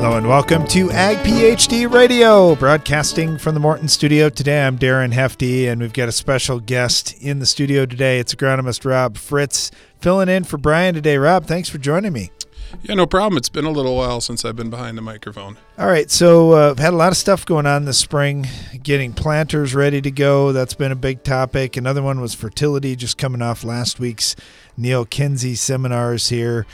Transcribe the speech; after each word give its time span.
Hello 0.00 0.16
and 0.16 0.26
welcome 0.26 0.66
to 0.68 0.90
Ag 0.92 1.18
PhD 1.18 1.92
Radio, 1.92 2.54
broadcasting 2.54 3.36
from 3.36 3.52
the 3.52 3.60
Morton 3.60 3.86
studio. 3.86 4.30
Today 4.30 4.62
I'm 4.66 4.78
Darren 4.78 5.12
Hefty, 5.12 5.68
and 5.68 5.78
we've 5.78 5.92
got 5.92 6.08
a 6.08 6.12
special 6.12 6.58
guest 6.58 7.12
in 7.20 7.38
the 7.38 7.44
studio 7.44 7.84
today. 7.84 8.18
It's 8.18 8.34
agronomist 8.34 8.90
Rob 8.90 9.18
Fritz 9.18 9.70
filling 10.00 10.30
in 10.30 10.44
for 10.44 10.56
Brian 10.56 10.94
today. 10.94 11.18
Rob, 11.18 11.44
thanks 11.44 11.68
for 11.68 11.76
joining 11.76 12.14
me. 12.14 12.30
Yeah, 12.82 12.94
no 12.94 13.04
problem. 13.04 13.36
It's 13.36 13.50
been 13.50 13.66
a 13.66 13.70
little 13.70 13.94
while 13.94 14.22
since 14.22 14.42
I've 14.42 14.56
been 14.56 14.70
behind 14.70 14.96
the 14.96 15.02
microphone. 15.02 15.58
All 15.78 15.88
right, 15.88 16.10
so 16.10 16.52
uh, 16.52 16.70
I've 16.70 16.78
had 16.78 16.94
a 16.94 16.96
lot 16.96 17.12
of 17.12 17.18
stuff 17.18 17.44
going 17.44 17.66
on 17.66 17.84
this 17.84 17.98
spring, 17.98 18.48
getting 18.82 19.12
planters 19.12 19.74
ready 19.74 20.00
to 20.00 20.10
go. 20.10 20.52
That's 20.52 20.72
been 20.72 20.92
a 20.92 20.96
big 20.96 21.24
topic. 21.24 21.76
Another 21.76 22.02
one 22.02 22.22
was 22.22 22.32
fertility, 22.32 22.96
just 22.96 23.18
coming 23.18 23.42
off 23.42 23.64
last 23.64 24.00
week's 24.00 24.34
Neal 24.78 25.04
Kinsey 25.04 25.56
seminars 25.56 26.30
here. 26.30 26.66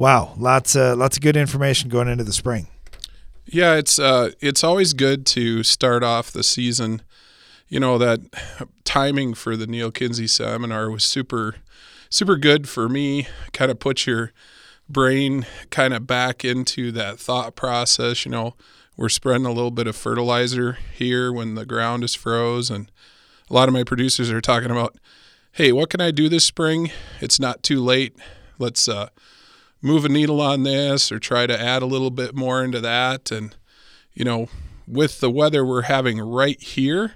Wow, 0.00 0.32
lots 0.38 0.74
of 0.76 0.96
lots 0.96 1.18
of 1.18 1.22
good 1.22 1.36
information 1.36 1.90
going 1.90 2.08
into 2.08 2.24
the 2.24 2.32
spring. 2.32 2.68
Yeah, 3.44 3.74
it's 3.74 3.98
uh, 3.98 4.30
it's 4.40 4.64
always 4.64 4.94
good 4.94 5.26
to 5.26 5.62
start 5.62 6.02
off 6.02 6.30
the 6.30 6.42
season. 6.42 7.02
You 7.68 7.80
know 7.80 7.98
that 7.98 8.20
timing 8.84 9.34
for 9.34 9.58
the 9.58 9.66
Neal 9.66 9.90
Kinsey 9.90 10.26
seminar 10.26 10.90
was 10.90 11.04
super 11.04 11.56
super 12.08 12.36
good 12.36 12.66
for 12.66 12.88
me. 12.88 13.28
Kind 13.52 13.70
of 13.70 13.78
put 13.78 14.06
your 14.06 14.32
brain 14.88 15.44
kind 15.68 15.92
of 15.92 16.06
back 16.06 16.46
into 16.46 16.90
that 16.92 17.20
thought 17.20 17.54
process. 17.54 18.24
You 18.24 18.30
know, 18.30 18.54
we're 18.96 19.10
spreading 19.10 19.44
a 19.44 19.52
little 19.52 19.70
bit 19.70 19.86
of 19.86 19.96
fertilizer 19.96 20.78
here 20.94 21.30
when 21.30 21.56
the 21.56 21.66
ground 21.66 22.04
is 22.04 22.14
froze, 22.14 22.70
and 22.70 22.90
a 23.50 23.52
lot 23.52 23.68
of 23.68 23.74
my 23.74 23.84
producers 23.84 24.30
are 24.30 24.40
talking 24.40 24.70
about, 24.70 24.96
hey, 25.52 25.72
what 25.72 25.90
can 25.90 26.00
I 26.00 26.10
do 26.10 26.30
this 26.30 26.46
spring? 26.46 26.90
It's 27.20 27.38
not 27.38 27.62
too 27.62 27.82
late. 27.82 28.16
Let's 28.58 28.88
uh, 28.88 29.10
move 29.82 30.04
a 30.04 30.08
needle 30.08 30.40
on 30.40 30.62
this 30.62 31.10
or 31.10 31.18
try 31.18 31.46
to 31.46 31.60
add 31.60 31.82
a 31.82 31.86
little 31.86 32.10
bit 32.10 32.34
more 32.34 32.62
into 32.62 32.80
that. 32.80 33.30
And, 33.30 33.56
you 34.12 34.24
know, 34.24 34.48
with 34.86 35.20
the 35.20 35.30
weather 35.30 35.64
we're 35.64 35.82
having 35.82 36.20
right 36.20 36.60
here, 36.60 37.14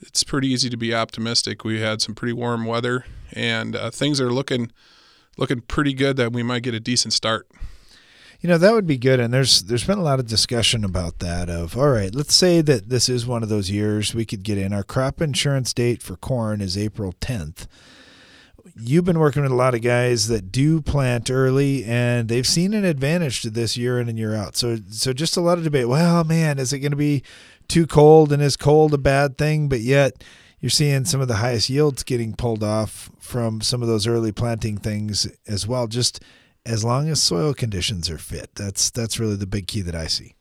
it's 0.00 0.24
pretty 0.24 0.48
easy 0.48 0.68
to 0.70 0.76
be 0.76 0.94
optimistic. 0.94 1.64
We 1.64 1.80
had 1.80 2.02
some 2.02 2.14
pretty 2.14 2.34
warm 2.34 2.64
weather 2.64 3.04
and 3.32 3.74
uh, 3.74 3.90
things 3.90 4.20
are 4.20 4.32
looking 4.32 4.70
looking 5.36 5.60
pretty 5.60 5.94
good 5.94 6.16
that 6.16 6.32
we 6.32 6.42
might 6.42 6.62
get 6.62 6.74
a 6.74 6.80
decent 6.80 7.12
start. 7.12 7.48
You 8.40 8.48
know, 8.48 8.58
that 8.58 8.72
would 8.72 8.86
be 8.86 8.98
good. 8.98 9.20
And 9.20 9.32
there's 9.32 9.62
there's 9.62 9.84
been 9.84 9.98
a 9.98 10.02
lot 10.02 10.20
of 10.20 10.26
discussion 10.26 10.84
about 10.84 11.18
that 11.20 11.48
of 11.48 11.76
all 11.76 11.88
right, 11.88 12.14
let's 12.14 12.34
say 12.34 12.60
that 12.60 12.88
this 12.90 13.08
is 13.08 13.26
one 13.26 13.42
of 13.42 13.48
those 13.48 13.70
years 13.70 14.14
we 14.14 14.26
could 14.26 14.42
get 14.42 14.58
in. 14.58 14.72
Our 14.72 14.84
crop 14.84 15.20
insurance 15.20 15.72
date 15.72 16.02
for 16.02 16.16
corn 16.16 16.60
is 16.60 16.76
April 16.76 17.14
10th 17.20 17.66
you've 18.76 19.04
been 19.04 19.18
working 19.18 19.42
with 19.42 19.52
a 19.52 19.56
lot 19.56 19.74
of 19.74 19.82
guys 19.82 20.28
that 20.28 20.50
do 20.50 20.80
plant 20.80 21.30
early 21.30 21.84
and 21.84 22.28
they've 22.28 22.46
seen 22.46 22.74
an 22.74 22.84
advantage 22.84 23.42
to 23.42 23.50
this 23.50 23.76
year 23.76 24.00
in 24.00 24.08
and 24.08 24.18
year 24.18 24.34
out. 24.34 24.56
So 24.56 24.78
so 24.90 25.12
just 25.12 25.36
a 25.36 25.40
lot 25.40 25.58
of 25.58 25.64
debate. 25.64 25.88
Well, 25.88 26.24
man, 26.24 26.58
is 26.58 26.72
it 26.72 26.80
going 26.80 26.92
to 26.92 26.96
be 26.96 27.22
too 27.68 27.86
cold 27.86 28.32
and 28.32 28.42
is 28.42 28.56
cold 28.56 28.94
a 28.94 28.98
bad 28.98 29.38
thing? 29.38 29.68
But 29.68 29.80
yet 29.80 30.24
you're 30.60 30.70
seeing 30.70 31.04
some 31.04 31.20
of 31.20 31.28
the 31.28 31.36
highest 31.36 31.68
yields 31.68 32.02
getting 32.02 32.34
pulled 32.34 32.64
off 32.64 33.10
from 33.20 33.60
some 33.60 33.82
of 33.82 33.88
those 33.88 34.06
early 34.06 34.32
planting 34.32 34.78
things 34.78 35.28
as 35.46 35.66
well. 35.66 35.86
Just 35.86 36.22
as 36.66 36.84
long 36.84 37.08
as 37.08 37.22
soil 37.22 37.54
conditions 37.54 38.08
are 38.08 38.18
fit. 38.18 38.54
That's 38.54 38.90
that's 38.90 39.20
really 39.20 39.36
the 39.36 39.46
big 39.46 39.66
key 39.66 39.82
that 39.82 39.94
I 39.94 40.06
see. 40.06 40.34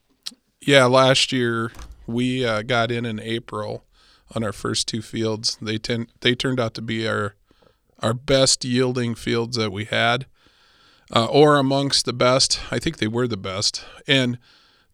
Yeah, 0.62 0.86
last 0.86 1.32
year 1.32 1.72
we 2.08 2.46
uh, 2.46 2.62
got 2.62 2.92
in 2.92 3.06
in 3.06 3.20
April 3.20 3.84
on 4.34 4.44
our 4.44 4.54
first 4.54 4.88
two 4.88 5.02
fields. 5.02 5.58
They 5.62 5.78
ten, 5.78 6.08
they 6.22 6.36
turned 6.36 6.60
out 6.60 6.74
to 6.76 6.82
be 6.82 7.08
our 7.08 7.36
our 8.04 8.14
best 8.14 8.66
yielding 8.66 9.16
fields 9.16 9.58
that 9.58 9.72
we 9.72 9.86
had, 9.86 10.26
uh, 11.16 11.26
or 11.26 11.58
amongst 11.58 12.06
the 12.06 12.14
best. 12.14 12.60
I 12.70 12.80
think 12.80 12.98
they 12.98 13.08
were 13.08 13.28
the 13.28 13.38
best. 13.38 13.86
And 14.08 14.38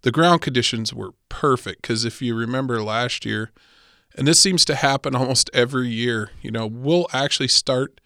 the 0.01 0.11
ground 0.11 0.41
conditions 0.41 0.93
were 0.93 1.13
perfect 1.27 1.81
because 1.81 2.05
if 2.05 2.21
you 2.21 2.35
remember 2.35 2.81
last 2.81 3.25
year, 3.25 3.51
and 4.15 4.27
this 4.27 4.39
seems 4.39 4.63
to 4.65 4.75
happen 4.75 5.15
almost 5.15 5.49
every 5.53 5.89
year, 5.89 6.31
you 6.41 6.51
know, 6.51 6.67
we'll 6.67 7.07
actually 7.11 7.47
start 7.47 7.99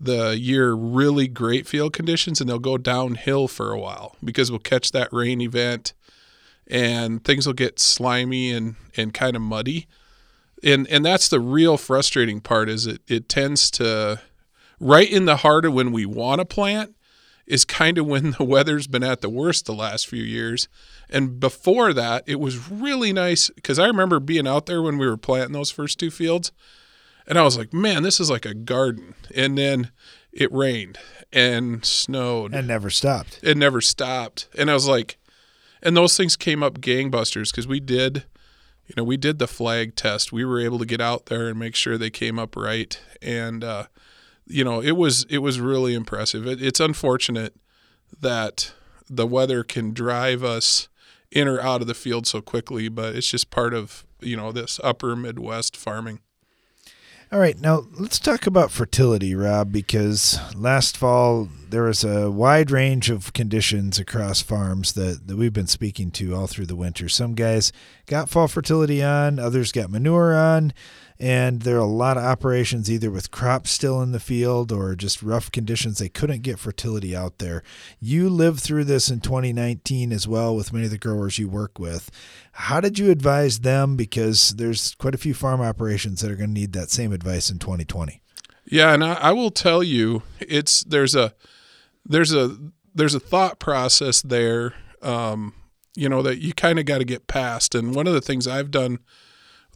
the 0.00 0.38
year 0.38 0.72
really 0.74 1.26
great 1.26 1.66
field 1.66 1.92
conditions 1.92 2.40
and 2.40 2.48
they'll 2.48 2.60
go 2.60 2.78
downhill 2.78 3.48
for 3.48 3.72
a 3.72 3.80
while 3.80 4.14
because 4.22 4.48
we'll 4.50 4.60
catch 4.60 4.92
that 4.92 5.12
rain 5.12 5.40
event 5.40 5.92
and 6.68 7.24
things 7.24 7.46
will 7.46 7.54
get 7.54 7.80
slimy 7.80 8.52
and, 8.52 8.76
and 8.96 9.12
kind 9.12 9.34
of 9.34 9.42
muddy. 9.42 9.88
And 10.62 10.86
and 10.88 11.04
that's 11.04 11.28
the 11.28 11.40
real 11.40 11.76
frustrating 11.76 12.40
part 12.40 12.68
is 12.68 12.86
it, 12.86 13.00
it 13.06 13.28
tends 13.28 13.70
to 13.72 14.20
right 14.80 15.10
in 15.10 15.24
the 15.24 15.38
heart 15.38 15.64
of 15.64 15.72
when 15.72 15.92
we 15.92 16.06
want 16.06 16.40
to 16.40 16.44
plant 16.44 16.94
is 17.46 17.64
kind 17.64 17.98
of 17.98 18.06
when 18.06 18.30
the 18.38 18.44
weather's 18.44 18.86
been 18.86 19.02
at 19.02 19.20
the 19.20 19.30
worst 19.30 19.66
the 19.66 19.74
last 19.74 20.06
few 20.06 20.22
years. 20.22 20.68
And 21.10 21.40
before 21.40 21.92
that, 21.94 22.24
it 22.26 22.38
was 22.38 22.70
really 22.70 23.12
nice 23.12 23.50
because 23.50 23.78
I 23.78 23.86
remember 23.86 24.20
being 24.20 24.46
out 24.46 24.66
there 24.66 24.82
when 24.82 24.98
we 24.98 25.06
were 25.06 25.16
planting 25.16 25.54
those 25.54 25.70
first 25.70 25.98
two 25.98 26.10
fields. 26.10 26.52
And 27.26 27.38
I 27.38 27.42
was 27.42 27.58
like, 27.58 27.72
man, 27.74 28.02
this 28.02 28.20
is 28.20 28.30
like 28.30 28.46
a 28.46 28.54
garden. 28.54 29.14
And 29.34 29.56
then 29.58 29.90
it 30.32 30.52
rained 30.52 30.98
and 31.32 31.84
snowed. 31.84 32.54
And 32.54 32.68
never 32.68 32.90
stopped. 32.90 33.40
It 33.42 33.56
never 33.56 33.80
stopped. 33.80 34.48
And 34.56 34.70
I 34.70 34.74
was 34.74 34.88
like, 34.88 35.18
and 35.82 35.96
those 35.96 36.16
things 36.16 36.36
came 36.36 36.62
up 36.62 36.80
gangbusters 36.80 37.50
because 37.50 37.68
we 37.68 37.80
did, 37.80 38.24
you 38.86 38.94
know, 38.96 39.04
we 39.04 39.16
did 39.16 39.38
the 39.38 39.46
flag 39.46 39.94
test. 39.94 40.32
We 40.32 40.44
were 40.44 40.60
able 40.60 40.78
to 40.78 40.86
get 40.86 41.00
out 41.00 41.26
there 41.26 41.48
and 41.48 41.58
make 41.58 41.74
sure 41.74 41.96
they 41.96 42.10
came 42.10 42.38
up 42.38 42.56
right. 42.56 42.98
And, 43.20 43.62
uh, 43.62 43.86
you 44.48 44.64
know, 44.64 44.80
it 44.80 44.92
was 44.92 45.24
it 45.30 45.38
was 45.38 45.60
really 45.60 45.94
impressive. 45.94 46.46
It, 46.46 46.62
it's 46.62 46.80
unfortunate 46.80 47.54
that 48.20 48.72
the 49.08 49.26
weather 49.26 49.62
can 49.62 49.92
drive 49.92 50.42
us 50.42 50.88
in 51.30 51.46
or 51.46 51.60
out 51.60 51.80
of 51.80 51.86
the 51.86 51.94
field 51.94 52.26
so 52.26 52.40
quickly, 52.40 52.88
but 52.88 53.14
it's 53.14 53.28
just 53.28 53.50
part 53.50 53.74
of 53.74 54.04
you 54.20 54.36
know 54.36 54.52
this 54.52 54.80
upper 54.82 55.14
Midwest 55.14 55.76
farming. 55.76 56.20
All 57.30 57.38
right, 57.38 57.60
now 57.60 57.84
let's 57.98 58.18
talk 58.18 58.46
about 58.46 58.70
fertility, 58.70 59.34
Rob, 59.34 59.70
because 59.70 60.40
last 60.56 60.96
fall 60.96 61.50
there 61.68 61.82
was 61.82 62.02
a 62.02 62.30
wide 62.30 62.70
range 62.70 63.10
of 63.10 63.34
conditions 63.34 63.98
across 63.98 64.40
farms 64.40 64.94
that, 64.94 65.26
that 65.26 65.36
we've 65.36 65.52
been 65.52 65.66
speaking 65.66 66.10
to 66.12 66.34
all 66.34 66.46
through 66.46 66.64
the 66.64 66.74
winter. 66.74 67.06
Some 67.06 67.34
guys 67.34 67.70
got 68.06 68.30
fall 68.30 68.48
fertility 68.48 69.02
on, 69.02 69.38
others 69.38 69.72
got 69.72 69.90
manure 69.90 70.34
on 70.34 70.72
and 71.20 71.62
there 71.62 71.76
are 71.76 71.80
a 71.80 71.84
lot 71.84 72.16
of 72.16 72.22
operations 72.22 72.90
either 72.90 73.10
with 73.10 73.30
crops 73.30 73.70
still 73.70 74.00
in 74.02 74.12
the 74.12 74.20
field 74.20 74.70
or 74.70 74.94
just 74.94 75.22
rough 75.22 75.50
conditions 75.50 75.98
they 75.98 76.08
couldn't 76.08 76.42
get 76.42 76.58
fertility 76.58 77.16
out 77.16 77.38
there. 77.38 77.62
You 78.00 78.28
lived 78.28 78.60
through 78.60 78.84
this 78.84 79.10
in 79.10 79.20
2019 79.20 80.12
as 80.12 80.28
well 80.28 80.54
with 80.54 80.72
many 80.72 80.84
of 80.84 80.90
the 80.90 80.98
growers 80.98 81.38
you 81.38 81.48
work 81.48 81.78
with. 81.78 82.10
How 82.52 82.80
did 82.80 82.98
you 82.98 83.10
advise 83.10 83.60
them? 83.60 83.96
Because 83.96 84.50
there's 84.50 84.94
quite 84.94 85.14
a 85.14 85.18
few 85.18 85.34
farm 85.34 85.60
operations 85.60 86.20
that 86.20 86.30
are 86.30 86.36
going 86.36 86.54
to 86.54 86.60
need 86.60 86.72
that 86.74 86.90
same 86.90 87.12
advice 87.12 87.50
in 87.50 87.58
2020 87.58 88.22
yeah 88.70 88.92
and 88.92 89.02
I, 89.02 89.14
I 89.14 89.32
will 89.32 89.50
tell 89.50 89.82
you 89.82 90.22
it's 90.40 90.84
there's 90.84 91.14
a 91.14 91.34
there's 92.04 92.32
a 92.32 92.56
there's 92.94 93.14
a 93.14 93.20
thought 93.20 93.58
process 93.58 94.22
there 94.22 94.74
um, 95.02 95.54
you 95.94 96.08
know 96.08 96.22
that 96.22 96.38
you 96.38 96.52
kind 96.52 96.78
of 96.78 96.84
got 96.84 96.98
to 96.98 97.04
get 97.04 97.26
past. 97.26 97.74
And 97.74 97.94
one 97.94 98.06
of 98.06 98.14
the 98.14 98.20
things 98.20 98.46
i've 98.46 98.70
done 98.70 98.98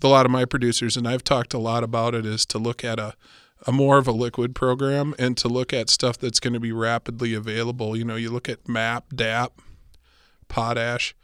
a 0.02 0.08
lot 0.08 0.26
of 0.26 0.32
my 0.32 0.44
producers, 0.44 0.96
and 0.96 1.06
I've 1.06 1.24
talked 1.24 1.54
a 1.54 1.58
lot 1.58 1.84
about 1.84 2.14
it, 2.14 2.26
is 2.26 2.46
to 2.46 2.58
look 2.58 2.84
at 2.84 2.98
a, 2.98 3.14
a 3.66 3.72
more 3.72 3.98
of 3.98 4.06
a 4.06 4.12
liquid 4.12 4.54
program 4.54 5.14
and 5.18 5.36
to 5.38 5.48
look 5.48 5.72
at 5.72 5.90
stuff 5.90 6.18
that's 6.18 6.40
going 6.40 6.54
to 6.54 6.60
be 6.60 6.72
rapidly 6.72 7.34
available. 7.34 7.96
You 7.96 8.04
know, 8.04 8.16
you 8.16 8.30
look 8.30 8.48
at 8.48 8.68
MAP, 8.68 9.14
DAP, 9.14 9.60
potash. 10.48 11.14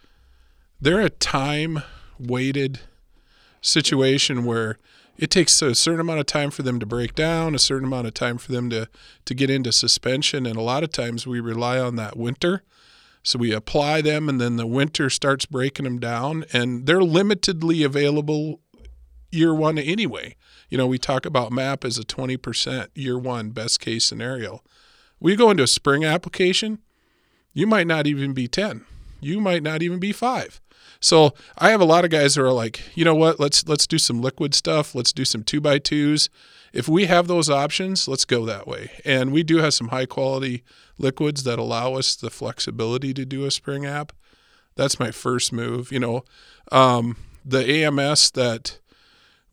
They're 0.80 1.00
a 1.00 1.10
time 1.10 1.82
weighted 2.18 2.80
situation 3.60 4.44
where 4.44 4.78
it 5.16 5.30
takes 5.30 5.60
a 5.60 5.74
certain 5.74 6.00
amount 6.00 6.20
of 6.20 6.26
time 6.26 6.50
for 6.50 6.62
them 6.62 6.78
to 6.78 6.86
break 6.86 7.14
down, 7.14 7.54
a 7.54 7.58
certain 7.58 7.86
amount 7.86 8.06
of 8.06 8.14
time 8.14 8.38
for 8.38 8.52
them 8.52 8.70
to, 8.70 8.88
to 9.24 9.34
get 9.34 9.50
into 9.50 9.72
suspension. 9.72 10.46
And 10.46 10.56
a 10.56 10.62
lot 10.62 10.84
of 10.84 10.92
times 10.92 11.26
we 11.26 11.40
rely 11.40 11.78
on 11.78 11.96
that 11.96 12.16
winter. 12.16 12.62
So 13.24 13.38
we 13.38 13.52
apply 13.52 14.00
them, 14.00 14.28
and 14.28 14.40
then 14.40 14.56
the 14.56 14.66
winter 14.66 15.10
starts 15.10 15.44
breaking 15.44 15.84
them 15.84 15.98
down, 15.98 16.44
and 16.52 16.86
they're 16.86 17.00
limitedly 17.00 17.84
available 17.84 18.60
year 19.30 19.54
one 19.54 19.78
anyway. 19.78 20.36
You 20.68 20.78
know, 20.78 20.86
we 20.86 20.98
talk 20.98 21.24
about 21.26 21.52
MAP 21.52 21.84
as 21.84 21.98
a 21.98 22.02
20% 22.02 22.88
year 22.94 23.18
one 23.18 23.50
best 23.50 23.80
case 23.80 24.04
scenario. 24.04 24.62
We 25.20 25.36
go 25.36 25.50
into 25.50 25.62
a 25.62 25.68
spring 25.68 26.04
application, 26.04 26.78
you 27.52 27.66
might 27.66 27.86
not 27.86 28.06
even 28.06 28.34
be 28.34 28.46
10. 28.46 28.84
You 29.20 29.40
might 29.40 29.62
not 29.62 29.82
even 29.82 29.98
be 29.98 30.12
5. 30.12 30.60
So, 31.00 31.34
I 31.56 31.70
have 31.70 31.80
a 31.80 31.84
lot 31.84 32.04
of 32.04 32.10
guys 32.10 32.34
who 32.34 32.42
are 32.42 32.52
like, 32.52 32.80
"You 32.94 33.04
know 33.04 33.14
what? 33.14 33.38
Let's 33.38 33.66
let's 33.68 33.86
do 33.86 33.98
some 33.98 34.20
liquid 34.20 34.54
stuff. 34.54 34.94
Let's 34.94 35.12
do 35.12 35.24
some 35.24 35.42
2 35.42 35.60
by 35.60 35.78
2s. 35.78 36.28
If 36.72 36.88
we 36.88 37.06
have 37.06 37.26
those 37.28 37.48
options, 37.48 38.08
let's 38.08 38.24
go 38.24 38.44
that 38.46 38.66
way." 38.66 38.90
And 39.04 39.32
we 39.32 39.42
do 39.42 39.58
have 39.58 39.74
some 39.74 39.88
high 39.88 40.06
quality 40.06 40.62
liquids 40.98 41.44
that 41.44 41.58
allow 41.58 41.94
us 41.94 42.16
the 42.16 42.30
flexibility 42.30 43.14
to 43.14 43.24
do 43.24 43.44
a 43.44 43.50
spring 43.50 43.86
app. 43.86 44.12
That's 44.76 45.00
my 45.00 45.10
first 45.10 45.52
move, 45.52 45.92
you 45.92 46.00
know. 46.00 46.24
Um, 46.72 47.16
the 47.44 47.68
AMS 47.68 48.30
that 48.32 48.78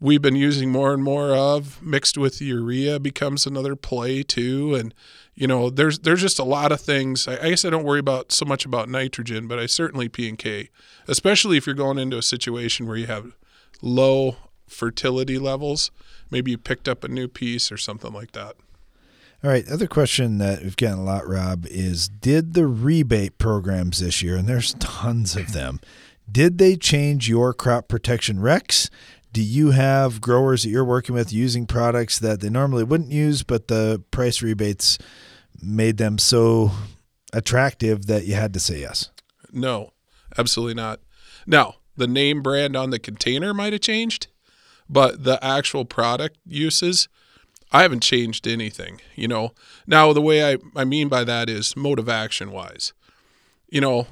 we've 0.06 0.22
been 0.22 0.36
using 0.36 0.72
more 0.72 0.94
and 0.94 1.04
more 1.04 1.36
of 1.36 1.82
mixed 1.82 2.18
with 2.18 2.42
urea 2.42 3.00
becomes 3.00 3.46
another 3.46 3.76
play 3.76 4.24
too. 4.24 4.76
And 4.76 4.94
you 5.34 5.48
know 5.48 5.70
there's 5.70 6.00
there's 6.00 6.22
just 6.22 6.40
a 6.40 6.44
lot 6.44 6.72
of 6.72 6.80
things. 6.80 7.28
I, 7.28 7.38
I, 7.38 7.50
guess 7.50 7.66
i 7.66 7.70
don't 7.70 7.84
worry 7.84 8.00
about 8.00 8.32
so 8.32 8.46
much 8.46 8.66
about 8.66 8.88
nitrogen 8.88 9.48
but 9.48 9.60
i 9.60 9.66
certainly 9.66 10.08
p 10.08 10.30
and 10.30 10.38
k 10.38 10.70
especially 11.08 11.58
if 11.58 11.66
you're 11.66 11.76
going 11.76 11.98
into 11.98 12.18
a 12.18 12.22
situation 12.22 12.88
where 12.88 12.98
you 12.98 13.08
have 13.08 13.34
low 13.82 14.38
fertility 14.68 15.38
levels. 15.38 15.92
Maybe 16.30 16.52
you 16.52 16.58
picked 16.58 16.88
up 16.88 17.04
a 17.04 17.08
new 17.08 17.28
piece 17.28 17.72
or 17.72 17.78
something 17.78 18.14
like 18.14 18.32
that. 18.32 18.56
All 19.44 19.52
right. 19.52 19.68
Other 19.70 19.88
question 19.88 20.38
that 20.40 20.64
we've 20.64 20.76
gotten 20.76 21.00
a 21.00 21.04
lot 21.04 21.28
rob 21.28 21.66
is 21.68 22.08
did 22.08 22.54
the 22.54 22.66
rebate 22.66 23.38
programs 23.38 24.00
this 24.00 24.22
year 24.22 24.38
and 24.38 24.48
there's 24.48 24.74
tons 24.76 25.36
of 25.36 25.54
them 25.54 25.80
did 26.32 26.58
they 26.58 26.76
change 26.76 27.30
your 27.30 27.54
crop 27.54 27.88
protection 27.88 28.38
recs 28.38 28.90
do 29.36 29.44
you 29.44 29.72
have 29.72 30.22
growers 30.22 30.64
that 30.64 30.70
you're 30.70 30.86
working 30.86 31.14
with 31.14 31.34
using 31.34 31.66
products 31.66 32.20
that 32.20 32.40
they 32.40 32.50
normally 32.50 32.86
wouldn't 32.86 33.12
use, 33.12 33.44
but 33.44 33.68
the 33.68 34.02
price 34.10 34.42
rebates 34.42 34.98
made 35.62 35.98
them 35.98 36.18
so 36.18 36.72
attractive 37.34 38.06
that 38.06 38.26
you 38.26 38.34
had 38.34 38.54
to 38.54 38.62
say 38.62 38.80
yes? 38.80 39.10
No, 39.52 39.92
absolutely 40.38 40.76
not. 40.76 41.02
Now, 41.46 41.76
the 41.98 42.08
name 42.08 42.42
brand 42.42 42.78
on 42.78 42.92
the 42.92 42.98
container 42.98 43.54
might 43.54 43.74
have 43.74 43.82
changed, 43.82 44.28
but 44.88 45.26
the 45.26 45.38
actual 45.44 45.84
product 45.84 46.38
uses, 46.46 47.10
I 47.74 47.82
haven't 47.82 48.04
changed 48.04 48.48
anything. 48.48 49.02
You 49.18 49.28
know, 49.28 49.52
now 49.86 50.14
the 50.14 50.22
way 50.22 50.50
I, 50.50 50.60
I 50.78 50.86
mean 50.86 51.10
by 51.10 51.26
that 51.26 51.50
is 51.50 51.74
of 52.00 52.08
action 52.08 52.52
wise. 52.52 52.94
You 53.68 53.82
know, 53.82 54.08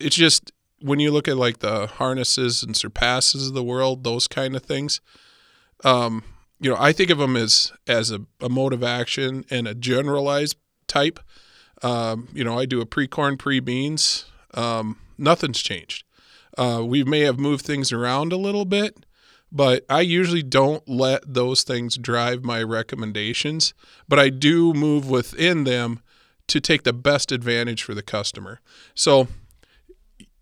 it's 0.00 0.16
just 0.16 0.50
when 0.84 1.00
you 1.00 1.10
look 1.10 1.26
at 1.28 1.38
like 1.38 1.60
the 1.60 1.86
harnesses 1.86 2.62
and 2.62 2.76
surpasses 2.76 3.48
of 3.48 3.54
the 3.54 3.64
world, 3.64 4.04
those 4.04 4.28
kind 4.28 4.54
of 4.54 4.62
things, 4.62 5.00
um, 5.82 6.22
you 6.60 6.70
know, 6.70 6.76
I 6.78 6.92
think 6.92 7.08
of 7.08 7.16
them 7.16 7.36
as 7.36 7.72
as 7.86 8.10
a, 8.10 8.20
a 8.40 8.50
mode 8.50 8.74
of 8.74 8.82
action 8.82 9.46
and 9.50 9.66
a 9.66 9.74
generalized 9.74 10.56
type. 10.86 11.18
Um, 11.82 12.28
you 12.34 12.44
know, 12.44 12.58
I 12.58 12.66
do 12.66 12.82
a 12.82 12.86
pre 12.86 13.08
corn, 13.08 13.38
pre 13.38 13.60
beans. 13.60 14.26
Um, 14.52 14.98
nothing's 15.16 15.62
changed. 15.62 16.04
Uh, 16.58 16.82
we 16.86 17.02
may 17.02 17.20
have 17.20 17.38
moved 17.38 17.64
things 17.64 17.90
around 17.90 18.32
a 18.32 18.36
little 18.36 18.66
bit, 18.66 19.06
but 19.50 19.86
I 19.88 20.02
usually 20.02 20.42
don't 20.42 20.86
let 20.86 21.22
those 21.26 21.62
things 21.62 21.96
drive 21.96 22.44
my 22.44 22.62
recommendations. 22.62 23.72
But 24.06 24.18
I 24.18 24.28
do 24.28 24.74
move 24.74 25.08
within 25.08 25.64
them 25.64 26.00
to 26.48 26.60
take 26.60 26.82
the 26.82 26.92
best 26.92 27.32
advantage 27.32 27.82
for 27.82 27.94
the 27.94 28.02
customer. 28.02 28.60
So 28.94 29.28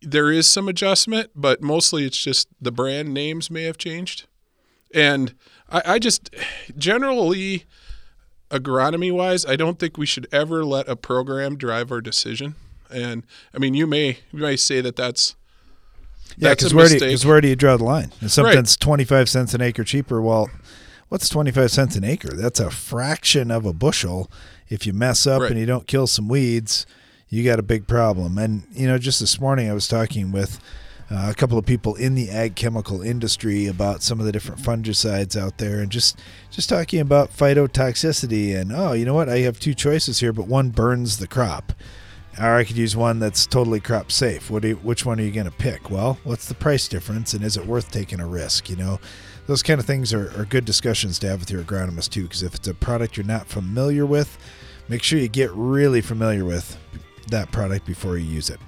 there 0.02 0.30
is 0.30 0.46
some 0.46 0.68
adjustment, 0.68 1.30
but 1.34 1.62
mostly 1.62 2.04
it's 2.04 2.18
just 2.18 2.48
the 2.60 2.72
brand 2.72 3.12
names 3.14 3.50
may 3.50 3.64
have 3.64 3.78
changed. 3.78 4.26
And 4.94 5.34
I, 5.70 5.82
I 5.86 5.98
just 5.98 6.34
generally, 6.76 7.64
agronomy 8.50 9.12
wise, 9.12 9.46
I 9.46 9.56
don't 9.56 9.78
think 9.78 9.96
we 9.96 10.06
should 10.06 10.28
ever 10.32 10.64
let 10.64 10.88
a 10.88 10.96
program 10.96 11.56
drive 11.56 11.90
our 11.90 12.00
decision. 12.00 12.54
And 12.90 13.24
I 13.54 13.58
mean, 13.58 13.74
you 13.74 13.86
may 13.86 14.18
you 14.32 14.40
may 14.40 14.56
say 14.56 14.80
that 14.80 14.96
that's 14.96 15.34
yeah, 16.36 16.50
because 16.50 16.74
where, 16.74 16.88
do 16.88 17.06
you, 17.06 17.28
where 17.28 17.40
do 17.40 17.48
you 17.48 17.56
draw 17.56 17.76
the 17.76 17.84
line? 17.84 18.12
If 18.20 18.32
something's 18.32 18.72
right. 18.72 18.80
25 18.80 19.28
cents 19.28 19.54
an 19.54 19.60
acre 19.60 19.84
cheaper, 19.84 20.20
well, 20.22 20.50
what's 21.08 21.28
25 21.28 21.70
cents 21.70 21.96
an 21.96 22.04
acre? 22.04 22.34
That's 22.34 22.60
a 22.60 22.70
fraction 22.70 23.50
of 23.50 23.66
a 23.66 23.72
bushel. 23.72 24.30
If 24.68 24.86
you 24.86 24.92
mess 24.92 25.26
up 25.26 25.42
right. 25.42 25.50
and 25.50 25.60
you 25.60 25.66
don't 25.66 25.86
kill 25.86 26.06
some 26.06 26.28
weeds, 26.28 26.86
you 27.32 27.42
got 27.42 27.58
a 27.58 27.62
big 27.62 27.86
problem. 27.86 28.36
And, 28.36 28.64
you 28.72 28.86
know, 28.86 28.98
just 28.98 29.18
this 29.18 29.40
morning 29.40 29.70
I 29.70 29.72
was 29.72 29.88
talking 29.88 30.32
with 30.32 30.60
uh, 31.10 31.30
a 31.30 31.34
couple 31.34 31.56
of 31.56 31.64
people 31.64 31.94
in 31.94 32.14
the 32.14 32.28
ag 32.28 32.56
chemical 32.56 33.00
industry 33.00 33.66
about 33.66 34.02
some 34.02 34.20
of 34.20 34.26
the 34.26 34.32
different 34.32 34.60
fungicides 34.60 35.34
out 35.34 35.56
there 35.56 35.80
and 35.80 35.90
just 35.90 36.20
just 36.50 36.68
talking 36.68 37.00
about 37.00 37.34
phytotoxicity 37.34 38.54
and 38.54 38.70
oh 38.70 38.92
you 38.92 39.06
know 39.06 39.14
what? 39.14 39.30
I 39.30 39.38
have 39.38 39.58
two 39.58 39.72
choices 39.72 40.20
here 40.20 40.34
but 40.34 40.46
one 40.46 40.68
burns 40.68 41.16
the 41.16 41.26
crop. 41.26 41.72
Or 42.38 42.56
i 42.56 42.64
could 42.64 42.76
use 42.76 42.94
one 42.94 43.18
that's 43.18 43.46
totally 43.46 43.80
crop 43.80 44.12
safe. 44.12 44.50
What 44.50 44.64
you, 44.64 44.76
which 44.76 45.06
one 45.06 45.18
are 45.18 45.22
you 45.22 45.32
going 45.32 45.46
to 45.46 45.56
pick? 45.56 45.90
Well 45.90 46.18
what's 46.24 46.48
the 46.48 46.54
price 46.54 46.86
difference 46.86 47.32
and 47.32 47.42
is 47.42 47.56
it 47.56 47.64
worth 47.64 47.90
taking 47.90 48.20
a 48.20 48.26
risk 48.26 48.68
you 48.68 48.76
know? 48.76 49.00
Those 49.46 49.62
kind 49.62 49.80
of 49.80 49.86
things 49.86 50.12
are, 50.12 50.38
are 50.38 50.44
good 50.44 50.66
discussions 50.66 51.18
to 51.20 51.28
have 51.28 51.40
with 51.40 51.50
your 51.50 51.62
agronomist 51.62 52.10
too 52.10 52.24
because 52.24 52.42
if 52.42 52.54
it's 52.54 52.68
a 52.68 52.74
product 52.74 53.16
you're 53.16 53.24
not 53.24 53.46
familiar 53.46 54.04
with 54.04 54.36
make 54.90 55.02
sure 55.02 55.18
you 55.18 55.28
get 55.28 55.50
really 55.52 56.02
familiar 56.02 56.44
with 56.44 56.76
that 57.32 57.50
product 57.52 57.84
before 57.84 58.16
you 58.16 58.24
use 58.24 58.48
it. 58.48 58.60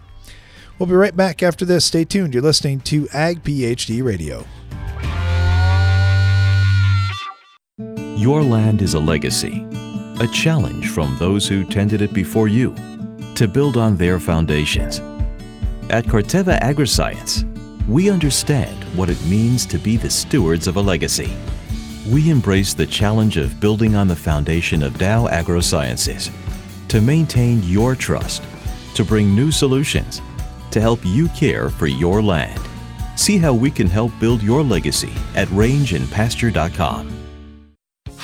We'll 0.79 0.89
be 0.89 0.95
right 0.95 1.17
back 1.17 1.43
after 1.43 1.65
this. 1.65 1.85
Stay 1.85 2.05
tuned. 2.05 2.35
You're 2.35 2.43
listening 2.43 2.81
to 2.81 3.09
Ag 3.13 3.45
PhD 3.45 4.03
Radio. 4.03 4.45
Your 8.17 8.43
land 8.43 8.83
is 8.83 8.95
a 8.95 9.01
legacy, 9.01 9.67
a 10.21 10.27
challenge 10.33 10.89
from 10.91 11.17
those 11.19 11.49
who 11.49 11.65
tended 11.65 12.03
it 12.03 12.13
before 12.13 12.49
you 12.49 12.75
to 13.35 13.49
build 13.49 13.77
on 13.77 13.97
their 13.97 14.19
foundations. 14.19 15.01
At 15.91 16.07
Corteva 16.07 16.61
Agriscience, 16.61 17.45
we 17.89 18.09
understand 18.09 18.83
what 18.97 19.11
it 19.11 19.23
means 19.27 19.67
to 19.67 19.79
be 19.79 19.97
the 19.97 20.11
stewards 20.11 20.67
of 20.67 20.77
a 20.77 20.81
legacy. 20.81 21.33
We 22.09 22.31
embrace 22.31 22.75
the 22.75 22.87
challenge 22.87 23.37
of 23.37 23.61
building 23.61 23.95
on 23.95 24.09
the 24.09 24.17
foundation 24.17 24.83
of 24.83 24.99
Dow 24.99 25.27
AgroSciences 25.27 26.31
to 26.89 27.01
maintain 27.01 27.63
your 27.63 27.95
trust, 27.95 28.43
to 28.95 29.05
bring 29.05 29.35
new 29.35 29.51
solutions, 29.51 30.21
to 30.71 30.81
help 30.81 31.01
you 31.05 31.29
care 31.29 31.71
for 31.71 31.87
your 31.87 32.23
land. 32.23 32.61
See 33.17 33.39
how 33.39 33.55
we 33.55 33.71
can 33.71 33.87
help 33.87 34.13
build 34.19 34.43
your 34.43 34.63
legacy 34.63 35.13
at 35.35 35.49
rangeandpasture.com. 35.49 37.25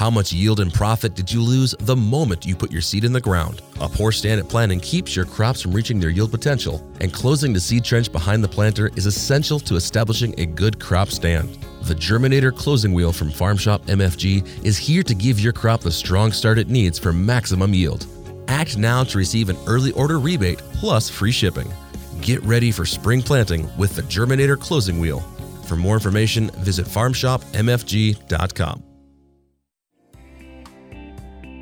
How 0.01 0.09
much 0.09 0.33
yield 0.33 0.61
and 0.61 0.73
profit 0.73 1.15
did 1.15 1.31
you 1.31 1.43
lose 1.43 1.75
the 1.81 1.95
moment 1.95 2.47
you 2.47 2.57
put 2.57 2.73
your 2.73 2.81
seed 2.81 3.05
in 3.05 3.13
the 3.13 3.21
ground? 3.21 3.61
A 3.81 3.89
poor 3.89 4.13
stand 4.13 4.41
at 4.41 4.49
planting 4.49 4.81
keeps 4.81 5.15
your 5.15 5.27
crops 5.27 5.61
from 5.61 5.73
reaching 5.73 6.01
their 6.01 6.09
yield 6.09 6.31
potential, 6.31 6.83
and 7.03 7.13
closing 7.13 7.53
the 7.53 7.61
seed 7.61 7.85
trench 7.85 8.11
behind 8.11 8.43
the 8.43 8.49
planter 8.49 8.91
is 8.97 9.05
essential 9.05 9.61
to 9.61 9.77
establishing 9.77 10.35
a 10.41 10.47
good 10.47 10.81
crop 10.81 11.11
stand. 11.11 11.51
The 11.83 11.95
Germinator 11.95 12.57
Closing 12.57 12.95
Wheel 12.95 13.13
from 13.13 13.31
Farm 13.31 13.59
Shop 13.59 13.85
MFG 13.89 14.65
is 14.65 14.79
here 14.79 15.03
to 15.03 15.15
give 15.15 15.39
your 15.39 15.53
crop 15.53 15.83
the 15.83 15.93
strong 15.93 16.33
start 16.33 16.57
it 16.57 16.71
needs 16.71 16.99
for 16.99 17.13
maximum 17.13 17.75
yield. 17.75 18.07
Act 18.51 18.77
now 18.77 19.05
to 19.05 19.17
receive 19.17 19.49
an 19.49 19.57
early 19.69 19.93
order 19.93 20.19
rebate 20.19 20.59
plus 20.73 21.09
free 21.09 21.31
shipping. 21.31 21.73
Get 22.21 22.43
ready 22.43 22.73
for 22.73 22.85
spring 22.85 23.23
planting 23.23 23.71
with 23.79 23.95
the 23.95 24.03
Germinator 24.03 24.59
Closing 24.59 24.99
Wheel. 24.99 25.21
For 25.67 25.77
more 25.77 25.95
information, 25.95 26.51
visit 26.57 26.85
farmshopmfg.com. 26.85 28.83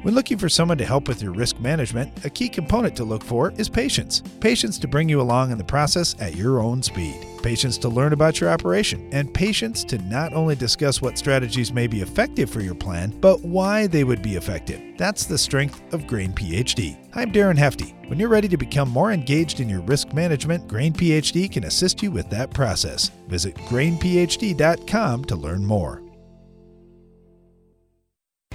When 0.02 0.14
looking 0.14 0.38
for 0.38 0.48
someone 0.48 0.78
to 0.78 0.86
help 0.86 1.08
with 1.08 1.20
your 1.22 1.32
risk 1.32 1.60
management, 1.60 2.24
a 2.24 2.30
key 2.30 2.48
component 2.48 2.96
to 2.96 3.04
look 3.04 3.22
for 3.22 3.52
is 3.58 3.68
patience. 3.68 4.22
Patience 4.40 4.78
to 4.78 4.88
bring 4.88 5.10
you 5.10 5.20
along 5.20 5.50
in 5.50 5.58
the 5.58 5.64
process 5.64 6.16
at 6.20 6.36
your 6.36 6.60
own 6.60 6.82
speed. 6.82 7.27
Patience 7.42 7.78
to 7.78 7.88
learn 7.88 8.12
about 8.12 8.40
your 8.40 8.50
operation. 8.50 9.08
And 9.12 9.32
patience 9.32 9.84
to 9.84 9.98
not 9.98 10.32
only 10.32 10.54
discuss 10.54 11.00
what 11.00 11.18
strategies 11.18 11.72
may 11.72 11.86
be 11.86 12.02
effective 12.02 12.50
for 12.50 12.60
your 12.60 12.74
plan, 12.74 13.10
but 13.20 13.42
why 13.42 13.86
they 13.86 14.04
would 14.04 14.22
be 14.22 14.36
effective. 14.36 14.80
That's 14.98 15.24
the 15.24 15.38
strength 15.38 15.80
of 15.92 16.06
Grain 16.06 16.32
PhD. 16.32 16.96
I'm 17.14 17.32
Darren 17.32 17.58
Hefty. 17.58 17.94
When 18.08 18.18
you're 18.18 18.28
ready 18.28 18.48
to 18.48 18.56
become 18.56 18.88
more 18.88 19.12
engaged 19.12 19.60
in 19.60 19.68
your 19.68 19.82
risk 19.82 20.12
management, 20.12 20.68
Grain 20.68 20.92
PhD 20.92 21.50
can 21.50 21.64
assist 21.64 22.02
you 22.02 22.10
with 22.10 22.28
that 22.30 22.50
process. 22.50 23.10
Visit 23.28 23.54
grainphd.com 23.54 25.24
to 25.24 25.36
learn 25.36 25.64
more. 25.64 26.02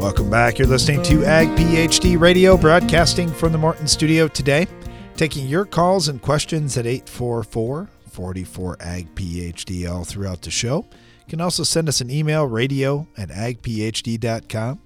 Welcome 0.00 0.30
back. 0.30 0.58
You're 0.58 0.66
listening 0.66 1.02
to 1.02 1.26
Ag 1.26 1.48
PhD 1.48 2.18
Radio, 2.18 2.56
broadcasting 2.56 3.28
from 3.28 3.52
the 3.52 3.58
Morton 3.58 3.86
studio 3.86 4.28
today. 4.28 4.66
Taking 5.14 5.46
your 5.46 5.66
calls 5.66 6.08
and 6.08 6.22
questions 6.22 6.78
at 6.78 6.86
844 6.86 7.86
44 8.06 8.76
Ag 8.80 9.14
PhD 9.14 9.92
all 9.92 10.04
throughout 10.04 10.40
the 10.40 10.50
show. 10.50 10.86
You 10.86 11.26
can 11.28 11.42
also 11.42 11.64
send 11.64 11.86
us 11.86 12.00
an 12.00 12.10
email, 12.10 12.46
radio 12.46 13.08
at 13.18 13.28
agphd.com, 13.28 14.80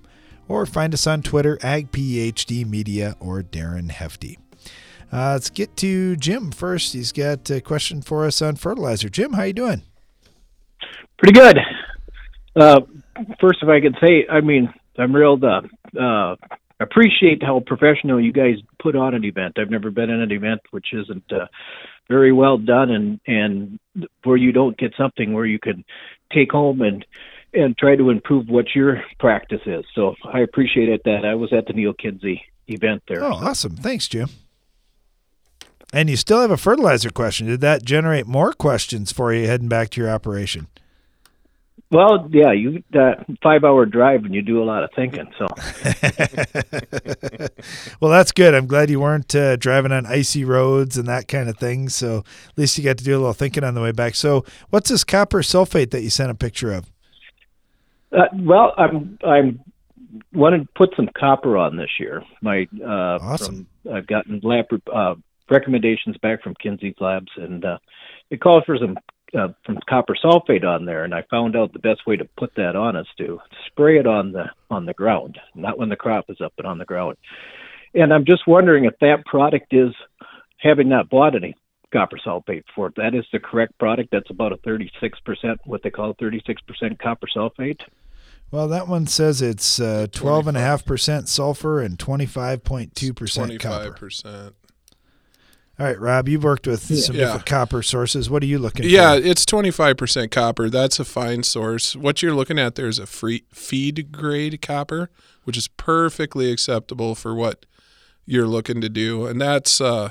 or 0.48 0.66
find 0.66 0.92
us 0.92 1.06
on 1.06 1.22
Twitter, 1.22 1.60
Ag 1.62 1.92
PhD 1.92 2.66
Media, 2.66 3.14
or 3.20 3.40
Darren 3.40 3.92
Hefty. 3.92 4.36
Uh, 5.12 5.34
let's 5.34 5.48
get 5.48 5.76
to 5.76 6.16
Jim 6.16 6.50
first. 6.50 6.92
He's 6.92 7.12
got 7.12 7.48
a 7.50 7.60
question 7.60 8.02
for 8.02 8.26
us 8.26 8.42
on 8.42 8.56
fertilizer. 8.56 9.08
Jim, 9.08 9.34
how 9.34 9.44
you 9.44 9.52
doing? 9.52 9.82
Pretty 11.18 11.38
good. 11.38 11.56
Uh, 12.56 12.80
first, 13.40 13.62
if 13.62 13.68
I 13.68 13.80
could 13.80 13.96
say, 14.00 14.26
I 14.28 14.40
mean, 14.40 14.74
I'm 14.98 15.14
real 15.14 15.38
uh, 15.42 16.00
uh, 16.00 16.36
appreciate 16.80 17.42
how 17.42 17.60
professional 17.60 18.20
you 18.20 18.32
guys 18.32 18.56
put 18.80 18.96
on 18.96 19.14
an 19.14 19.24
event. 19.24 19.58
I've 19.58 19.70
never 19.70 19.90
been 19.90 20.10
in 20.10 20.20
an 20.20 20.32
event 20.32 20.60
which 20.70 20.88
isn't 20.92 21.32
uh, 21.32 21.46
very 22.08 22.32
well 22.32 22.58
done, 22.58 22.90
and 22.90 23.20
and 23.26 23.78
where 24.22 24.36
you 24.36 24.52
don't 24.52 24.76
get 24.76 24.94
something 24.96 25.32
where 25.32 25.46
you 25.46 25.58
can 25.58 25.84
take 26.32 26.52
home 26.52 26.82
and 26.82 27.04
and 27.52 27.76
try 27.78 27.96
to 27.96 28.10
improve 28.10 28.48
what 28.48 28.74
your 28.74 29.02
practice 29.18 29.62
is. 29.66 29.84
So 29.94 30.16
I 30.24 30.40
appreciated 30.40 31.02
that. 31.04 31.24
I 31.24 31.34
was 31.34 31.52
at 31.52 31.66
the 31.66 31.72
Neal 31.72 31.92
Kinsey 31.92 32.42
event 32.66 33.02
there. 33.08 33.24
Oh, 33.24 33.32
awesome! 33.32 33.76
Thanks, 33.76 34.08
Jim. 34.08 34.28
And 35.92 36.10
you 36.10 36.16
still 36.16 36.40
have 36.40 36.50
a 36.50 36.56
fertilizer 36.56 37.10
question. 37.10 37.46
Did 37.46 37.60
that 37.60 37.84
generate 37.84 38.26
more 38.26 38.52
questions 38.52 39.12
for 39.12 39.32
you 39.32 39.46
heading 39.46 39.68
back 39.68 39.90
to 39.90 40.00
your 40.00 40.10
operation? 40.10 40.66
Well, 41.94 42.28
yeah, 42.32 42.50
you 42.50 42.82
that 42.90 43.24
five 43.40 43.62
hour 43.62 43.86
drive 43.86 44.24
and 44.24 44.34
you 44.34 44.42
do 44.42 44.60
a 44.60 44.64
lot 44.64 44.82
of 44.82 44.90
thinking. 44.96 45.32
So, 45.38 45.46
well, 48.00 48.10
that's 48.10 48.32
good. 48.32 48.52
I'm 48.52 48.66
glad 48.66 48.90
you 48.90 48.98
weren't 48.98 49.32
uh, 49.32 49.54
driving 49.54 49.92
on 49.92 50.04
icy 50.04 50.44
roads 50.44 50.98
and 50.98 51.06
that 51.06 51.28
kind 51.28 51.48
of 51.48 51.56
thing. 51.56 51.88
So 51.88 52.24
at 52.48 52.58
least 52.58 52.76
you 52.76 52.82
got 52.82 52.98
to 52.98 53.04
do 53.04 53.12
a 53.12 53.18
little 53.18 53.32
thinking 53.32 53.62
on 53.62 53.74
the 53.74 53.80
way 53.80 53.92
back. 53.92 54.16
So, 54.16 54.44
what's 54.70 54.90
this 54.90 55.04
copper 55.04 55.38
sulfate 55.42 55.92
that 55.92 56.02
you 56.02 56.10
sent 56.10 56.32
a 56.32 56.34
picture 56.34 56.72
of? 56.72 56.90
Uh, 58.10 58.24
well, 58.40 58.74
I'm 58.76 59.16
I'm 59.24 59.60
wanted 60.32 60.62
to 60.62 60.68
put 60.74 60.96
some 60.96 61.08
copper 61.16 61.56
on 61.56 61.76
this 61.76 62.00
year. 62.00 62.24
My 62.42 62.66
uh, 62.84 63.20
awesome. 63.22 63.68
From, 63.84 63.94
I've 63.94 64.08
gotten 64.08 64.40
lab 64.42 64.66
uh, 64.92 65.14
recommendations 65.48 66.16
back 66.16 66.42
from 66.42 66.54
Kinsey's 66.60 66.96
labs, 66.98 67.30
and 67.36 67.64
uh, 67.64 67.78
it 68.30 68.40
calls 68.40 68.64
for 68.64 68.76
some 68.78 68.96
uh, 69.36 69.48
from 69.64 69.78
copper 69.88 70.14
sulfate 70.22 70.64
on 70.64 70.84
there, 70.84 71.04
and 71.04 71.14
I 71.14 71.22
found 71.30 71.56
out 71.56 71.72
the 71.72 71.78
best 71.78 72.06
way 72.06 72.16
to 72.16 72.28
put 72.36 72.54
that 72.56 72.76
on 72.76 72.96
is 72.96 73.06
to 73.18 73.40
spray 73.66 73.98
it 73.98 74.06
on 74.06 74.32
the 74.32 74.46
on 74.70 74.86
the 74.86 74.94
ground, 74.94 75.38
not 75.54 75.78
when 75.78 75.88
the 75.88 75.96
crop 75.96 76.26
is 76.28 76.40
up, 76.40 76.52
but 76.56 76.66
on 76.66 76.78
the 76.78 76.84
ground. 76.84 77.16
And 77.94 78.12
I'm 78.12 78.24
just 78.24 78.46
wondering 78.46 78.84
if 78.84 78.94
that 79.00 79.24
product 79.24 79.72
is 79.72 79.94
having 80.58 80.88
not 80.88 81.08
bought 81.08 81.36
any 81.36 81.54
copper 81.92 82.18
sulfate 82.24 82.64
for 82.74 82.88
it. 82.88 82.94
That 82.96 83.14
is 83.14 83.24
the 83.32 83.38
correct 83.38 83.78
product. 83.78 84.10
That's 84.10 84.30
about 84.30 84.52
a 84.52 84.56
36%, 84.58 84.90
what 85.64 85.82
they 85.82 85.90
call 85.90 86.14
36% 86.14 86.98
copper 86.98 87.28
sulfate. 87.34 87.82
Well, 88.50 88.68
that 88.68 88.88
one 88.88 89.06
says 89.06 89.40
it's 89.40 89.80
uh, 89.80 90.06
12.5% 90.10 91.28
sulfur 91.28 91.80
and 91.80 91.98
25.2% 91.98 93.60
copper. 93.60 93.90
25%. 93.92 94.52
All 95.78 95.86
right, 95.86 95.98
Rob, 95.98 96.28
you've 96.28 96.44
worked 96.44 96.68
with 96.68 96.82
some 96.84 97.16
Yeah. 97.16 97.24
different 97.24 97.46
copper 97.46 97.82
sources. 97.82 98.30
What 98.30 98.44
are 98.44 98.46
you 98.46 98.58
looking 98.60 98.84
at? 98.84 98.90
Yeah, 98.92 99.16
for? 99.18 99.26
it's 99.26 99.44
25% 99.44 100.30
copper. 100.30 100.70
That's 100.70 101.00
a 101.00 101.04
fine 101.04 101.42
source. 101.42 101.96
What 101.96 102.22
you're 102.22 102.34
looking 102.34 102.60
at 102.60 102.76
there 102.76 102.86
is 102.86 103.00
a 103.00 103.06
free 103.06 103.42
feed 103.52 104.12
grade 104.12 104.62
copper, 104.62 105.10
which 105.42 105.56
is 105.56 105.66
perfectly 105.66 106.52
acceptable 106.52 107.16
for 107.16 107.34
what 107.34 107.66
you're 108.24 108.46
looking 108.46 108.80
to 108.82 108.88
do. 108.88 109.26
And 109.26 109.40
that's 109.40 109.80
uh 109.80 110.10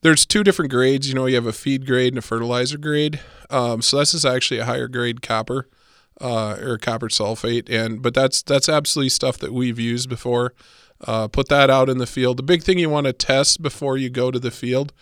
there's 0.00 0.26
two 0.26 0.42
different 0.44 0.70
grades. 0.70 1.08
You 1.08 1.14
know, 1.14 1.24
you 1.26 1.34
have 1.34 1.46
a 1.46 1.52
feed 1.52 1.86
grade 1.86 2.12
and 2.12 2.18
a 2.18 2.22
fertilizer 2.22 2.76
grade. 2.76 3.20
Um, 3.48 3.80
so 3.80 3.98
this 3.98 4.12
is 4.12 4.24
actually 4.26 4.60
a 4.60 4.66
higher 4.66 4.86
grade 4.88 5.22
copper 5.22 5.66
uh, 6.20 6.56
or 6.60 6.76
copper 6.78 7.08
sulfate, 7.08 7.70
and 7.70 8.02
but 8.02 8.12
that's 8.14 8.42
that's 8.42 8.68
absolutely 8.68 9.08
stuff 9.08 9.38
that 9.38 9.52
we've 9.54 9.78
used 9.78 10.08
before. 10.10 10.52
Uh, 11.06 11.28
put 11.28 11.48
that 11.48 11.70
out 11.70 11.88
in 11.88 11.98
the 11.98 12.06
field. 12.06 12.38
The 12.38 12.42
big 12.42 12.62
thing 12.62 12.78
you 12.78 12.88
want 12.88 13.06
to 13.06 13.12
test 13.12 13.62
before 13.62 13.96
you 13.96 14.08
go 14.10 14.30
to 14.30 14.38
the 14.38 14.50
field 14.50 14.92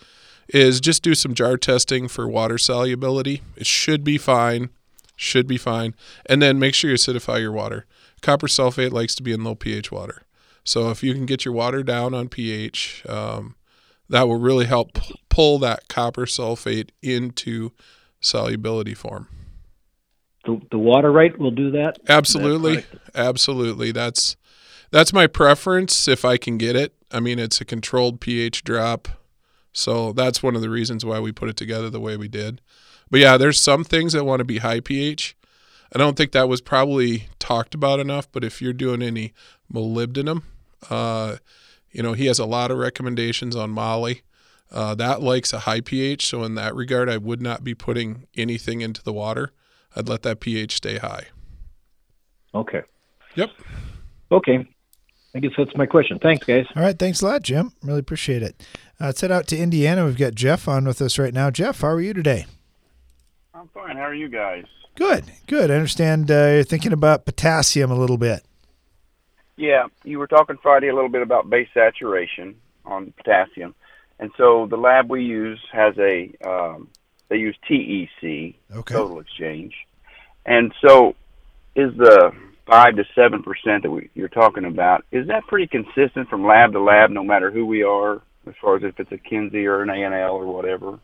is 0.49 0.81
just 0.81 1.03
do 1.03 1.15
some 1.15 1.33
jar 1.33 1.57
testing 1.57 2.07
for 2.07 2.27
water 2.27 2.57
solubility. 2.57 3.41
It 3.55 3.65
should 3.65 4.03
be 4.03 4.17
fine, 4.17 4.69
should 5.15 5.47
be 5.47 5.57
fine, 5.57 5.95
and 6.25 6.41
then 6.41 6.59
make 6.59 6.73
sure 6.73 6.89
you 6.89 6.97
acidify 6.97 7.39
your 7.39 7.51
water. 7.51 7.85
Copper 8.21 8.47
sulfate 8.47 8.91
likes 8.91 9.15
to 9.15 9.23
be 9.23 9.31
in 9.31 9.43
low 9.43 9.55
pH 9.55 9.91
water, 9.91 10.23
so 10.63 10.89
if 10.89 11.03
you 11.03 11.13
can 11.13 11.25
get 11.25 11.45
your 11.45 11.53
water 11.53 11.83
down 11.83 12.13
on 12.13 12.29
pH, 12.29 13.03
um, 13.07 13.55
that 14.09 14.27
will 14.27 14.39
really 14.39 14.65
help 14.65 14.93
p- 14.93 15.15
pull 15.29 15.59
that 15.59 15.87
copper 15.87 16.25
sulfate 16.25 16.89
into 17.01 17.71
solubility 18.19 18.93
form. 18.93 19.27
The, 20.45 20.59
the 20.71 20.77
water 20.77 21.11
right 21.11 21.37
will 21.37 21.51
do 21.51 21.71
that. 21.71 21.99
Absolutely, 22.07 22.77
That 22.77 22.85
absolutely. 23.15 23.91
That's 23.91 24.35
that's 24.93 25.11
my 25.11 25.25
preference 25.25 26.07
if 26.07 26.23
I 26.23 26.37
can 26.37 26.59
get 26.59 26.75
it. 26.75 26.93
I 27.11 27.19
mean, 27.19 27.39
it's 27.39 27.59
a 27.59 27.65
controlled 27.65 28.21
pH 28.21 28.63
drop, 28.63 29.07
so 29.73 30.13
that's 30.13 30.43
one 30.43 30.55
of 30.55 30.61
the 30.61 30.69
reasons 30.69 31.03
why 31.03 31.19
we 31.19 31.31
put 31.31 31.49
it 31.49 31.57
together 31.57 31.89
the 31.89 31.99
way 31.99 32.15
we 32.15 32.27
did. 32.27 32.61
But 33.09 33.19
yeah, 33.19 33.37
there's 33.37 33.59
some 33.59 33.83
things 33.83 34.13
that 34.13 34.23
want 34.23 34.39
to 34.39 34.45
be 34.45 34.59
high 34.59 34.81
pH. 34.81 35.35
I 35.93 35.97
don't 35.97 36.15
think 36.15 36.31
that 36.31 36.47
was 36.47 36.61
probably 36.61 37.27
talked 37.39 37.73
about 37.73 37.99
enough. 37.99 38.31
But 38.31 38.43
if 38.43 38.61
you're 38.61 38.71
doing 38.71 39.01
any 39.01 39.33
molybdenum, 39.71 40.43
uh, 40.91 41.37
you 41.91 42.03
know, 42.03 42.13
he 42.13 42.27
has 42.27 42.37
a 42.37 42.45
lot 42.45 42.69
of 42.71 42.77
recommendations 42.77 43.55
on 43.55 43.71
moly. 43.71 44.21
Uh, 44.71 44.95
that 44.95 45.21
likes 45.21 45.53
a 45.53 45.59
high 45.59 45.81
pH, 45.81 46.25
so 46.25 46.43
in 46.43 46.55
that 46.55 46.73
regard, 46.73 47.09
I 47.09 47.17
would 47.17 47.41
not 47.41 47.63
be 47.63 47.75
putting 47.75 48.27
anything 48.35 48.81
into 48.81 49.03
the 49.03 49.13
water. 49.13 49.51
I'd 49.95 50.09
let 50.09 50.23
that 50.23 50.39
pH 50.39 50.77
stay 50.77 50.97
high. 50.97 51.27
Okay. 52.55 52.81
Yep. 53.35 53.49
Okay. 54.31 54.67
I 55.35 55.39
guess 55.39 55.51
that's 55.57 55.75
my 55.75 55.85
question. 55.85 56.19
Thanks, 56.19 56.45
guys. 56.45 56.65
All 56.75 56.83
right, 56.83 56.97
thanks 56.97 57.21
a 57.21 57.25
lot, 57.25 57.41
Jim. 57.41 57.73
Really 57.81 57.99
appreciate 57.99 58.43
it. 58.43 58.61
Uh, 59.01 59.05
let's 59.07 59.21
head 59.21 59.31
out 59.31 59.47
to 59.47 59.57
Indiana. 59.57 60.05
We've 60.05 60.17
got 60.17 60.35
Jeff 60.35 60.67
on 60.67 60.85
with 60.85 61.01
us 61.01 61.17
right 61.17 61.33
now. 61.33 61.49
Jeff, 61.49 61.81
how 61.81 61.87
are 61.89 62.01
you 62.01 62.13
today? 62.13 62.45
I'm 63.55 63.67
fine. 63.69 63.95
How 63.97 64.03
are 64.03 64.13
you 64.13 64.29
guys? 64.29 64.65
Good, 64.95 65.25
good. 65.47 65.71
I 65.71 65.75
understand 65.75 66.29
uh, 66.29 66.33
you're 66.53 66.63
thinking 66.63 66.93
about 66.93 67.25
potassium 67.25 67.89
a 67.89 67.95
little 67.95 68.17
bit. 68.17 68.43
Yeah, 69.55 69.87
you 70.03 70.19
were 70.19 70.27
talking 70.27 70.57
Friday 70.61 70.87
a 70.89 70.93
little 70.95 71.09
bit 71.09 71.21
about 71.23 71.49
base 71.49 71.67
saturation 71.73 72.55
on 72.85 73.11
potassium, 73.17 73.73
and 74.19 74.31
so 74.37 74.67
the 74.67 74.77
lab 74.77 75.09
we 75.09 75.23
use 75.23 75.59
has 75.71 75.95
a 75.97 76.31
um, 76.45 76.89
they 77.29 77.37
use 77.37 77.55
TEC 77.67 78.55
Okay. 78.75 78.93
total 78.93 79.19
exchange, 79.19 79.73
and 80.45 80.73
so 80.85 81.15
is 81.75 81.95
the 81.97 82.31
five 82.65 82.95
to 82.95 83.03
seven 83.15 83.43
percent 83.43 83.83
that 83.83 83.91
we, 83.91 84.09
you're 84.13 84.27
talking 84.27 84.65
about 84.65 85.05
is 85.11 85.27
that 85.27 85.47
pretty 85.47 85.67
consistent 85.67 86.29
from 86.29 86.45
lab 86.45 86.73
to 86.73 86.81
lab, 86.81 87.09
no 87.09 87.23
matter 87.23 87.51
who 87.51 87.65
we 87.65 87.83
are, 87.83 88.21
as 88.47 88.53
far 88.61 88.77
as 88.77 88.83
if 88.83 88.99
it's 88.99 89.11
a 89.11 89.17
Kinsey 89.17 89.65
or 89.65 89.81
an 89.81 89.89
A&L 89.89 90.31
or 90.31 90.45
whatever. 90.45 90.99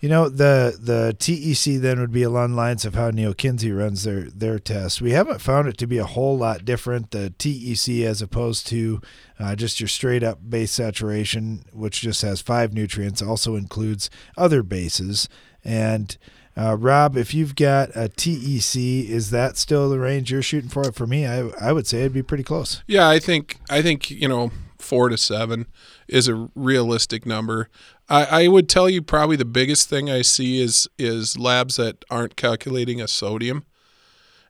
You 0.00 0.10
know, 0.10 0.28
the 0.28 0.76
the 0.78 1.16
TEC 1.18 1.80
then 1.80 1.98
would 2.00 2.12
be 2.12 2.22
along 2.22 2.54
lines 2.54 2.84
of 2.84 2.94
how 2.94 3.08
Neal 3.10 3.32
Kinsey 3.32 3.72
runs 3.72 4.04
their 4.04 4.24
their 4.24 4.58
test. 4.58 5.00
We 5.00 5.12
haven't 5.12 5.40
found 5.40 5.68
it 5.68 5.78
to 5.78 5.86
be 5.86 5.96
a 5.96 6.04
whole 6.04 6.36
lot 6.36 6.66
different. 6.66 7.12
The 7.12 7.30
TEC 7.30 8.04
as 8.04 8.20
opposed 8.20 8.66
to 8.68 9.00
uh, 9.38 9.56
just 9.56 9.80
your 9.80 9.88
straight 9.88 10.22
up 10.22 10.38
base 10.48 10.72
saturation, 10.72 11.64
which 11.72 12.02
just 12.02 12.20
has 12.20 12.42
five 12.42 12.74
nutrients, 12.74 13.22
also 13.22 13.56
includes 13.56 14.10
other 14.36 14.62
bases. 14.62 15.30
And 15.64 16.16
uh, 16.56 16.76
Rob, 16.76 17.16
if 17.16 17.34
you've 17.34 17.54
got 17.54 17.90
a 17.94 18.08
TEC, 18.08 18.76
is 18.76 19.30
that 19.30 19.56
still 19.56 19.90
the 19.90 19.98
range 19.98 20.30
you're 20.30 20.42
shooting 20.42 20.70
for? 20.70 20.90
For 20.92 21.06
me, 21.06 21.26
I 21.26 21.48
I 21.60 21.72
would 21.72 21.86
say 21.86 22.00
it'd 22.00 22.12
be 22.12 22.22
pretty 22.22 22.44
close. 22.44 22.82
Yeah, 22.86 23.08
I 23.08 23.18
think 23.18 23.58
I 23.68 23.82
think 23.82 24.10
you 24.10 24.28
know 24.28 24.50
four 24.78 25.08
to 25.08 25.18
seven 25.18 25.66
is 26.08 26.28
a 26.28 26.48
realistic 26.54 27.26
number. 27.26 27.68
I, 28.08 28.44
I 28.44 28.48
would 28.48 28.68
tell 28.68 28.88
you 28.88 29.02
probably 29.02 29.36
the 29.36 29.44
biggest 29.44 29.88
thing 29.88 30.08
I 30.08 30.22
see 30.22 30.60
is 30.62 30.88
is 30.98 31.38
labs 31.38 31.76
that 31.76 32.04
aren't 32.10 32.36
calculating 32.36 33.00
a 33.02 33.08
sodium, 33.08 33.64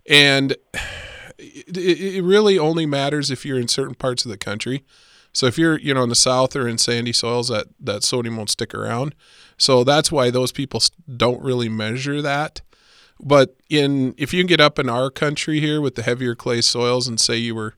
and 0.08 0.52
it, 1.38 1.76
it 1.76 2.22
really 2.22 2.58
only 2.58 2.86
matters 2.86 3.30
if 3.30 3.44
you're 3.44 3.58
in 3.58 3.68
certain 3.68 3.94
parts 3.94 4.24
of 4.24 4.30
the 4.30 4.38
country. 4.38 4.84
So 5.32 5.46
if 5.46 5.58
you're 5.58 5.78
you 5.78 5.92
know 5.92 6.04
in 6.04 6.08
the 6.08 6.14
south 6.14 6.54
or 6.54 6.68
in 6.68 6.78
sandy 6.78 7.12
soils, 7.12 7.48
that 7.48 7.66
that 7.80 8.04
sodium 8.04 8.36
won't 8.36 8.50
stick 8.50 8.74
around. 8.74 9.14
So 9.58 9.84
that's 9.84 10.12
why 10.12 10.30
those 10.30 10.52
people 10.52 10.82
don't 11.16 11.42
really 11.42 11.68
measure 11.68 12.20
that. 12.22 12.60
But 13.20 13.56
in 13.70 14.14
if 14.18 14.34
you 14.34 14.44
get 14.44 14.60
up 14.60 14.78
in 14.78 14.88
our 14.88 15.10
country 15.10 15.60
here 15.60 15.80
with 15.80 15.94
the 15.94 16.02
heavier 16.02 16.34
clay 16.34 16.60
soils 16.60 17.08
and 17.08 17.18
say 17.18 17.36
you 17.36 17.54
were 17.54 17.74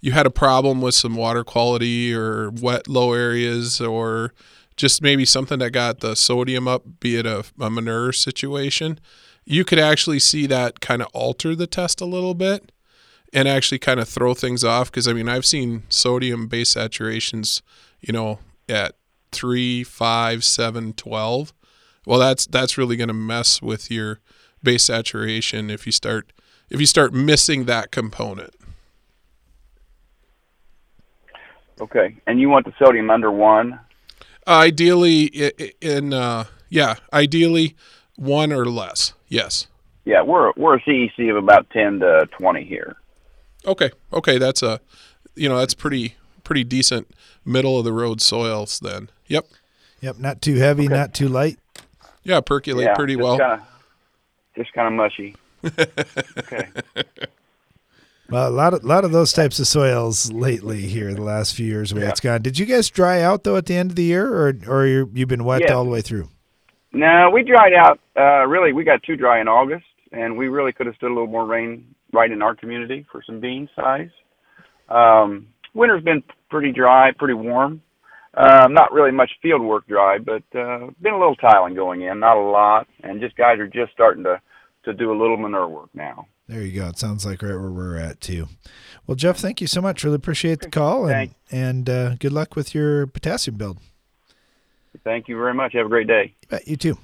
you 0.00 0.12
had 0.12 0.26
a 0.26 0.30
problem 0.30 0.80
with 0.80 0.94
some 0.94 1.16
water 1.16 1.44
quality 1.44 2.14
or 2.14 2.50
wet 2.50 2.88
low 2.88 3.12
areas 3.12 3.80
or 3.80 4.32
just 4.76 5.02
maybe 5.02 5.24
something 5.24 5.58
that 5.60 5.70
got 5.70 6.00
the 6.00 6.16
sodium 6.16 6.66
up, 6.66 6.82
be 7.00 7.16
it 7.16 7.26
a, 7.26 7.44
a 7.60 7.70
manure 7.70 8.12
situation, 8.12 8.98
you 9.44 9.64
could 9.64 9.78
actually 9.78 10.18
see 10.18 10.46
that 10.46 10.80
kind 10.80 11.02
of 11.02 11.08
alter 11.12 11.54
the 11.54 11.66
test 11.66 12.00
a 12.00 12.04
little 12.04 12.34
bit 12.34 12.72
and 13.32 13.48
actually 13.48 13.78
kind 13.78 14.00
of 14.00 14.08
throw 14.08 14.34
things 14.34 14.64
off. 14.64 14.90
Because 14.90 15.06
I 15.06 15.12
mean, 15.12 15.28
I've 15.28 15.46
seen 15.46 15.84
sodium 15.88 16.48
base 16.48 16.74
saturations, 16.74 17.62
you 18.00 18.12
know, 18.12 18.38
at 18.68 18.94
three, 19.32 19.82
five, 19.82 20.44
seven, 20.44 20.92
twelve. 20.92 21.52
Well, 22.06 22.18
that's 22.18 22.46
that's 22.46 22.78
really 22.78 22.96
going 22.96 23.08
to 23.08 23.14
mess 23.14 23.60
with 23.60 23.90
your 23.90 24.20
base 24.62 24.84
saturation 24.84 25.70
if 25.70 25.86
you 25.86 25.92
start 25.92 26.32
if 26.70 26.80
you 26.80 26.86
start 26.86 27.12
missing 27.12 27.64
that 27.64 27.90
component. 27.90 28.54
Okay, 31.80 32.14
and 32.26 32.40
you 32.40 32.48
want 32.48 32.64
the 32.64 32.72
sodium 32.78 33.10
under 33.10 33.30
one? 33.30 33.80
Ideally, 34.46 35.26
in 35.80 36.12
uh, 36.12 36.44
yeah, 36.68 36.96
ideally 37.12 37.76
one 38.16 38.52
or 38.52 38.64
less. 38.66 39.14
Yes. 39.28 39.66
Yeah, 40.04 40.22
we're 40.22 40.52
we're 40.56 40.76
a 40.76 40.80
CEC 40.82 41.30
of 41.30 41.36
about 41.36 41.68
ten 41.70 42.00
to 42.00 42.28
twenty 42.38 42.64
here. 42.64 42.96
Okay. 43.66 43.90
Okay. 44.12 44.38
That's 44.38 44.62
a, 44.62 44.80
you 45.34 45.48
know, 45.48 45.58
that's 45.58 45.74
pretty 45.74 46.16
pretty 46.44 46.64
decent 46.64 47.10
middle 47.44 47.78
of 47.78 47.84
the 47.84 47.92
road 47.92 48.20
soils. 48.20 48.80
Then. 48.80 49.10
Yep. 49.32 49.46
Yep, 50.00 50.18
not 50.18 50.42
too 50.42 50.56
heavy, 50.56 50.88
not 50.88 51.14
too 51.14 51.28
light. 51.28 51.58
Yeah, 52.24 52.40
percolate 52.40 52.84
yeah, 52.86 52.94
pretty 52.94 53.14
just 53.14 53.22
well. 53.24 53.38
Kinda, 53.38 53.66
just 54.56 54.72
kind 54.72 54.86
of 54.88 54.92
mushy. 54.94 55.36
okay. 56.38 56.68
Well, 58.30 58.48
a 58.48 58.50
lot 58.50 58.72
of 58.72 58.82
lot 58.82 59.04
of 59.04 59.12
those 59.12 59.32
types 59.34 59.58
of 59.58 59.66
soils 59.66 60.32
lately 60.32 60.82
here 60.82 61.12
the 61.12 61.20
last 61.20 61.54
few 61.54 61.66
years 61.66 61.92
where 61.92 62.04
Yeah. 62.04 62.08
it's 62.10 62.20
gone. 62.20 62.40
Did 62.40 62.58
you 62.58 62.64
guys 62.64 62.88
dry 62.88 63.20
out 63.20 63.44
though 63.44 63.56
at 63.56 63.66
the 63.66 63.76
end 63.76 63.90
of 63.90 63.96
the 63.96 64.04
year, 64.04 64.26
or 64.26 64.54
or 64.66 64.86
you're, 64.86 65.08
you've 65.12 65.28
been 65.28 65.44
wet 65.44 65.60
Yeah. 65.66 65.74
all 65.74 65.84
the 65.84 65.90
way 65.90 66.00
through? 66.00 66.28
No, 66.92 67.28
we 67.30 67.42
dried 67.42 67.74
out. 67.74 68.00
Uh, 68.16 68.46
really, 68.46 68.72
we 68.72 68.84
got 68.84 69.02
too 69.02 69.16
dry 69.16 69.38
in 69.40 69.48
August, 69.48 69.84
and 70.12 70.38
we 70.38 70.48
really 70.48 70.72
could 70.72 70.86
have 70.86 70.94
stood 70.94 71.10
a 71.10 71.14
little 71.14 71.26
more 71.26 71.44
rain 71.44 71.94
right 72.14 72.30
in 72.30 72.40
our 72.40 72.54
community 72.54 73.04
for 73.12 73.22
some 73.22 73.38
bean 73.38 73.68
size. 73.76 74.08
Um, 74.88 75.48
winter's 75.74 76.02
been 76.04 76.22
pretty 76.48 76.72
dry, 76.72 77.10
pretty 77.12 77.34
warm. 77.34 77.82
Um, 78.34 78.72
not 78.72 78.92
really 78.92 79.10
much 79.10 79.30
field 79.42 79.60
work 79.60 79.86
dry, 79.86 80.18
but 80.18 80.42
uh, 80.58 80.86
been 81.00 81.12
a 81.12 81.18
little 81.18 81.36
tiling 81.36 81.74
going 81.74 82.00
in, 82.00 82.20
not 82.20 82.38
a 82.38 82.40
lot, 82.40 82.86
and 83.02 83.20
just 83.20 83.36
guys 83.36 83.58
are 83.58 83.68
just 83.68 83.92
starting 83.92 84.24
to 84.24 84.40
to 84.84 84.92
do 84.92 85.12
a 85.12 85.16
little 85.16 85.36
manure 85.36 85.68
work 85.68 85.90
now. 85.94 86.26
There 86.48 86.62
you 86.62 86.80
go. 86.80 86.88
It 86.88 86.98
sounds 86.98 87.24
like 87.24 87.40
right 87.42 87.50
where 87.50 87.70
we're 87.70 87.98
at 87.98 88.20
too. 88.20 88.48
Well, 89.06 89.14
Jeff, 89.14 89.36
thank 89.38 89.60
you 89.60 89.66
so 89.66 89.80
much. 89.80 90.02
Really 90.02 90.16
appreciate 90.16 90.60
the 90.60 90.70
call, 90.70 91.04
and 91.04 91.12
Thanks. 91.12 91.34
and 91.50 91.88
uh, 91.88 92.14
good 92.16 92.32
luck 92.32 92.56
with 92.56 92.74
your 92.74 93.06
potassium 93.06 93.56
build. 93.56 93.78
Thank 95.04 95.28
you 95.28 95.36
very 95.36 95.54
much. 95.54 95.72
Have 95.74 95.86
a 95.86 95.88
great 95.88 96.06
day. 96.06 96.34
You 96.42 96.48
bet 96.48 96.68
you 96.68 96.76
too. 96.76 96.98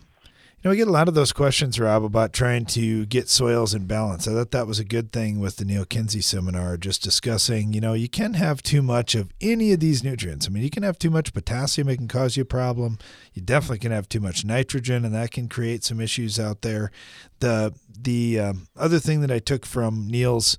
You 0.58 0.62
know, 0.64 0.70
we 0.72 0.76
get 0.76 0.88
a 0.88 0.90
lot 0.92 1.06
of 1.06 1.14
those 1.14 1.32
questions, 1.32 1.78
Rob, 1.78 2.02
about 2.02 2.32
trying 2.32 2.64
to 2.66 3.06
get 3.06 3.28
soils 3.28 3.74
in 3.74 3.86
balance. 3.86 4.26
I 4.26 4.32
thought 4.32 4.50
that 4.50 4.66
was 4.66 4.80
a 4.80 4.84
good 4.84 5.12
thing 5.12 5.38
with 5.38 5.54
the 5.54 5.64
Neal 5.64 5.84
Kinsey 5.84 6.20
seminar, 6.20 6.76
just 6.76 7.00
discussing, 7.00 7.72
you 7.72 7.80
know, 7.80 7.92
you 7.92 8.08
can 8.08 8.34
have 8.34 8.60
too 8.60 8.82
much 8.82 9.14
of 9.14 9.30
any 9.40 9.70
of 9.70 9.78
these 9.78 10.02
nutrients. 10.02 10.48
I 10.48 10.50
mean, 10.50 10.64
you 10.64 10.70
can 10.70 10.82
have 10.82 10.98
too 10.98 11.10
much 11.10 11.32
potassium, 11.32 11.88
it 11.88 11.98
can 11.98 12.08
cause 12.08 12.36
you 12.36 12.42
a 12.42 12.44
problem. 12.44 12.98
You 13.34 13.40
definitely 13.40 13.78
can 13.78 13.92
have 13.92 14.08
too 14.08 14.18
much 14.18 14.44
nitrogen, 14.44 15.04
and 15.04 15.14
that 15.14 15.30
can 15.30 15.48
create 15.48 15.84
some 15.84 16.00
issues 16.00 16.40
out 16.40 16.62
there. 16.62 16.90
The 17.38 17.72
the 17.96 18.40
um, 18.40 18.66
other 18.76 18.98
thing 18.98 19.20
that 19.20 19.30
I 19.30 19.38
took 19.38 19.64
from 19.64 20.08
Neal's 20.08 20.58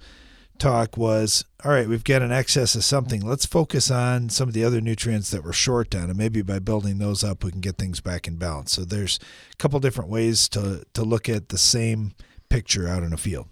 talk 0.60 0.98
was 0.98 1.46
all 1.64 1.72
right, 1.72 1.90
we've 1.90 2.04
got 2.04 2.22
an 2.22 2.32
excess 2.32 2.76
of 2.76 2.84
something. 2.86 3.26
Let's 3.26 3.46
focus 3.46 3.92
on 3.92 4.30
some 4.30 4.48
of 4.48 4.54
the 4.54 4.64
other 4.64 4.80
nutrients 4.80 5.30
that 5.32 5.44
we're 5.44 5.52
short 5.52 5.94
on, 5.94 6.10
and 6.10 6.18
maybe 6.18 6.42
by 6.42 6.60
building 6.60 7.00
those 7.00 7.24
up, 7.24 7.44
we 7.44 7.52
can 7.52 7.60
get 7.60 7.78
things 7.78 8.00
back 8.00 8.28
in 8.28 8.36
balance. 8.36 8.72
So 8.74 8.86
there's 8.86 9.20
a 9.52 9.56
couple 9.58 9.80
different 9.80 10.10
ways 10.10 10.48
to 10.50 10.84
to 10.94 11.04
look 11.04 11.28
at 11.28 11.50
the 11.50 11.58
same 11.58 12.14
picture 12.50 12.88
out 12.88 13.04
in 13.04 13.14
a 13.14 13.18
field. 13.18 13.48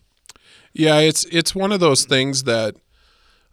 Yeah, 0.73 0.99
it's 0.99 1.25
it's 1.25 1.55
one 1.55 1.71
of 1.71 1.79
those 1.79 2.05
things 2.05 2.43
that 2.43 2.75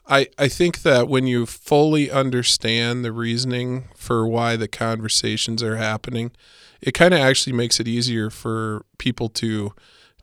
I 0.07 0.29
I 0.39 0.49
think 0.49 0.83
that 0.83 1.09
when 1.09 1.27
you 1.27 1.47
fully 1.47 2.11
understand 2.11 3.05
the 3.05 3.13
reasoning 3.13 3.89
for 3.97 4.27
why 4.29 4.57
the 4.57 4.69
conversations 4.69 5.63
are 5.63 5.77
happening, 5.77 6.33
it 6.81 6.93
kind 6.93 7.15
of 7.15 7.21
actually 7.21 7.55
makes 7.55 7.81
it 7.81 7.89
easier 7.89 8.31
for 8.31 8.85
people 8.99 9.29
to 9.31 9.73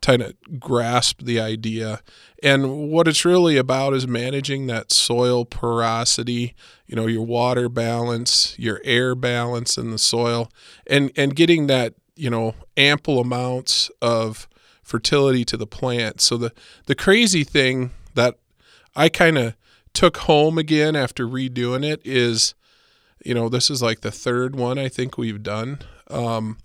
kind 0.02 0.22
of 0.22 0.34
grasp 0.60 1.22
the 1.22 1.40
idea. 1.40 2.02
And 2.42 2.90
what 2.90 3.08
it's 3.08 3.24
really 3.24 3.58
about 3.58 3.94
is 3.94 4.08
managing 4.08 4.68
that 4.68 4.92
soil 4.92 5.46
porosity, 5.46 6.56
you 6.88 6.96
know, 6.96 7.06
your 7.06 7.26
water 7.26 7.70
balance, 7.70 8.58
your 8.58 8.82
air 8.84 9.14
balance 9.16 9.78
in 9.78 9.92
the 9.92 10.00
soil, 10.00 10.52
and 10.88 11.12
and 11.16 11.36
getting 11.36 11.68
that, 11.68 11.94
you 12.16 12.30
know, 12.30 12.56
ample 12.76 13.20
amounts 13.20 13.92
of 14.02 14.48
fertility 14.82 15.46
to 15.46 15.58
the 15.58 15.68
plant. 15.68 16.20
So 16.20 16.36
the 16.38 16.52
the 16.88 16.96
crazy 16.96 17.44
thing 17.44 17.92
that 18.16 18.38
I 18.96 19.08
kind 19.08 19.38
of 19.38 19.56
took 19.94 20.18
home 20.18 20.58
again 20.58 20.96
after 20.96 21.28
redoing 21.28 21.86
it 21.86 22.02
is, 22.04 22.56
you 23.24 23.34
know, 23.34 23.50
this 23.50 23.70
is 23.70 23.82
like 23.82 24.02
the 24.02 24.12
third 24.12 24.56
one 24.56 24.80
I 24.80 24.90
think 24.90 25.18
we've 25.18 25.44
done. 25.44 25.80
Um, 26.10 26.58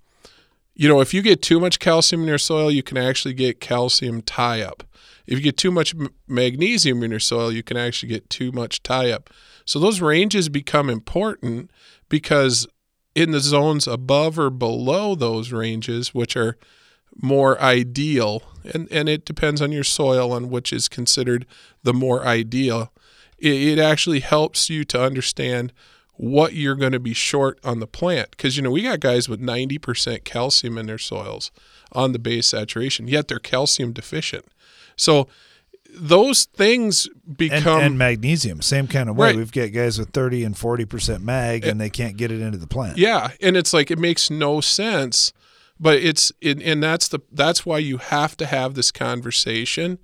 you 0.77 0.89
know, 0.89 1.01
if 1.01 1.15
you 1.15 1.23
get 1.23 1.41
too 1.41 1.59
much 1.59 1.79
calcium 1.79 2.23
in 2.23 2.29
your 2.29 2.39
soil, 2.39 2.71
you 2.71 2.83
can 2.83 2.99
actually 2.99 3.33
get 3.33 3.61
calcium 3.61 4.21
tie 4.21 4.61
up. 4.61 4.83
If 5.27 5.39
you 5.39 5.43
get 5.43 5.57
too 5.57 5.71
much 5.71 5.95
magnesium 6.29 7.03
in 7.03 7.11
your 7.11 7.19
soil, 7.19 7.51
you 7.51 7.63
can 7.63 7.79
actually 7.79 8.11
get 8.11 8.29
too 8.29 8.53
much 8.53 8.83
tie 8.83 9.11
up. 9.11 9.31
So 9.65 9.79
those 9.79 10.03
ranges 10.03 10.51
become 10.51 10.91
important 10.91 11.71
because 12.11 12.69
in 13.15 13.31
the 13.31 13.41
zones 13.41 13.89
above 13.89 14.39
or 14.39 14.51
below 14.51 15.15
those 15.15 15.51
ranges, 15.51 16.15
which 16.15 16.37
are 16.37 16.59
more 17.21 17.61
ideal, 17.61 18.43
and, 18.75 18.87
and 18.93 19.09
it 19.09 19.25
depends 19.25 19.63
on 19.63 19.73
your 19.73 19.83
soil 19.83 20.31
on 20.31 20.51
which 20.51 20.75
is 20.75 20.89
considered 20.89 21.47
the 21.83 21.95
more 21.95 22.25
ideal, 22.27 22.93
it, 23.39 23.55
it 23.55 23.79
actually 23.79 24.21
helps 24.21 24.69
you 24.69 24.85
to 24.85 25.03
understand 25.03 25.73
what 26.17 26.55
you're 26.55 26.75
going 26.75 26.93
to 26.93 27.01
be 27.01 27.13
short 27.13 27.59
on 27.65 27.81
the 27.81 27.87
plant. 27.87 28.31
Because, 28.31 28.57
you 28.57 28.63
know, 28.63 28.71
we 28.71 28.83
got 28.83 29.01
guys 29.01 29.29
with 29.29 29.41
90% 29.41 30.25
calcium 30.25 30.79
in 30.79 30.87
their 30.87 30.99
soils 30.99 31.51
on 31.93 32.13
the 32.13 32.19
base 32.19 32.49
saturation, 32.49 33.09
yet 33.09 33.29
they're 33.29 33.39
calcium 33.39 33.93
deficient. 33.93 34.45
So 34.97 35.29
those 35.97 36.45
things 36.45 37.09
become. 37.37 37.81
and 37.81 37.99
magnesium, 37.99 38.61
same 38.61 38.87
kind 38.87 39.09
of 39.09 39.17
way. 39.17 39.29
Right. 39.29 39.37
We've 39.37 39.53
got 39.53 39.73
guys 39.73 39.99
with 39.99 40.11
30 40.11 40.45
and 40.45 40.55
40% 40.55 41.23
mag, 41.23 41.67
and 41.67 41.81
they 41.81 41.91
can't 41.91 42.17
get 42.17 42.31
it 42.31 42.41
into 42.41 42.59
the 42.59 42.67
plant. 42.67 42.99
Yeah, 42.99 43.31
and 43.41 43.57
it's 43.57 43.73
like 43.73 43.91
it 43.91 43.99
makes 43.99 44.31
no 44.31 44.61
sense, 44.61 45.33
but 45.81 45.97
it's 45.97 46.33
it, 46.41 46.63
and 46.63 46.83
that's 46.83 47.09
the 47.09 47.21
that's 47.33 47.65
why 47.65 47.79
you 47.79 47.99
have 47.99 48.37
to 48.39 48.47
have 48.47 48.75
this 48.75 48.91
conversation 48.91 49.99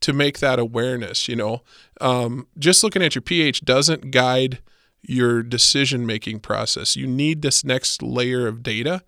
to 0.00 0.12
make 0.12 0.38
that 0.38 0.58
awareness. 0.58 1.28
You 1.28 1.36
know, 1.36 1.62
um, 2.00 2.46
just 2.58 2.82
looking 2.82 3.02
at 3.02 3.14
your 3.14 3.22
pH 3.22 3.62
doesn't 3.62 4.10
guide 4.10 4.60
your 5.08 5.42
decision 5.42 6.04
making 6.06 6.40
process. 6.40 6.96
You 6.96 7.06
need 7.06 7.42
this 7.42 7.64
next 7.64 8.02
layer 8.02 8.46
of 8.46 8.62
data, 8.62 9.02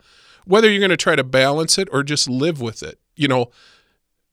whether 0.44 0.70
you're 0.70 0.80
going 0.80 0.90
to 0.90 0.96
try 0.96 1.16
to 1.16 1.24
balance 1.24 1.78
it 1.78 1.88
or 1.92 2.02
just 2.02 2.28
live 2.28 2.60
with 2.60 2.82
it. 2.82 2.98
You 3.16 3.28
know, 3.28 3.50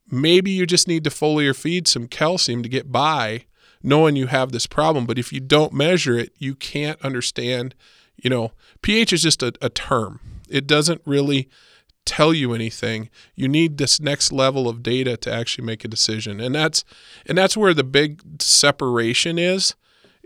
maybe 0.10 0.52
you 0.52 0.66
just 0.66 0.88
need 0.88 1.04
to 1.04 1.10
foliar 1.10 1.56
feed 1.56 1.88
some 1.88 2.08
calcium 2.08 2.64
to 2.64 2.70
get 2.70 2.92
by 2.92 3.46
knowing 3.82 4.16
you 4.16 4.28
have 4.28 4.52
this 4.52 4.68
problem 4.68 5.06
but 5.06 5.20
if 5.20 5.32
you 5.32 5.40
don't 5.40 5.74
measure 5.74 6.18
it 6.18 6.34
you 6.38 6.56
can't 6.56 7.04
understand 7.04 7.76
you 8.16 8.30
know 8.30 8.52
ph 8.82 9.14
is 9.14 9.24
just 9.24 9.44
a, 9.44 9.54
a 9.62 9.70
term 9.70 10.20
it 10.50 10.68
doesn't 10.68 11.02
really 11.06 11.50
tell 12.06 12.34
you 12.34 12.54
anything 12.54 13.10
you 13.36 13.48
need 13.48 13.78
this 13.78 14.00
next 14.00 14.32
level 14.32 14.68
of 14.68 14.84
data 14.84 15.18
to 15.18 15.32
actually 15.32 15.66
make 15.66 15.84
a 15.84 15.88
decision 15.88 16.40
and 16.40 16.54
that's 16.54 16.84
and 17.26 17.38
that's 17.38 17.58
where 17.58 17.74
the 17.74 17.84
big 17.84 18.22
separation 18.42 19.40
is 19.40 19.76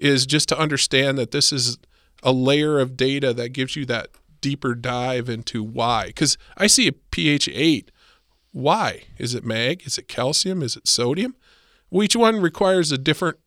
is 0.01 0.25
just 0.25 0.49
to 0.49 0.59
understand 0.59 1.17
that 1.17 1.31
this 1.31 1.51
is 1.51 1.77
a 2.23 2.31
layer 2.31 2.79
of 2.79 2.97
data 2.97 3.33
that 3.33 3.49
gives 3.49 3.75
you 3.75 3.85
that 3.85 4.09
deeper 4.41 4.73
dive 4.73 5.27
into 5.27 5.61
why 5.61 6.07
because 6.07 6.37
i 6.55 6.65
see 6.65 6.87
a 6.87 6.93
ph 6.93 7.49
8 7.49 7.91
why? 8.51 9.03
Is 9.17 9.35
it 9.35 9.45
mag? 9.45 9.85
Is 9.85 9.97
it 9.97 10.07
calcium? 10.07 10.63
Is 10.63 10.75
it 10.75 10.87
sodium? 10.87 11.35
Well, 11.89 12.03
each 12.03 12.15
one 12.15 12.41
requires 12.41 12.91
a 12.91 12.97
different 12.97 13.37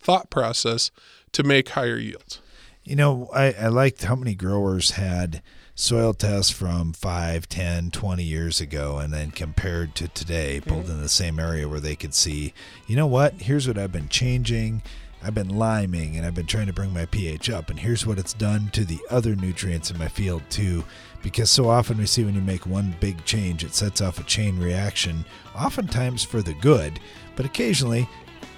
thought 0.00 0.30
process 0.30 0.90
to 1.32 1.42
make 1.42 1.70
higher 1.70 1.98
yields. 1.98 2.40
You 2.84 2.96
know, 2.96 3.28
I, 3.32 3.52
I 3.52 3.68
liked 3.68 4.04
how 4.04 4.16
many 4.16 4.34
growers 4.34 4.92
had 4.92 5.42
soil 5.74 6.12
tests 6.12 6.50
from 6.50 6.92
5, 6.92 7.48
10, 7.48 7.90
20 7.90 8.22
years 8.22 8.60
ago 8.60 8.98
and 8.98 9.12
then 9.12 9.30
compared 9.30 9.94
to 9.96 10.08
today, 10.08 10.60
pulled 10.60 10.90
in 10.90 11.00
the 11.00 11.08
same 11.08 11.38
area 11.38 11.68
where 11.68 11.80
they 11.80 11.96
could 11.96 12.12
see, 12.12 12.52
you 12.86 12.96
know 12.96 13.06
what, 13.06 13.42
here's 13.42 13.66
what 13.66 13.78
I've 13.78 13.92
been 13.92 14.08
changing. 14.08 14.82
I've 15.24 15.34
been 15.34 15.56
liming 15.56 16.16
and 16.16 16.26
I've 16.26 16.34
been 16.34 16.46
trying 16.46 16.66
to 16.66 16.72
bring 16.72 16.92
my 16.92 17.06
pH 17.06 17.48
up, 17.50 17.70
and 17.70 17.78
here's 17.78 18.04
what 18.04 18.18
it's 18.18 18.32
done 18.32 18.70
to 18.72 18.84
the 18.84 18.98
other 19.08 19.36
nutrients 19.36 19.90
in 19.90 19.98
my 19.98 20.08
field 20.08 20.42
too. 20.50 20.84
Because 21.22 21.50
so 21.50 21.68
often 21.68 21.98
we 21.98 22.06
see 22.06 22.24
when 22.24 22.34
you 22.34 22.40
make 22.40 22.66
one 22.66 22.96
big 22.98 23.24
change, 23.24 23.62
it 23.62 23.74
sets 23.74 24.00
off 24.00 24.18
a 24.18 24.24
chain 24.24 24.58
reaction, 24.58 25.24
oftentimes 25.54 26.24
for 26.24 26.42
the 26.42 26.54
good, 26.54 26.98
but 27.36 27.46
occasionally 27.46 28.08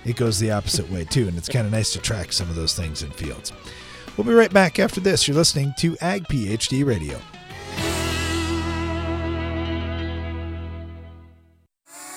it 0.07 0.17
goes 0.17 0.39
the 0.39 0.51
opposite 0.51 0.91
way 0.91 1.05
too. 1.05 1.29
And 1.29 1.37
it's 1.37 1.49
kind 1.49 1.67
of 1.67 1.73
nice 1.73 1.93
to 1.93 1.99
track 1.99 2.33
some 2.33 2.49
of 2.49 2.57
those 2.57 2.75
things 2.75 3.03
in 3.03 3.11
fields. 3.11 3.53
We'll 4.17 4.27
be 4.27 4.33
right 4.33 4.53
back 4.53 4.79
after 4.79 5.01
this. 5.01 5.29
You're 5.29 5.37
listening 5.37 5.75
to 5.79 5.99
Ag 6.01 6.25
PhD 6.25 6.87
Radio. 6.87 7.21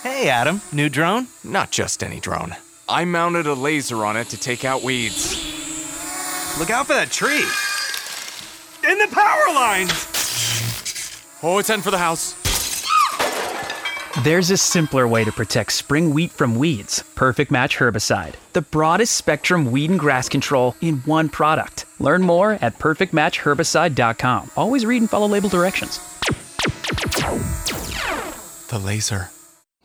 Hey, 0.04 0.30
Adam. 0.30 0.62
New 0.72 0.90
drone? 0.90 1.28
Not 1.44 1.72
just 1.72 2.02
any 2.02 2.20
drone. 2.20 2.56
I 2.90 3.04
mounted 3.04 3.48
a 3.48 3.54
laser 3.54 4.06
on 4.06 4.16
it 4.16 4.30
to 4.30 4.38
take 4.38 4.64
out 4.64 4.82
weeds. 4.82 5.36
Look 6.58 6.70
out 6.70 6.88
for 6.88 6.94
that 6.94 7.12
tree. 7.12 7.46
And 8.86 9.02
the 9.02 9.14
power 9.14 9.54
lines! 9.54 9.92
Oh, 11.44 11.58
it's 11.60 11.70
in 11.70 11.82
for 11.82 11.92
the 11.92 11.98
house. 11.98 12.36
There's 14.24 14.50
a 14.50 14.58
simpler 14.58 15.08
way 15.08 15.24
to 15.26 15.32
protect 15.32 15.74
spring 15.74 16.14
wheat 16.14 16.32
from 16.32 16.56
weeds 16.56 17.04
Perfect 17.16 17.52
Match 17.52 17.78
Herbicide. 17.78 18.34
The 18.54 18.62
broadest 18.64 19.16
spectrum 19.16 19.72
weed 19.72 19.92
and 19.92 20.00
grass 20.00 20.28
control 20.28 20.76
in 20.82 21.00
one 21.00 21.30
product. 21.30 21.86
Learn 22.00 22.24
more 22.24 22.54
at 22.54 22.80
perfectmatchherbicide.com. 22.80 24.52
Always 24.56 24.86
read 24.86 25.02
and 25.02 25.10
follow 25.10 25.28
label 25.28 25.50
directions. 25.50 26.00
The 28.70 28.80
laser. 28.84 29.30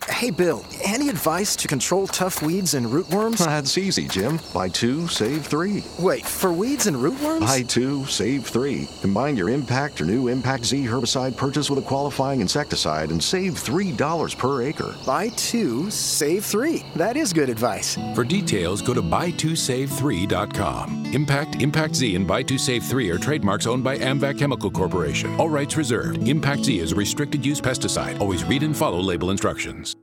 Hey, 0.09 0.31
Bill, 0.31 0.65
any 0.85 1.09
advice 1.09 1.57
to 1.57 1.67
control 1.69 2.07
tough 2.07 2.43
weeds 2.43 2.75
and 2.75 2.87
rootworms? 2.87 3.39
That's 3.45 3.77
easy, 3.79 4.07
Jim. 4.09 4.39
Buy 4.53 4.69
two, 4.69 5.07
save 5.09 5.47
three. 5.47 5.85
Wait, 5.99 6.27
for 6.27 6.53
weeds 6.53 6.87
and 6.87 6.97
rootworms? 6.97 7.41
Buy 7.41 7.63
two, 7.63 8.05
save 8.07 8.47
three. 8.47 8.89
Combine 9.01 9.37
your 9.37 9.49
Impact 9.49 10.01
or 10.01 10.05
new 10.05 10.29
Impact 10.29 10.65
Z 10.65 10.85
herbicide 10.85 11.37
purchase 11.37 11.71
with 11.71 11.79
a 11.79 11.83
qualifying 11.83 12.41
insecticide 12.41 13.11
and 13.11 13.23
save 13.23 13.55
$3 13.55 14.39
per 14.39 14.63
acre. 14.63 14.95
Buy 15.07 15.29
two, 15.31 15.91
save 15.91 16.45
three. 16.45 16.85
That 16.97 17.17
is 17.17 17.33
good 17.33 17.49
advice. 17.49 17.97
For 18.15 18.25
details, 18.25 18.83
go 18.83 18.95
to 18.95 19.03
buy2save3.com. 19.03 21.02
Impact, 21.13 21.61
Impact 21.61 21.95
Z, 21.95 22.17
and 22.17 22.27
Buy2 22.27 22.59
Save 22.59 22.85
3 22.85 23.11
are 23.11 23.19
trademarks 23.19 23.67
owned 23.67 23.85
by 23.85 23.99
Amvac 23.99 24.39
Chemical 24.39 24.71
Corporation. 24.71 25.35
All 25.39 25.51
rights 25.51 25.77
reserved. 25.77 26.27
Impact 26.27 26.65
Z 26.65 26.79
is 26.79 26.93
a 26.93 26.95
restricted 26.95 27.45
use 27.45 27.61
pesticide. 27.61 28.19
Always 28.19 28.45
read 28.45 28.63
and 28.63 28.75
follow 28.75 28.99
label 28.99 29.31
instructions. 29.31 29.95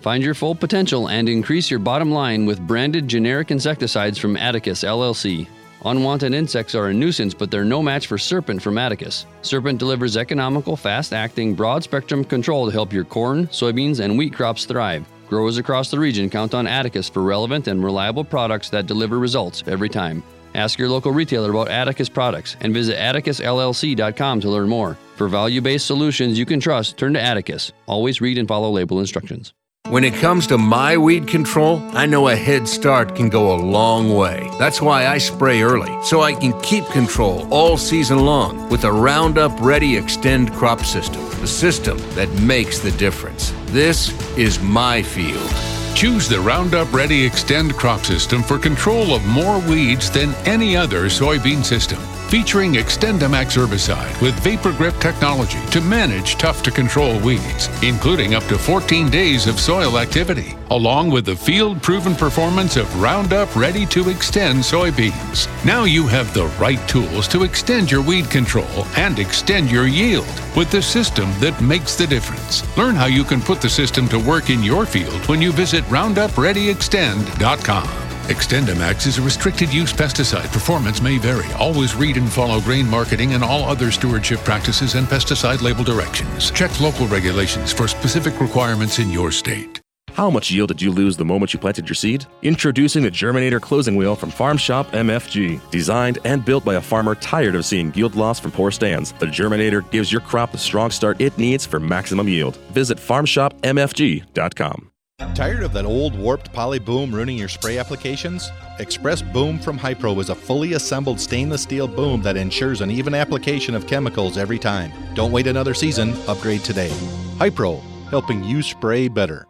Find 0.00 0.20
your 0.20 0.34
full 0.34 0.56
potential 0.56 1.10
and 1.10 1.28
increase 1.28 1.70
your 1.70 1.78
bottom 1.78 2.10
line 2.10 2.44
with 2.44 2.66
branded 2.66 3.06
generic 3.06 3.52
insecticides 3.52 4.18
from 4.18 4.36
Atticus 4.36 4.82
LLC. 4.82 5.46
Unwanted 5.84 6.34
insects 6.34 6.74
are 6.74 6.88
a 6.88 6.94
nuisance, 6.94 7.34
but 7.34 7.52
they're 7.52 7.64
no 7.64 7.80
match 7.80 8.08
for 8.08 8.18
Serpent 8.18 8.60
from 8.60 8.78
Atticus. 8.78 9.26
Serpent 9.42 9.78
delivers 9.78 10.16
economical, 10.16 10.76
fast 10.76 11.12
acting, 11.12 11.54
broad 11.54 11.84
spectrum 11.84 12.24
control 12.24 12.66
to 12.66 12.72
help 12.72 12.92
your 12.92 13.04
corn, 13.04 13.46
soybeans, 13.48 14.00
and 14.00 14.18
wheat 14.18 14.34
crops 14.34 14.64
thrive. 14.64 15.06
Growers 15.32 15.56
across 15.56 15.90
the 15.90 15.98
region 15.98 16.28
count 16.28 16.52
on 16.52 16.66
Atticus 16.66 17.08
for 17.08 17.22
relevant 17.22 17.66
and 17.66 17.82
reliable 17.82 18.22
products 18.22 18.68
that 18.68 18.86
deliver 18.86 19.18
results 19.18 19.64
every 19.66 19.88
time. 19.88 20.22
Ask 20.54 20.78
your 20.78 20.90
local 20.90 21.10
retailer 21.10 21.48
about 21.48 21.68
Atticus 21.68 22.10
products 22.10 22.54
and 22.60 22.74
visit 22.74 22.98
atticusllc.com 22.98 24.40
to 24.42 24.50
learn 24.50 24.68
more. 24.68 24.98
For 25.16 25.28
value 25.28 25.62
based 25.62 25.86
solutions 25.86 26.38
you 26.38 26.44
can 26.44 26.60
trust, 26.60 26.98
turn 26.98 27.14
to 27.14 27.22
Atticus. 27.22 27.72
Always 27.86 28.20
read 28.20 28.36
and 28.36 28.46
follow 28.46 28.70
label 28.70 29.00
instructions. 29.00 29.54
When 29.88 30.04
it 30.04 30.14
comes 30.14 30.46
to 30.46 30.56
my 30.56 30.96
weed 30.96 31.26
control, 31.26 31.82
I 31.92 32.06
know 32.06 32.28
a 32.28 32.36
head 32.36 32.68
start 32.68 33.14
can 33.16 33.28
go 33.28 33.52
a 33.52 33.60
long 33.60 34.14
way. 34.14 34.48
That's 34.58 34.80
why 34.80 35.06
I 35.06 35.18
spray 35.18 35.60
early, 35.60 35.92
so 36.02 36.22
I 36.22 36.32
can 36.34 36.58
keep 36.62 36.86
control 36.86 37.46
all 37.52 37.76
season 37.76 38.24
long 38.24 38.70
with 38.70 38.82
the 38.82 38.92
Roundup 38.92 39.52
Ready 39.60 39.96
Xtend 39.96 40.54
crop 40.54 40.80
system, 40.84 41.20
the 41.40 41.46
system 41.46 41.98
that 42.14 42.32
makes 42.40 42.78
the 42.78 42.92
difference. 42.92 43.52
This 43.66 44.10
is 44.38 44.60
my 44.60 45.02
field. 45.02 45.50
Choose 45.94 46.28
the 46.28 46.40
Roundup 46.40 46.90
Ready 46.92 47.28
Xtend 47.28 47.74
crop 47.74 48.00
system 48.00 48.42
for 48.42 48.58
control 48.58 49.12
of 49.14 49.26
more 49.26 49.58
weeds 49.68 50.10
than 50.10 50.32
any 50.46 50.74
other 50.76 51.06
soybean 51.06 51.62
system. 51.62 51.98
Featuring 52.32 52.72
XtendiMax 52.72 53.58
herbicide 53.58 54.18
with 54.22 54.32
Vapor 54.40 54.72
Grip 54.72 54.98
technology 55.00 55.60
to 55.66 55.82
manage 55.82 56.36
tough 56.36 56.62
to 56.62 56.70
control 56.70 57.20
weeds, 57.20 57.68
including 57.82 58.34
up 58.34 58.42
to 58.44 58.56
14 58.56 59.10
days 59.10 59.46
of 59.46 59.60
soil 59.60 59.98
activity, 59.98 60.56
along 60.70 61.10
with 61.10 61.26
the 61.26 61.36
field 61.36 61.82
proven 61.82 62.14
performance 62.14 62.78
of 62.78 63.02
Roundup 63.02 63.54
Ready 63.54 63.84
2 63.84 64.04
Xtend 64.04 64.64
soybeans. 64.64 65.46
Now 65.62 65.84
you 65.84 66.06
have 66.06 66.32
the 66.32 66.46
right 66.58 66.80
tools 66.88 67.28
to 67.28 67.42
extend 67.42 67.90
your 67.90 68.00
weed 68.00 68.30
control 68.30 68.86
and 68.96 69.18
extend 69.18 69.70
your 69.70 69.86
yield 69.86 70.24
with 70.56 70.70
the 70.70 70.80
system 70.80 71.30
that 71.40 71.60
makes 71.60 71.96
the 71.96 72.06
difference. 72.06 72.64
Learn 72.78 72.94
how 72.94 73.08
you 73.08 73.24
can 73.24 73.42
put 73.42 73.60
the 73.60 73.68
system 73.68 74.08
to 74.08 74.18
work 74.18 74.48
in 74.48 74.62
your 74.62 74.86
field 74.86 75.28
when 75.28 75.42
you 75.42 75.52
visit 75.52 75.84
RoundupReadyXtend.com. 75.84 78.11
XtendiMax 78.28 79.06
is 79.06 79.18
a 79.18 79.22
restricted 79.22 79.72
use 79.72 79.92
pesticide. 79.92 80.52
Performance 80.52 81.02
may 81.02 81.18
vary. 81.18 81.52
Always 81.54 81.94
read 81.94 82.16
and 82.16 82.30
follow 82.30 82.60
grain 82.60 82.88
marketing 82.88 83.34
and 83.34 83.42
all 83.44 83.64
other 83.64 83.90
stewardship 83.90 84.40
practices 84.40 84.94
and 84.94 85.06
pesticide 85.06 85.62
label 85.62 85.84
directions. 85.84 86.50
Check 86.50 86.80
local 86.80 87.06
regulations 87.08 87.72
for 87.72 87.88
specific 87.88 88.40
requirements 88.40 88.98
in 88.98 89.10
your 89.10 89.32
state. 89.32 89.80
How 90.14 90.28
much 90.28 90.50
yield 90.50 90.68
did 90.68 90.82
you 90.82 90.92
lose 90.92 91.16
the 91.16 91.24
moment 91.24 91.54
you 91.54 91.58
planted 91.58 91.88
your 91.88 91.94
seed? 91.94 92.26
Introducing 92.42 93.02
the 93.02 93.10
Germinator 93.10 93.60
Closing 93.60 93.96
Wheel 93.96 94.14
from 94.14 94.30
Farm 94.30 94.58
Shop 94.58 94.86
MFG. 94.92 95.70
Designed 95.70 96.18
and 96.24 96.44
built 96.44 96.64
by 96.64 96.74
a 96.74 96.80
farmer 96.82 97.14
tired 97.14 97.54
of 97.54 97.64
seeing 97.64 97.94
yield 97.94 98.14
loss 98.14 98.38
from 98.38 98.50
poor 98.50 98.70
stands, 98.70 99.12
the 99.12 99.26
Germinator 99.26 99.90
gives 99.90 100.12
your 100.12 100.20
crop 100.20 100.52
the 100.52 100.58
strong 100.58 100.90
start 100.90 101.20
it 101.20 101.36
needs 101.38 101.64
for 101.64 101.80
maximum 101.80 102.28
yield. 102.28 102.56
Visit 102.72 102.98
farmshopmfg.com. 102.98 104.91
Tired 105.34 105.62
of 105.62 105.72
that 105.72 105.86
old 105.86 106.14
warped 106.18 106.52
poly 106.52 106.78
boom 106.78 107.14
ruining 107.14 107.38
your 107.38 107.48
spray 107.48 107.78
applications? 107.78 108.50
Express 108.78 109.22
Boom 109.22 109.58
from 109.58 109.78
Hypro 109.78 110.20
is 110.20 110.28
a 110.28 110.34
fully 110.34 110.74
assembled 110.74 111.18
stainless 111.18 111.62
steel 111.62 111.88
boom 111.88 112.20
that 112.22 112.36
ensures 112.36 112.80
an 112.80 112.90
even 112.90 113.14
application 113.14 113.74
of 113.74 113.86
chemicals 113.86 114.36
every 114.36 114.58
time. 114.58 114.92
Don't 115.14 115.32
wait 115.32 115.46
another 115.46 115.74
season, 115.74 116.14
upgrade 116.28 116.62
today. 116.62 116.90
Hypro, 117.38 117.80
helping 118.10 118.44
you 118.44 118.62
spray 118.62 119.08
better. 119.08 119.46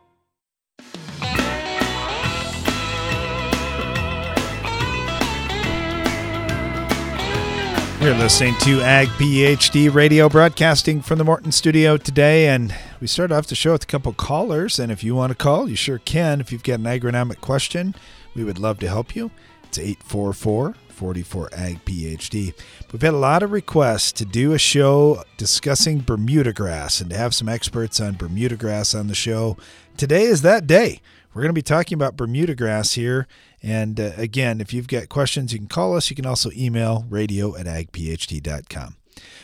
You're 8.03 8.17
listening 8.17 8.57
to 8.63 8.81
Ag 8.83 9.07
PhD 9.11 9.95
radio 9.95 10.29
broadcasting 10.29 11.03
from 11.03 11.19
the 11.19 11.25
Morton 11.25 11.53
studio 11.53 11.97
today. 11.97 12.49
And 12.49 12.75
we 13.03 13.09
start 13.09 13.33
off 13.33 13.49
the 13.49 13.57
show 13.57 13.73
with 13.73 13.83
a 13.83 13.87
couple 13.87 14.13
callers. 14.13 14.79
And 14.79 14.93
if 14.93 15.03
you 15.03 15.17
want 15.17 15.33
to 15.33 15.35
call, 15.35 15.69
you 15.69 15.75
sure 15.75 15.99
can. 15.99 16.41
If 16.41 16.53
you've 16.53 16.63
got 16.63 16.79
an 16.79 16.85
agronomic 16.85 17.41
question, 17.41 17.97
we 18.37 18.45
would 18.45 18.61
love 18.61 18.79
to 18.79 18.89
help 18.89 19.17
you. 19.17 19.33
It's 19.65 19.77
844 19.77 20.77
44 20.89 21.49
Ag 21.53 21.85
PhD. 21.85 22.55
We've 22.93 23.03
had 23.03 23.15
a 23.15 23.17
lot 23.17 23.43
of 23.43 23.51
requests 23.51 24.13
to 24.13 24.25
do 24.25 24.53
a 24.53 24.59
show 24.59 25.25
discussing 25.37 25.99
Bermuda 25.99 26.53
grass 26.53 27.01
and 27.01 27.11
to 27.11 27.17
have 27.17 27.35
some 27.35 27.49
experts 27.49 27.99
on 27.99 28.15
Bermuda 28.15 28.55
grass 28.55 28.95
on 28.95 29.09
the 29.09 29.17
show. 29.17 29.57
Today 29.97 30.23
is 30.23 30.43
that 30.43 30.69
day. 30.69 31.01
We're 31.35 31.43
going 31.43 31.51
to 31.51 31.55
be 31.55 31.63
talking 31.63 31.97
about 31.97 32.17
Bermuda 32.17 32.55
grass 32.55 32.93
here. 32.93 33.27
And 33.65 33.99
uh, 33.99 34.13
again, 34.17 34.61
if 34.61 34.73
you've 34.73 34.87
got 34.87 35.09
questions, 35.09 35.53
you 35.53 35.59
can 35.59 35.67
call 35.67 35.97
us. 35.97 36.09
You 36.09 36.15
can 36.15 36.27
also 36.27 36.51
email 36.55 37.05
radio 37.11 37.57
at 37.57 37.67
agphd.com. 37.67 39.02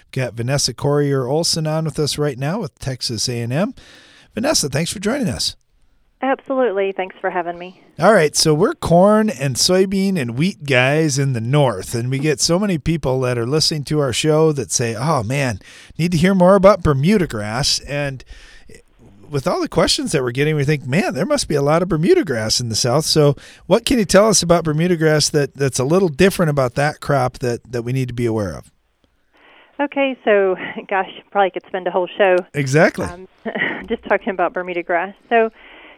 We've 0.08 0.24
got 0.24 0.34
Vanessa 0.34 0.72
Corriher 0.72 1.30
Olson 1.30 1.66
on 1.66 1.84
with 1.84 1.98
us 1.98 2.16
right 2.16 2.38
now 2.38 2.60
with 2.60 2.78
Texas 2.78 3.28
A&M. 3.28 3.74
Vanessa, 4.34 4.70
thanks 4.70 4.90
for 4.90 5.00
joining 5.00 5.28
us. 5.28 5.54
Absolutely. 6.22 6.92
Thanks 6.92 7.14
for 7.20 7.28
having 7.28 7.58
me. 7.58 7.82
All 7.98 8.14
right, 8.14 8.34
so 8.34 8.54
we're 8.54 8.74
corn 8.74 9.28
and 9.28 9.56
soybean 9.56 10.18
and 10.18 10.38
wheat 10.38 10.64
guys 10.64 11.18
in 11.18 11.34
the 11.34 11.42
north, 11.42 11.94
and 11.94 12.10
we 12.10 12.18
get 12.18 12.40
so 12.40 12.58
many 12.58 12.78
people 12.78 13.20
that 13.20 13.36
are 13.36 13.46
listening 13.46 13.84
to 13.84 14.00
our 14.00 14.12
show 14.12 14.50
that 14.52 14.72
say, 14.72 14.96
"Oh 14.96 15.22
man, 15.22 15.60
need 15.96 16.10
to 16.12 16.18
hear 16.18 16.34
more 16.34 16.56
about 16.56 16.82
Bermuda 16.82 17.26
grass." 17.28 17.78
And 17.80 18.24
with 19.30 19.46
all 19.46 19.60
the 19.60 19.68
questions 19.68 20.10
that 20.12 20.22
we're 20.22 20.32
getting, 20.32 20.56
we 20.56 20.64
think, 20.64 20.86
man, 20.86 21.14
there 21.14 21.26
must 21.26 21.48
be 21.48 21.54
a 21.54 21.62
lot 21.62 21.82
of 21.82 21.88
Bermuda 21.88 22.24
grass 22.24 22.60
in 22.60 22.68
the 22.68 22.74
South. 22.74 23.04
So, 23.04 23.36
what 23.66 23.84
can 23.84 23.98
you 23.98 24.04
tell 24.04 24.28
us 24.28 24.42
about 24.42 24.64
Bermuda 24.64 24.96
grass 24.96 25.28
that, 25.28 25.54
that's 25.54 25.78
a 25.78 25.84
little 25.84 26.08
different 26.08 26.50
about 26.50 26.74
that 26.74 27.00
crop 27.00 27.38
that, 27.40 27.60
that 27.70 27.82
we 27.82 27.92
need 27.92 28.08
to 28.08 28.14
be 28.14 28.26
aware 28.26 28.56
of? 28.56 28.72
Okay, 29.80 30.16
so 30.24 30.56
gosh, 30.88 31.10
probably 31.30 31.50
could 31.50 31.64
spend 31.68 31.86
a 31.86 31.90
whole 31.90 32.08
show 32.18 32.36
exactly 32.54 33.06
um, 33.06 33.28
just 33.88 34.02
talking 34.04 34.30
about 34.30 34.52
Bermuda 34.52 34.82
grass. 34.82 35.14
So, 35.28 35.50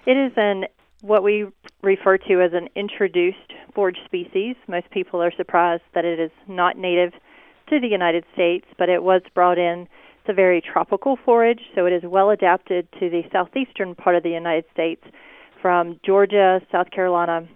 it 0.07 0.17
is 0.17 0.33
an 0.37 0.65
what 1.03 1.23
we 1.23 1.47
refer 1.83 2.19
to 2.19 2.43
as 2.43 2.53
an 2.53 2.69
introduced 2.75 3.55
forage 3.75 3.99
species. 4.05 4.57
Most 4.69 4.91
people 4.91 5.23
are 5.23 5.33
surprised 5.35 5.83
that 5.95 6.05
it 6.05 6.21
is 6.21 6.31
not 6.47 6.77
native 6.77 7.13
to 7.71 7.81
the 7.81 7.89
United 7.89 8.25
States, 8.35 8.67
but 8.77 8.91
it 8.91 9.03
was 9.03 9.23
brought 9.35 9.59
in 9.59 9.89
it's 10.21 10.29
a 10.29 10.35
very 10.35 10.61
tropical 10.61 11.17
forage, 11.25 11.63
so 11.75 11.87
it 11.87 11.95
is 11.95 12.03
well 12.05 12.29
adapted 12.29 12.87
to 12.99 13.09
the 13.09 13.23
southeastern 13.33 13.95
part 13.95 14.17
of 14.17 14.23
the 14.23 14.31
United 14.31 14.65
States 14.73 15.03
from 15.63 15.99
Georgia, 16.05 16.61
South 16.71 16.91
Carolina, 16.91 17.49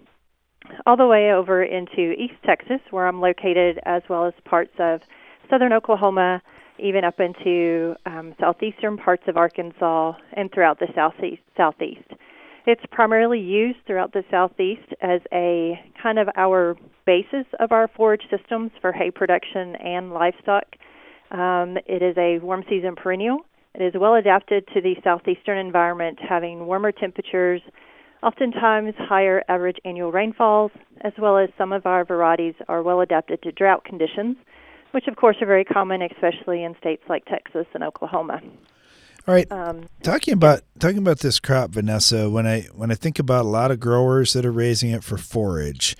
all 0.87 0.97
the 0.97 1.05
way 1.05 1.31
over 1.31 1.63
into 1.63 2.13
East 2.13 2.33
Texas, 2.43 2.79
where 2.89 3.07
I'm 3.07 3.21
located, 3.21 3.79
as 3.85 4.01
well 4.09 4.25
as 4.25 4.33
parts 4.45 4.73
of 4.79 5.01
southern 5.49 5.73
Oklahoma, 5.73 6.41
even 6.79 7.03
up 7.03 7.19
into 7.19 7.95
um, 8.05 8.35
southeastern 8.39 8.97
parts 8.97 9.23
of 9.27 9.37
Arkansas, 9.37 10.13
and 10.33 10.51
throughout 10.51 10.79
the 10.79 10.87
southeast. 10.95 11.41
southeast. 11.55 12.09
It's 12.67 12.81
primarily 12.91 13.39
used 13.39 13.77
throughout 13.85 14.11
the 14.11 14.23
southeast 14.31 14.93
as 15.01 15.21
a 15.31 15.79
kind 16.01 16.17
of 16.17 16.27
our 16.35 16.75
basis 17.05 17.45
of 17.59 17.71
our 17.71 17.87
forage 17.95 18.23
systems 18.35 18.71
for 18.81 18.91
hay 18.91 19.11
production 19.11 19.75
and 19.75 20.11
livestock. 20.11 20.65
Um, 21.31 21.77
it 21.85 22.01
is 22.01 22.17
a 22.17 22.39
warm 22.39 22.63
season 22.67 22.95
perennial. 22.95 23.39
It 23.75 23.83
is 23.83 23.93
well 23.99 24.15
adapted 24.15 24.67
to 24.73 24.81
the 24.81 24.95
southeastern 25.03 25.59
environment, 25.59 26.17
having 26.27 26.65
warmer 26.65 26.91
temperatures, 26.91 27.61
oftentimes 28.23 28.93
higher 28.97 29.43
average 29.47 29.77
annual 29.85 30.11
rainfalls, 30.11 30.71
as 31.01 31.13
well 31.19 31.37
as 31.37 31.49
some 31.57 31.71
of 31.71 31.85
our 31.85 32.03
varieties 32.03 32.55
are 32.67 32.81
well 32.81 33.01
adapted 33.01 33.41
to 33.43 33.51
drought 33.51 33.83
conditions, 33.83 34.37
which 34.95 35.07
of 35.09 35.17
course 35.17 35.35
are 35.41 35.45
very 35.45 35.65
common, 35.65 36.01
especially 36.01 36.63
in 36.63 36.73
states 36.77 37.03
like 37.09 37.25
Texas 37.25 37.67
and 37.73 37.83
Oklahoma. 37.83 38.39
All 39.27 39.33
right. 39.33 39.51
Um, 39.51 39.89
talking 40.01 40.33
about 40.33 40.61
talking 40.79 40.99
about 40.99 41.19
this 41.19 41.37
crop, 41.37 41.71
Vanessa. 41.71 42.29
When 42.29 42.47
I 42.47 42.61
when 42.73 42.91
I 42.91 42.95
think 42.95 43.19
about 43.19 43.43
a 43.43 43.49
lot 43.49 43.71
of 43.71 43.81
growers 43.81 44.31
that 44.33 44.45
are 44.45 44.53
raising 44.53 44.91
it 44.91 45.03
for 45.03 45.17
forage, 45.17 45.97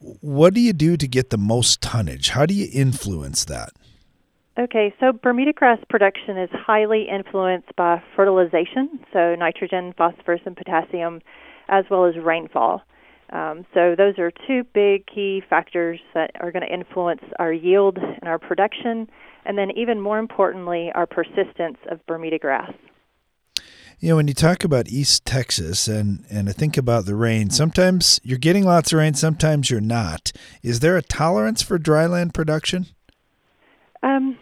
what 0.00 0.54
do 0.54 0.60
you 0.60 0.72
do 0.72 0.96
to 0.96 1.06
get 1.06 1.28
the 1.28 1.36
most 1.36 1.82
tonnage? 1.82 2.30
How 2.30 2.46
do 2.46 2.54
you 2.54 2.70
influence 2.72 3.44
that? 3.44 3.74
Okay, 4.58 4.94
so 4.98 5.12
Bermuda 5.12 5.52
grass 5.52 5.78
production 5.90 6.38
is 6.38 6.48
highly 6.52 7.08
influenced 7.08 7.76
by 7.76 8.02
fertilization, 8.16 8.98
so 9.12 9.34
nitrogen, 9.34 9.92
phosphorus, 9.98 10.40
and 10.46 10.56
potassium, 10.56 11.20
as 11.68 11.84
well 11.90 12.06
as 12.06 12.16
rainfall. 12.16 12.82
Um, 13.32 13.64
so 13.72 13.94
those 13.96 14.18
are 14.18 14.30
two 14.46 14.62
big 14.74 15.06
key 15.06 15.42
factors 15.48 15.98
that 16.14 16.32
are 16.40 16.52
going 16.52 16.66
to 16.66 16.72
influence 16.72 17.22
our 17.38 17.52
yield 17.52 17.96
and 17.96 18.24
our 18.28 18.38
production, 18.38 19.08
and 19.46 19.56
then 19.56 19.70
even 19.70 20.00
more 20.00 20.18
importantly, 20.18 20.92
our 20.94 21.06
persistence 21.06 21.78
of 21.90 22.04
Bermuda 22.06 22.38
grass. 22.38 22.70
You 23.98 24.10
know, 24.10 24.16
when 24.16 24.28
you 24.28 24.34
talk 24.34 24.64
about 24.64 24.88
East 24.88 25.24
Texas 25.24 25.86
and, 25.86 26.24
and 26.28 26.48
I 26.48 26.52
think 26.52 26.76
about 26.76 27.06
the 27.06 27.14
rain, 27.14 27.50
sometimes 27.50 28.20
you're 28.24 28.36
getting 28.36 28.64
lots 28.64 28.92
of 28.92 28.98
rain, 28.98 29.14
sometimes 29.14 29.70
you're 29.70 29.80
not. 29.80 30.32
Is 30.62 30.80
there 30.80 30.96
a 30.96 31.02
tolerance 31.02 31.62
for 31.62 31.78
dryland 31.78 32.34
production? 32.34 32.86
Um, 34.02 34.36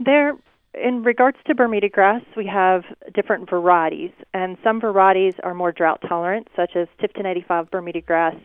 there, 0.00 0.34
in 0.74 1.02
regards 1.02 1.36
to 1.46 1.54
Bermuda 1.54 1.88
grass, 1.88 2.22
we 2.36 2.46
have 2.46 2.82
different 3.14 3.48
varieties, 3.48 4.10
and 4.32 4.56
some 4.64 4.80
varieties 4.80 5.34
are 5.42 5.54
more 5.54 5.72
drought 5.72 6.02
tolerant, 6.08 6.48
such 6.56 6.76
as 6.76 6.88
Tifton 7.00 7.26
85 7.26 7.70
Bermuda 7.70 8.00
grass 8.00 8.36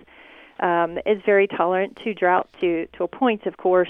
um, 0.59 0.97
is 1.05 1.21
very 1.25 1.47
tolerant 1.47 1.97
to 2.03 2.13
drought 2.13 2.49
to, 2.61 2.87
to 2.97 3.03
a 3.03 3.07
point, 3.07 3.45
of 3.45 3.57
course. 3.57 3.89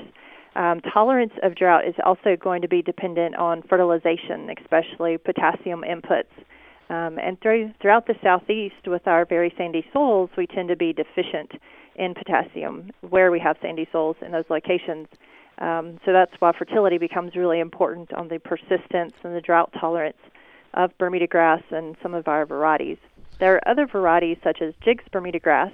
Um, 0.55 0.81
tolerance 0.81 1.33
of 1.43 1.55
drought 1.55 1.87
is 1.87 1.95
also 2.03 2.35
going 2.35 2.61
to 2.61 2.67
be 2.67 2.81
dependent 2.81 3.35
on 3.35 3.63
fertilization, 3.63 4.49
especially 4.61 5.17
potassium 5.17 5.83
inputs. 5.87 6.33
Um, 6.89 7.19
and 7.19 7.39
through, 7.41 7.73
throughout 7.81 8.07
the 8.07 8.15
southeast, 8.23 8.87
with 8.87 9.07
our 9.07 9.25
very 9.25 9.53
sandy 9.57 9.85
soils, 9.91 10.29
we 10.37 10.47
tend 10.47 10.69
to 10.69 10.75
be 10.75 10.93
deficient 10.93 11.51
in 11.95 12.13
potassium 12.13 12.91
where 13.01 13.31
we 13.31 13.39
have 13.39 13.57
sandy 13.61 13.87
soils 13.91 14.15
in 14.25 14.31
those 14.31 14.45
locations. 14.49 15.07
Um, 15.59 15.99
so 16.05 16.13
that's 16.13 16.33
why 16.39 16.51
fertility 16.57 16.97
becomes 16.97 17.35
really 17.35 17.59
important 17.59 18.13
on 18.13 18.27
the 18.27 18.39
persistence 18.39 19.13
and 19.23 19.35
the 19.35 19.41
drought 19.41 19.73
tolerance 19.79 20.17
of 20.73 20.95
Bermuda 20.97 21.27
grass 21.27 21.63
and 21.71 21.95
some 22.01 22.13
of 22.13 22.27
our 22.27 22.45
varieties. 22.45 22.97
There 23.39 23.55
are 23.55 23.67
other 23.67 23.87
varieties 23.87 24.37
such 24.43 24.61
as 24.61 24.73
Jiggs 24.83 25.03
Bermuda 25.11 25.39
grass 25.39 25.71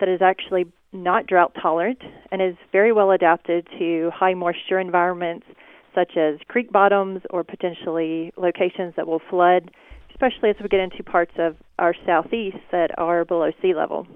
that 0.00 0.08
is 0.08 0.22
actually 0.22 0.66
not 0.92 1.26
drought 1.26 1.52
tolerant 1.60 2.00
and 2.30 2.40
is 2.40 2.56
very 2.72 2.92
well 2.92 3.10
adapted 3.10 3.66
to 3.78 4.10
high 4.14 4.34
moisture 4.34 4.78
environments 4.78 5.46
such 5.94 6.16
as 6.16 6.38
creek 6.48 6.70
bottoms 6.70 7.22
or 7.30 7.42
potentially 7.42 8.32
locations 8.36 8.94
that 8.96 9.06
will 9.06 9.22
flood, 9.30 9.70
especially 10.10 10.50
as 10.50 10.56
we 10.60 10.68
get 10.68 10.80
into 10.80 11.02
parts 11.02 11.32
of 11.38 11.56
our 11.78 11.94
southeast 12.04 12.58
that 12.70 12.90
are 12.98 13.24
below 13.24 13.50
sea 13.62 13.74
level. 13.74 14.06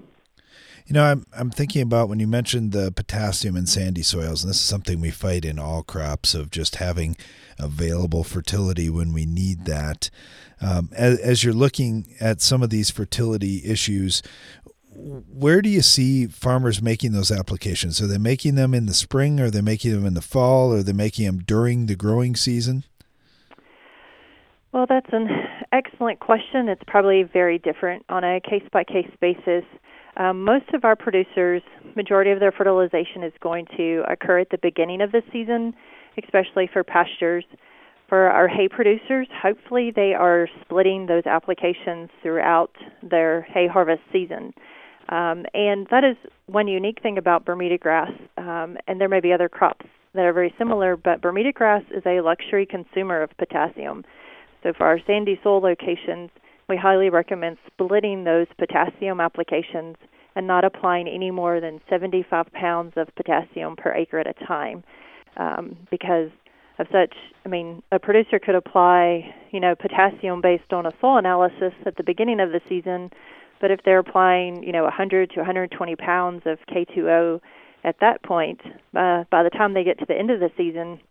You 0.85 0.93
know, 0.93 1.03
I'm 1.03 1.25
I'm 1.37 1.51
thinking 1.51 1.81
about 1.81 2.09
when 2.09 2.19
you 2.19 2.27
mentioned 2.27 2.71
the 2.71 2.91
potassium 2.91 3.55
in 3.55 3.67
sandy 3.67 4.03
soils, 4.03 4.43
and 4.43 4.49
this 4.49 4.57
is 4.57 4.65
something 4.65 4.99
we 4.99 5.11
fight 5.11 5.45
in 5.45 5.59
all 5.59 5.83
crops 5.83 6.33
of 6.33 6.51
just 6.51 6.75
having 6.75 7.15
available 7.59 8.23
fertility 8.23 8.89
when 8.89 9.13
we 9.13 9.25
need 9.25 9.65
that. 9.65 10.09
Um, 10.61 10.89
as, 10.95 11.19
as 11.19 11.43
you're 11.43 11.53
looking 11.53 12.13
at 12.19 12.41
some 12.41 12.61
of 12.61 12.69
these 12.69 12.91
fertility 12.91 13.61
issues, 13.65 14.21
where 14.93 15.61
do 15.61 15.69
you 15.69 15.81
see 15.81 16.27
farmers 16.27 16.81
making 16.81 17.13
those 17.13 17.31
applications? 17.31 18.01
Are 18.01 18.07
they 18.07 18.17
making 18.17 18.55
them 18.55 18.73
in 18.73 18.85
the 18.85 18.93
spring? 18.93 19.39
Are 19.39 19.49
they 19.49 19.61
making 19.61 19.91
them 19.91 20.05
in 20.05 20.13
the 20.13 20.21
fall? 20.21 20.73
Are 20.73 20.83
they 20.83 20.93
making 20.93 21.25
them 21.25 21.39
during 21.39 21.85
the 21.85 21.95
growing 21.95 22.35
season? 22.35 22.83
Well, 24.71 24.85
that's 24.87 25.09
an 25.11 25.27
excellent 25.71 26.19
question. 26.19 26.69
It's 26.69 26.83
probably 26.87 27.23
very 27.23 27.57
different 27.57 28.05
on 28.09 28.23
a 28.23 28.39
case 28.39 28.63
by 28.71 28.83
case 28.83 29.09
basis. 29.19 29.63
Um, 30.17 30.43
most 30.43 30.73
of 30.73 30.83
our 30.83 30.95
producers, 30.95 31.61
majority 31.95 32.31
of 32.31 32.39
their 32.39 32.51
fertilization 32.51 33.23
is 33.23 33.33
going 33.41 33.65
to 33.77 34.03
occur 34.09 34.39
at 34.39 34.49
the 34.49 34.57
beginning 34.61 35.01
of 35.01 35.11
the 35.11 35.21
season, 35.31 35.73
especially 36.21 36.69
for 36.71 36.83
pastures. 36.83 37.45
For 38.09 38.29
our 38.29 38.49
hay 38.49 38.67
producers, 38.67 39.27
hopefully 39.41 39.91
they 39.95 40.13
are 40.13 40.49
splitting 40.61 41.05
those 41.05 41.25
applications 41.25 42.09
throughout 42.21 42.71
their 43.01 43.43
hay 43.43 43.67
harvest 43.67 44.01
season. 44.11 44.53
Um, 45.07 45.45
and 45.53 45.87
that 45.91 46.03
is 46.03 46.17
one 46.47 46.67
unique 46.67 47.01
thing 47.01 47.17
about 47.17 47.45
Bermuda 47.45 47.77
grass. 47.77 48.11
Um, 48.37 48.77
and 48.87 48.99
there 48.99 49.07
may 49.07 49.21
be 49.21 49.31
other 49.31 49.47
crops 49.47 49.85
that 50.13 50.25
are 50.25 50.33
very 50.33 50.53
similar, 50.57 50.97
but 50.97 51.21
Bermuda 51.21 51.53
grass 51.53 51.83
is 51.91 52.03
a 52.05 52.19
luxury 52.19 52.65
consumer 52.65 53.21
of 53.21 53.29
potassium. 53.37 54.03
So 54.63 54.73
for 54.77 54.85
our 54.85 54.99
sandy 55.07 55.39
soil 55.41 55.61
locations, 55.61 56.29
we 56.71 56.77
highly 56.77 57.09
recommend 57.09 57.57
splitting 57.67 58.23
those 58.23 58.47
potassium 58.57 59.19
applications 59.19 59.97
and 60.37 60.47
not 60.47 60.63
applying 60.63 61.05
any 61.05 61.29
more 61.29 61.59
than 61.59 61.81
75 61.89 62.47
pounds 62.53 62.93
of 62.95 63.13
potassium 63.17 63.75
per 63.75 63.93
acre 63.93 64.19
at 64.19 64.27
a 64.27 64.45
time. 64.45 64.81
Um, 65.35 65.75
because 65.91 66.29
of 66.79 66.87
such, 66.89 67.13
I 67.45 67.49
mean, 67.49 67.83
a 67.91 67.99
producer 67.99 68.39
could 68.39 68.55
apply, 68.55 69.35
you 69.51 69.59
know, 69.59 69.75
potassium 69.75 70.39
based 70.39 70.71
on 70.71 70.85
a 70.85 70.93
soil 71.01 71.17
analysis 71.17 71.73
at 71.85 71.97
the 71.97 72.03
beginning 72.03 72.39
of 72.39 72.51
the 72.51 72.61
season, 72.69 73.11
but 73.59 73.69
if 73.69 73.81
they're 73.83 73.99
applying, 73.99 74.63
you 74.63 74.71
know, 74.71 74.83
100 74.83 75.31
to 75.31 75.39
120 75.39 75.95
pounds 75.97 76.43
of 76.45 76.57
K2O 76.73 77.41
at 77.83 77.97
that 77.99 78.23
point, 78.23 78.61
uh, 78.95 79.25
by 79.29 79.43
the 79.43 79.49
time 79.49 79.73
they 79.73 79.83
get 79.83 79.99
to 79.99 80.05
the 80.07 80.15
end 80.15 80.31
of 80.31 80.39
the 80.39 80.51
season, 80.55 81.01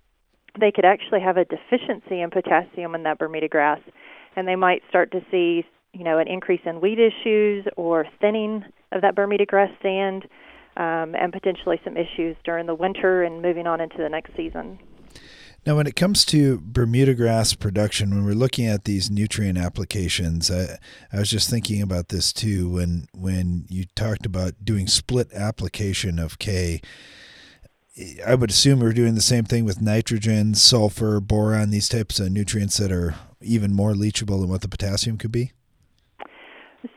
they 0.59 0.73
could 0.73 0.87
actually 0.87 1.21
have 1.21 1.37
a 1.37 1.45
deficiency 1.45 2.23
in 2.23 2.31
potassium 2.31 2.95
in 2.95 3.03
that 3.03 3.19
Bermuda 3.19 3.49
grass 3.49 3.81
and 4.37 4.47
they 4.47 4.57
might 4.57 4.83
start 4.89 5.11
to 5.13 5.21
see, 5.31 5.65
you 5.93 6.05
know, 6.05 6.19
an 6.19 6.29
increase 6.29 6.61
in 6.65 6.81
weed 6.81 6.99
issues 6.99 7.67
or 7.77 8.07
thinning 8.21 8.65
of 8.93 9.03
that 9.03 9.15
Bermuda 9.15 9.47
grass 9.47 9.71
stand, 9.81 10.25
um, 10.77 11.15
and 11.15 11.33
potentially 11.33 11.81
some 11.85 11.97
issues 11.97 12.37
during 12.45 12.67
the 12.67 12.75
winter 12.75 13.23
and 13.23 13.43
moving 13.43 13.67
on 13.67 13.81
into 13.81 13.99
the 13.99 14.09
next 14.09 14.35
season. 14.37 14.79
Now, 15.67 15.77
when 15.77 15.87
it 15.87 15.95
comes 15.95 16.25
to 16.27 16.59
Bermuda 16.63 17.15
grass 17.15 17.53
production, 17.53 18.11
when 18.11 18.25
we're 18.25 18.33
looking 18.33 18.67
at 18.67 18.85
these 18.87 19.11
nutrient 19.11 19.59
applications, 19.59 20.51
I, 20.51 20.79
I 21.13 21.19
was 21.19 21.29
just 21.29 21.51
thinking 21.51 21.83
about 21.83 22.09
this 22.09 22.33
too. 22.33 22.71
When 22.71 23.09
when 23.13 23.67
you 23.69 23.85
talked 23.95 24.25
about 24.25 24.65
doing 24.65 24.87
split 24.87 25.31
application 25.35 26.19
of 26.19 26.39
K, 26.39 26.81
I 28.27 28.37
would 28.37 28.49
assume 28.49 28.81
we're 28.81 28.95
doing 28.95 29.15
the 29.15 29.21
same 29.21 29.45
thing 29.45 29.67
with 29.67 29.83
nitrogen, 29.83 30.55
sulfur, 30.55 31.21
boron, 31.21 31.69
these 31.71 31.91
types 31.91 32.19
of 32.19 32.33
nutrients 32.33 32.79
that 32.79 32.91
are 32.91 33.15
even 33.41 33.73
more 33.73 33.93
leachable 33.93 34.41
than 34.41 34.49
what 34.49 34.61
the 34.61 34.69
potassium 34.69 35.19
could 35.19 35.33
be? 35.33 35.53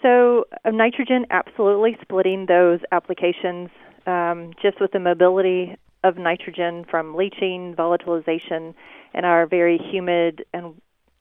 So, 0.01 0.45
uh, 0.63 0.71
nitrogen, 0.71 1.25
absolutely 1.29 1.97
splitting 2.01 2.45
those 2.45 2.79
applications 2.91 3.69
um, 4.06 4.53
just 4.62 4.79
with 4.79 4.91
the 4.91 4.99
mobility 4.99 5.75
of 6.03 6.17
nitrogen 6.17 6.86
from 6.89 7.15
leaching, 7.15 7.75
volatilization, 7.75 8.73
and 9.13 9.25
our 9.25 9.45
very 9.45 9.77
humid 9.77 10.45
and 10.53 10.75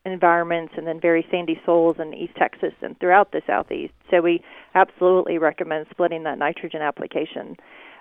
environments 0.05 0.75
and 0.77 0.87
then 0.87 1.01
very 1.01 1.25
sandy 1.31 1.61
soils 1.65 1.97
in 2.01 2.13
East 2.13 2.35
Texas 2.37 2.73
and 2.83 2.99
throughout 2.99 3.31
the 3.33 3.41
Southeast. 3.47 3.95
So 4.11 4.21
we 4.21 4.43
absolutely 4.75 5.39
recommend 5.39 5.87
splitting 5.91 6.25
that 6.25 6.39
nitrogen 6.39 6.83
application. 6.83 7.57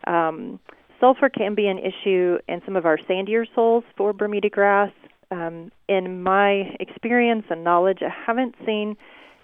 Um, 0.08 0.60
sulfur 1.00 1.30
can 1.30 1.54
be 1.54 1.68
an 1.68 1.78
issue 1.78 2.40
in 2.48 2.62
some 2.66 2.76
of 2.76 2.86
our 2.86 2.98
sandier 2.98 3.46
soils 3.54 3.84
for 3.96 4.14
Bermuda 4.14 4.50
grass 4.50 4.92
um, 5.32 5.72
in 5.88 6.22
my 6.22 6.76
experience 6.80 7.46
and 7.50 7.64
knowledge, 7.64 8.00
I 8.02 8.14
haven't 8.26 8.56
seen 8.66 8.98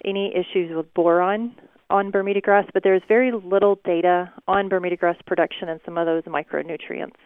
any 0.04 0.32
issues 0.34 0.74
with 0.74 0.92
boron 0.94 1.54
on 1.90 2.10
Bermuda 2.10 2.40
grass, 2.40 2.66
but 2.72 2.82
there's 2.82 3.02
very 3.08 3.32
little 3.32 3.80
data 3.84 4.32
on 4.46 4.68
Bermuda 4.68 4.96
grass 4.96 5.16
production 5.26 5.68
and 5.68 5.80
some 5.84 5.96
of 5.96 6.06
those 6.06 6.22
micronutrients. 6.24 7.16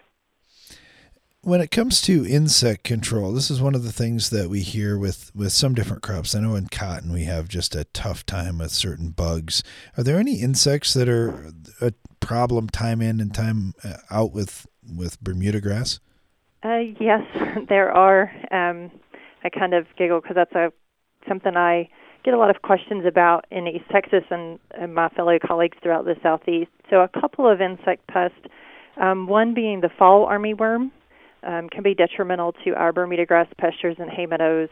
When 1.45 1.61
it 1.61 1.73
comes 1.73 2.01
to 2.03 2.25
insect 2.25 2.85
control, 2.85 3.33
this 3.33 3.51
is 3.51 3.61
one 3.61 3.75
of 3.75 3.83
the 3.83 3.91
things 3.91 4.31
that 4.31 4.49
we 4.49 4.61
hear 4.61 4.97
with, 4.97 5.33
with 5.35 5.53
some 5.53 5.75
different 5.75 6.01
crops. 6.01 6.37
I 6.37 6.41
know 6.41 6.55
in 6.55 6.69
cotton 6.69 7.13
we 7.13 7.25
have 7.25 7.49
just 7.49 7.75
a 7.75 7.85
tough 7.87 8.25
time 8.25 8.59
with 8.59 8.71
certain 8.71 9.11
bugs. 9.11 9.65
Are 9.97 10.05
there 10.05 10.21
any 10.21 10.41
insects 10.41 10.95
that 10.95 11.09
are 11.09 11.53
a 11.81 11.93
problem 12.21 12.69
time 12.69 13.03
in 13.03 13.21
and 13.21 13.35
time 13.35 13.75
uh, 13.83 13.95
out 14.09 14.33
with, 14.33 14.69
with 14.89 15.21
Bermuda 15.21 15.61
grass? 15.61 15.99
Uh, 16.63 16.79
yes, 17.01 17.23
there 17.69 17.91
are. 17.93 18.31
Um, 18.51 18.91
I 19.45 19.49
kind 19.49 19.75
of 19.75 19.87
giggle 19.97 20.21
because 20.21 20.37
that's 20.37 20.55
a 20.55 20.73
something 21.29 21.57
I 21.57 21.89
get 22.25 22.35
a 22.35 22.39
lot 22.39 22.51
of 22.51 22.63
questions 22.63 23.05
about 23.07 23.45
in 23.51 23.67
East 23.67 23.85
Texas 23.91 24.25
and, 24.31 24.59
and 24.73 24.95
my 24.95 25.09
fellow 25.11 25.39
colleagues 25.45 25.77
throughout 25.83 26.05
the 26.05 26.15
Southeast. 26.23 26.71
So 26.91 27.01
a 27.01 27.09
couple 27.09 27.51
of 27.51 27.61
insect 27.61 28.07
pests, 28.07 28.39
um, 29.01 29.27
one 29.27 29.55
being 29.55 29.81
the 29.81 29.89
fall 29.99 30.27
armyworm, 30.27 30.91
um, 31.43 31.69
can 31.69 31.83
be 31.83 31.95
detrimental 31.95 32.53
to 32.65 32.75
our 32.75 32.93
Bermuda 32.93 33.27
grass 33.27 33.49
pastures 33.59 33.97
and 33.99 34.09
hay 34.11 34.27
meadows 34.27 34.69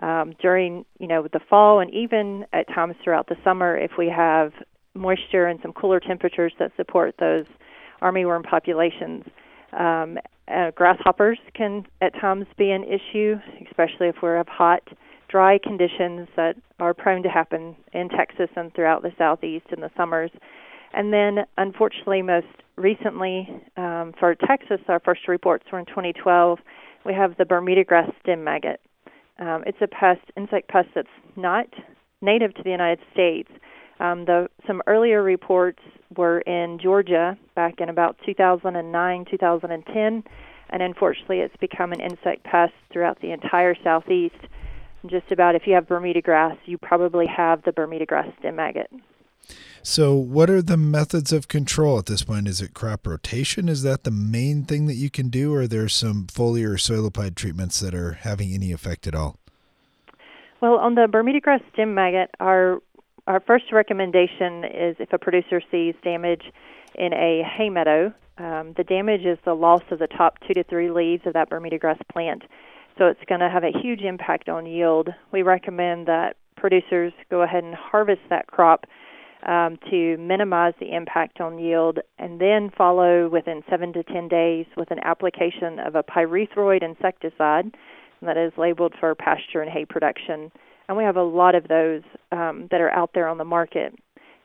um, 0.00 0.34
during 0.40 0.84
you 0.98 1.06
know 1.06 1.26
the 1.32 1.40
fall 1.48 1.80
and 1.80 1.92
even 1.92 2.44
at 2.52 2.66
times 2.68 2.94
throughout 3.02 3.28
the 3.28 3.36
summer 3.44 3.76
if 3.76 3.92
we 3.98 4.08
have 4.08 4.52
moisture 4.94 5.46
and 5.46 5.60
some 5.62 5.72
cooler 5.72 6.00
temperatures 6.00 6.52
that 6.58 6.72
support 6.76 7.14
those 7.20 7.46
armyworm 8.02 8.44
populations. 8.44 9.24
Um, 9.72 10.18
uh, 10.50 10.70
grasshoppers 10.72 11.38
can 11.54 11.86
at 12.00 12.12
times 12.20 12.46
be 12.56 12.70
an 12.70 12.84
issue, 12.84 13.36
especially 13.66 14.08
if 14.08 14.16
we're 14.22 14.36
have 14.36 14.48
hot 14.48 14.82
dry 15.28 15.58
conditions 15.62 16.28
that 16.36 16.54
are 16.80 16.94
prone 16.94 17.22
to 17.22 17.28
happen 17.28 17.76
in 17.92 18.08
Texas 18.08 18.48
and 18.56 18.72
throughout 18.74 19.02
the 19.02 19.12
southeast 19.18 19.66
in 19.72 19.80
the 19.80 19.90
summers. 19.96 20.30
And 20.92 21.12
then, 21.12 21.44
unfortunately, 21.58 22.22
most 22.22 22.46
recently 22.76 23.48
um, 23.76 24.14
for 24.18 24.34
Texas, 24.34 24.80
our 24.88 25.00
first 25.00 25.28
reports 25.28 25.64
were 25.70 25.78
in 25.78 25.86
2012. 25.86 26.58
We 27.04 27.12
have 27.12 27.36
the 27.36 27.44
Bermuda 27.44 27.84
grass 27.84 28.10
stem 28.22 28.42
maggot. 28.42 28.80
Um, 29.38 29.62
it's 29.66 29.78
a 29.80 29.86
pest, 29.86 30.20
insect 30.36 30.68
pest 30.68 30.88
that's 30.94 31.08
not 31.36 31.66
native 32.22 32.54
to 32.54 32.62
the 32.62 32.70
United 32.70 33.00
States. 33.12 33.50
Um, 34.00 34.24
the 34.24 34.48
some 34.66 34.80
earlier 34.86 35.22
reports 35.22 35.82
were 36.16 36.40
in 36.40 36.78
Georgia 36.78 37.36
back 37.54 37.80
in 37.80 37.88
about 37.88 38.16
2009, 38.24 39.26
2010, 39.30 40.24
and 40.70 40.82
unfortunately, 40.82 41.40
it's 41.40 41.56
become 41.56 41.92
an 41.92 42.00
insect 42.00 42.44
pest 42.44 42.72
throughout 42.92 43.20
the 43.20 43.32
entire 43.32 43.74
southeast. 43.82 44.36
Just 45.06 45.30
about, 45.30 45.54
if 45.54 45.66
you 45.66 45.74
have 45.74 45.86
Bermuda 45.86 46.20
grass, 46.20 46.56
you 46.66 46.76
probably 46.76 47.26
have 47.26 47.62
the 47.62 47.72
Bermuda 47.72 48.04
grass 48.04 48.28
stem 48.38 48.56
maggot. 48.56 48.90
So, 49.82 50.14
what 50.14 50.50
are 50.50 50.60
the 50.60 50.76
methods 50.76 51.32
of 51.32 51.48
control 51.48 51.98
at 51.98 52.06
this 52.06 52.22
point? 52.22 52.48
Is 52.48 52.60
it 52.60 52.74
crop 52.74 53.06
rotation? 53.06 53.68
Is 53.68 53.82
that 53.84 54.04
the 54.04 54.10
main 54.10 54.64
thing 54.64 54.86
that 54.86 54.96
you 54.96 55.08
can 55.08 55.28
do, 55.28 55.54
or 55.54 55.62
are 55.62 55.66
there 55.66 55.88
some 55.88 56.26
foliar 56.26 56.72
or 56.72 56.76
soilipide 56.76 57.36
treatments 57.36 57.80
that 57.80 57.94
are 57.94 58.14
having 58.14 58.52
any 58.52 58.72
effect 58.72 59.06
at 59.06 59.14
all? 59.14 59.38
Well, 60.60 60.74
on 60.74 60.96
the 60.96 61.06
Bermuda 61.06 61.40
grass 61.40 61.62
stem 61.72 61.94
maggot, 61.94 62.30
our 62.40 62.80
our 63.28 63.40
first 63.40 63.66
recommendation 63.72 64.64
is 64.64 64.96
if 64.98 65.12
a 65.12 65.18
producer 65.18 65.60
sees 65.70 65.94
damage 66.02 66.44
in 66.94 67.12
a 67.12 67.42
hay 67.44 67.68
meadow, 67.68 68.12
um, 68.38 68.72
the 68.78 68.84
damage 68.84 69.26
is 69.26 69.38
the 69.44 69.52
loss 69.52 69.82
of 69.90 69.98
the 69.98 70.06
top 70.06 70.38
two 70.46 70.54
to 70.54 70.64
three 70.64 70.90
leaves 70.90 71.26
of 71.26 71.34
that 71.34 71.50
Bermuda 71.50 71.78
grass 71.78 71.98
plant. 72.10 72.44
So 72.96 73.04
it's 73.04 73.20
going 73.28 73.40
to 73.40 73.50
have 73.50 73.64
a 73.64 73.78
huge 73.82 74.00
impact 74.00 74.48
on 74.48 74.64
yield. 74.64 75.10
We 75.30 75.42
recommend 75.42 76.06
that 76.06 76.36
producers 76.56 77.12
go 77.30 77.42
ahead 77.42 77.64
and 77.64 77.74
harvest 77.74 78.22
that 78.30 78.46
crop 78.46 78.86
um, 79.46 79.78
to 79.90 80.16
minimize 80.16 80.72
the 80.80 80.96
impact 80.96 81.40
on 81.40 81.58
yield, 81.58 81.98
and 82.18 82.40
then 82.40 82.70
follow 82.76 83.28
within 83.28 83.62
seven 83.68 83.92
to 83.92 84.02
ten 84.02 84.26
days 84.26 84.66
with 84.76 84.90
an 84.90 85.00
application 85.04 85.78
of 85.78 85.94
a 85.94 86.02
pyrethroid 86.02 86.82
insecticide 86.82 87.76
that 88.22 88.38
is 88.38 88.52
labeled 88.56 88.94
for 88.98 89.14
pasture 89.14 89.60
and 89.60 89.70
hay 89.70 89.84
production. 89.84 90.50
And 90.88 90.96
we 90.96 91.04
have 91.04 91.16
a 91.16 91.22
lot 91.22 91.54
of 91.54 91.68
those 91.68 92.02
um, 92.32 92.68
that 92.70 92.80
are 92.80 92.90
out 92.90 93.10
there 93.14 93.28
on 93.28 93.38
the 93.38 93.44
market. 93.44 93.94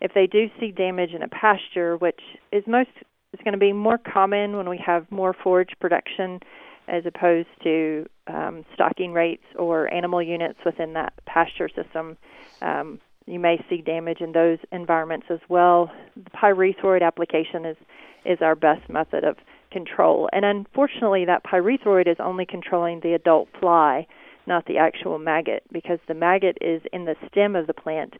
If 0.01 0.13
they 0.13 0.27
do 0.27 0.47
see 0.59 0.71
damage 0.71 1.11
in 1.11 1.23
a 1.23 1.29
pasture, 1.29 1.95
which 1.97 2.19
is 2.51 2.63
most 2.67 2.89
is 3.33 3.39
going 3.43 3.53
to 3.53 3.59
be 3.59 3.73
more 3.73 3.97
common 3.97 4.57
when 4.57 4.69
we 4.69 4.77
have 4.85 5.09
more 5.09 5.33
forage 5.33 5.71
production 5.79 6.39
as 6.87 7.03
opposed 7.05 7.47
to 7.63 8.05
um, 8.27 8.65
stocking 8.73 9.13
rates 9.13 9.43
or 9.57 9.91
animal 9.91 10.21
units 10.21 10.59
within 10.65 10.93
that 10.93 11.13
pasture 11.25 11.69
system. 11.69 12.17
Um, 12.61 12.99
you 13.25 13.39
may 13.39 13.63
see 13.69 13.77
damage 13.77 14.19
in 14.19 14.33
those 14.33 14.59
environments 14.71 15.27
as 15.29 15.39
well. 15.47 15.91
The 16.15 16.29
pyrethroid 16.31 17.01
application 17.01 17.65
is 17.65 17.77
is 18.25 18.37
our 18.41 18.55
best 18.55 18.89
method 18.89 19.25
of 19.25 19.35
control. 19.69 20.29
And 20.31 20.45
unfortunately, 20.45 21.25
that 21.25 21.43
pyrethroid 21.43 22.07
is 22.07 22.15
only 22.19 22.45
controlling 22.45 23.01
the 23.01 23.13
adult 23.13 23.49
fly, 23.59 24.07
not 24.47 24.65
the 24.65 24.77
actual 24.77 25.19
maggot, 25.19 25.63
because 25.71 25.99
the 26.07 26.13
maggot 26.13 26.57
is 26.61 26.81
in 26.91 27.05
the 27.05 27.15
stem 27.27 27.55
of 27.55 27.67
the 27.67 27.73
plant 27.73 28.15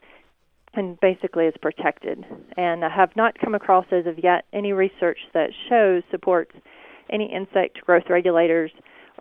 and 0.74 1.00
basically 1.00 1.46
is 1.46 1.54
protected. 1.62 2.26
And 2.58 2.84
I 2.84 2.90
have 2.90 3.16
not 3.16 3.38
come 3.40 3.56
across 3.56 3.86
as 3.92 4.06
of 4.06 4.24
yet 4.24 4.46
any 4.54 4.74
research 4.74 5.20
that 5.34 5.52
shows 5.70 6.04
supports 6.10 6.56
any 7.10 7.32
insect 7.32 7.82
growth 7.82 8.10
regulators 8.10 8.72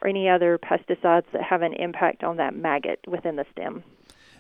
or 0.01 0.09
any 0.09 0.29
other 0.29 0.59
pesticides 0.59 1.27
that 1.33 1.43
have 1.43 1.63
an 1.63 1.75
impact 1.75 2.25
on 2.25 2.37
that 2.39 2.55
maggot 2.57 3.01
within 3.07 3.37
the 3.37 3.45
stem. 3.53 3.85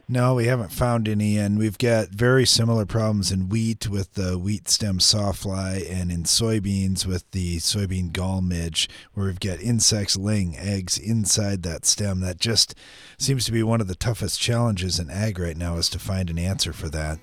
No, 0.08 0.34
we 0.34 0.46
haven't 0.46 0.72
found 0.72 1.08
any, 1.08 1.38
and 1.38 1.58
we've 1.58 1.78
got 1.78 2.08
very 2.08 2.44
similar 2.44 2.84
problems 2.84 3.30
in 3.30 3.48
wheat 3.48 3.88
with 3.88 4.14
the 4.14 4.38
wheat 4.38 4.68
stem 4.68 4.98
sawfly, 4.98 5.88
and 5.88 6.10
in 6.10 6.24
soybeans 6.24 7.06
with 7.06 7.30
the 7.30 7.58
soybean 7.58 8.12
gall 8.12 8.42
midge, 8.42 8.90
where 9.14 9.26
we've 9.26 9.40
got 9.40 9.60
insects 9.60 10.16
laying 10.16 10.56
eggs 10.58 10.98
inside 10.98 11.62
that 11.62 11.86
stem. 11.86 12.20
That 12.20 12.38
just 12.38 12.74
seems 13.16 13.44
to 13.46 13.52
be 13.52 13.62
one 13.62 13.80
of 13.80 13.88
the 13.88 13.94
toughest 13.94 14.40
challenges 14.40 14.98
in 14.98 15.08
ag 15.08 15.38
right 15.38 15.56
now, 15.56 15.76
is 15.76 15.88
to 15.90 15.98
find 15.98 16.28
an 16.28 16.38
answer 16.38 16.72
for 16.72 16.88
that. 16.90 17.18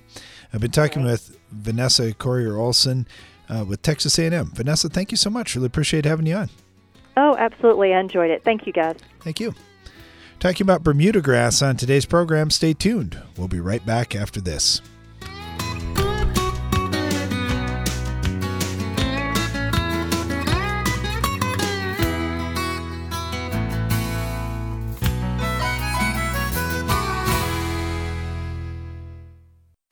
I've 0.52 0.60
been 0.60 0.70
talking 0.70 1.04
with 1.04 1.38
Vanessa 1.50 2.12
Corriher 2.14 2.58
Olson 2.58 3.06
uh, 3.48 3.64
with 3.64 3.82
Texas 3.82 4.18
A&M. 4.18 4.50
Vanessa, 4.54 4.88
thank 4.88 5.10
you 5.10 5.16
so 5.16 5.30
much. 5.30 5.54
Really 5.54 5.66
appreciate 5.66 6.04
having 6.04 6.26
you 6.26 6.36
on. 6.36 6.50
Oh, 7.16 7.36
absolutely. 7.36 7.92
I 7.92 8.00
enjoyed 8.00 8.30
it. 8.30 8.42
Thank 8.44 8.66
you, 8.66 8.72
guys. 8.72 8.96
Thank 9.20 9.38
you. 9.40 9.54
Talking 10.40 10.64
about 10.64 10.82
Bermuda 10.82 11.20
grass 11.20 11.60
on 11.60 11.76
today's 11.76 12.06
program. 12.06 12.48
Stay 12.48 12.72
tuned. 12.72 13.20
We'll 13.36 13.46
be 13.46 13.60
right 13.60 13.84
back 13.84 14.16
after 14.16 14.40
this. 14.40 14.80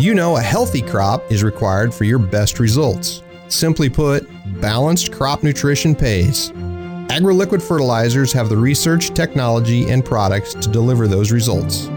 You 0.00 0.14
know, 0.14 0.38
a 0.38 0.40
healthy 0.40 0.80
crop 0.80 1.30
is 1.30 1.44
required 1.44 1.92
for 1.92 2.04
your 2.04 2.18
best 2.18 2.58
results. 2.58 3.22
Simply 3.48 3.90
put, 3.90 4.26
balanced 4.58 5.12
crop 5.12 5.42
nutrition 5.42 5.94
pays. 5.94 6.52
AgriLiquid 7.10 7.60
fertilizers 7.60 8.32
have 8.32 8.48
the 8.48 8.56
research, 8.56 9.10
technology, 9.10 9.90
and 9.90 10.02
products 10.02 10.54
to 10.54 10.70
deliver 10.70 11.06
those 11.06 11.32
results. 11.32 11.88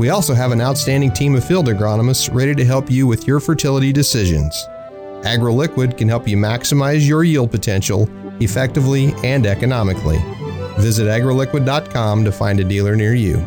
We 0.00 0.08
also 0.08 0.34
have 0.34 0.50
an 0.50 0.60
outstanding 0.60 1.12
team 1.12 1.36
of 1.36 1.44
field 1.44 1.68
agronomists 1.68 2.28
ready 2.34 2.56
to 2.56 2.64
help 2.64 2.90
you 2.90 3.06
with 3.06 3.28
your 3.28 3.38
fertility 3.38 3.92
decisions. 3.92 4.60
AgriLiquid 5.22 5.96
can 5.96 6.08
help 6.08 6.26
you 6.26 6.36
maximize 6.36 7.06
your 7.06 7.22
yield 7.22 7.52
potential 7.52 8.10
effectively 8.40 9.14
and 9.22 9.46
economically. 9.46 10.18
Visit 10.80 11.06
agriliquid.com 11.06 12.24
to 12.24 12.32
find 12.32 12.58
a 12.58 12.64
dealer 12.64 12.96
near 12.96 13.14
you. 13.14 13.46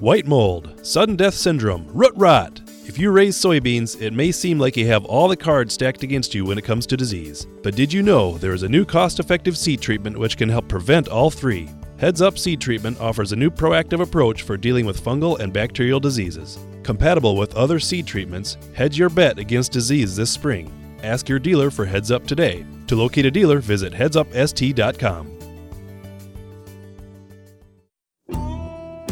White 0.00 0.26
mold, 0.26 0.80
sudden 0.82 1.14
death 1.14 1.34
syndrome, 1.34 1.86
root 1.92 2.14
rot. 2.16 2.62
If 2.86 2.98
you 2.98 3.10
raise 3.10 3.36
soybeans, 3.36 4.00
it 4.00 4.14
may 4.14 4.32
seem 4.32 4.58
like 4.58 4.74
you 4.74 4.86
have 4.86 5.04
all 5.04 5.28
the 5.28 5.36
cards 5.36 5.74
stacked 5.74 6.02
against 6.02 6.34
you 6.34 6.46
when 6.46 6.56
it 6.56 6.64
comes 6.64 6.86
to 6.86 6.96
disease. 6.96 7.46
But 7.62 7.76
did 7.76 7.92
you 7.92 8.02
know 8.02 8.38
there 8.38 8.54
is 8.54 8.62
a 8.62 8.68
new 8.68 8.86
cost 8.86 9.20
effective 9.20 9.58
seed 9.58 9.82
treatment 9.82 10.16
which 10.16 10.38
can 10.38 10.48
help 10.48 10.68
prevent 10.68 11.08
all 11.08 11.30
three? 11.30 11.68
Heads 11.98 12.22
Up 12.22 12.38
Seed 12.38 12.62
Treatment 12.62 12.98
offers 12.98 13.32
a 13.32 13.36
new 13.36 13.50
proactive 13.50 14.00
approach 14.00 14.40
for 14.40 14.56
dealing 14.56 14.86
with 14.86 15.04
fungal 15.04 15.38
and 15.38 15.52
bacterial 15.52 16.00
diseases. 16.00 16.58
Compatible 16.82 17.36
with 17.36 17.54
other 17.54 17.78
seed 17.78 18.06
treatments, 18.06 18.56
hedge 18.72 18.98
your 18.98 19.10
bet 19.10 19.38
against 19.38 19.70
disease 19.70 20.16
this 20.16 20.30
spring. 20.30 20.72
Ask 21.02 21.28
your 21.28 21.38
dealer 21.38 21.70
for 21.70 21.84
Heads 21.84 22.10
Up 22.10 22.26
today. 22.26 22.64
To 22.86 22.96
locate 22.96 23.26
a 23.26 23.30
dealer, 23.30 23.58
visit 23.58 23.92
headsupst.com. 23.92 25.39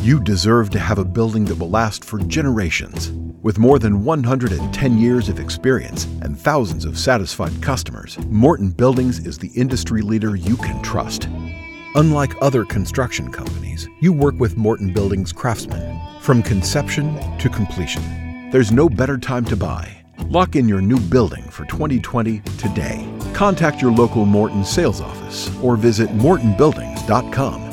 You 0.09 0.19
deserve 0.19 0.71
to 0.71 0.79
have 0.79 0.97
a 0.97 1.05
building 1.05 1.45
that 1.45 1.57
will 1.57 1.69
last 1.69 2.03
for 2.03 2.19
generations. 2.19 3.11
With 3.43 3.59
more 3.59 3.79
than 3.79 4.05
110 4.07 4.97
years 4.97 5.29
of 5.29 5.39
experience 5.39 6.07
and 6.23 6.41
thousands 6.41 6.87
of 6.87 6.99
satisfied 6.99 7.53
customers, 7.61 8.19
Morton 8.31 8.71
Buildings 8.71 9.19
is 9.19 9.37
the 9.37 9.51
industry 9.55 10.01
leader 10.01 10.35
you 10.35 10.57
can 10.57 10.81
trust. 10.81 11.29
Unlike 11.95 12.41
other 12.41 12.65
construction 12.65 13.31
companies, 13.31 13.87
you 14.01 14.15
work 14.15 14.37
with 14.41 14.57
Morton 14.57 14.95
Buildings 14.95 15.31
craftsmen 15.31 16.01
from 16.23 16.43
conception 16.43 17.15
to 17.37 17.51
completion. 17.51 18.49
There's 18.51 18.73
no 18.73 18.89
better 18.89 19.19
time 19.19 19.45
to 19.45 19.57
buy. 19.57 19.95
Lock 20.31 20.57
in 20.57 20.71
your 20.71 20.81
new 20.81 20.99
building 20.99 21.45
for 21.51 21.67
2020 21.67 22.39
today. 22.57 23.07
Contact 23.35 23.83
your 23.83 23.93
local 23.93 24.25
Morton 24.25 24.65
sales 24.65 25.03
office 25.03 25.55
or 25.63 25.77
visit 25.77 26.09
mortonbuildings.com. 26.17 27.68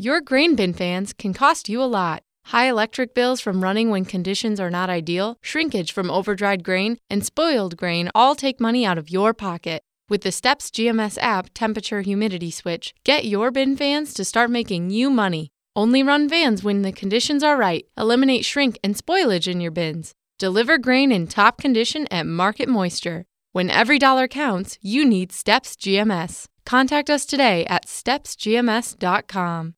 Your 0.00 0.22
grain 0.22 0.56
bin 0.56 0.72
fans 0.72 1.12
can 1.12 1.34
cost 1.34 1.68
you 1.68 1.82
a 1.82 1.84
lot. 1.84 2.22
High 2.46 2.70
electric 2.70 3.12
bills 3.12 3.38
from 3.38 3.62
running 3.62 3.90
when 3.90 4.06
conditions 4.06 4.58
are 4.58 4.70
not 4.70 4.88
ideal, 4.88 5.36
shrinkage 5.42 5.92
from 5.92 6.10
overdried 6.10 6.64
grain, 6.64 6.96
and 7.10 7.22
spoiled 7.22 7.76
grain 7.76 8.08
all 8.14 8.34
take 8.34 8.62
money 8.62 8.86
out 8.86 8.96
of 8.96 9.10
your 9.10 9.34
pocket. 9.34 9.82
With 10.08 10.22
the 10.22 10.32
STEPS 10.32 10.70
GMS 10.70 11.18
app 11.20 11.50
temperature 11.52 12.00
humidity 12.00 12.50
switch, 12.50 12.94
get 13.04 13.26
your 13.26 13.50
bin 13.50 13.76
fans 13.76 14.14
to 14.14 14.24
start 14.24 14.50
making 14.50 14.88
you 14.88 15.10
money. 15.10 15.50
Only 15.76 16.02
run 16.02 16.30
vans 16.30 16.64
when 16.64 16.80
the 16.80 16.92
conditions 16.92 17.42
are 17.42 17.58
right. 17.58 17.84
Eliminate 17.98 18.46
shrink 18.46 18.78
and 18.82 18.94
spoilage 18.94 19.46
in 19.46 19.60
your 19.60 19.70
bins. 19.70 20.14
Deliver 20.38 20.78
grain 20.78 21.12
in 21.12 21.26
top 21.26 21.58
condition 21.58 22.08
at 22.10 22.24
market 22.24 22.70
moisture. 22.70 23.26
When 23.52 23.68
every 23.68 23.98
dollar 23.98 24.28
counts, 24.28 24.78
you 24.80 25.04
need 25.04 25.30
STEPS 25.30 25.76
GMS. 25.76 26.46
Contact 26.64 27.10
us 27.10 27.26
today 27.26 27.66
at 27.66 27.84
stepsgms.com. 27.84 29.74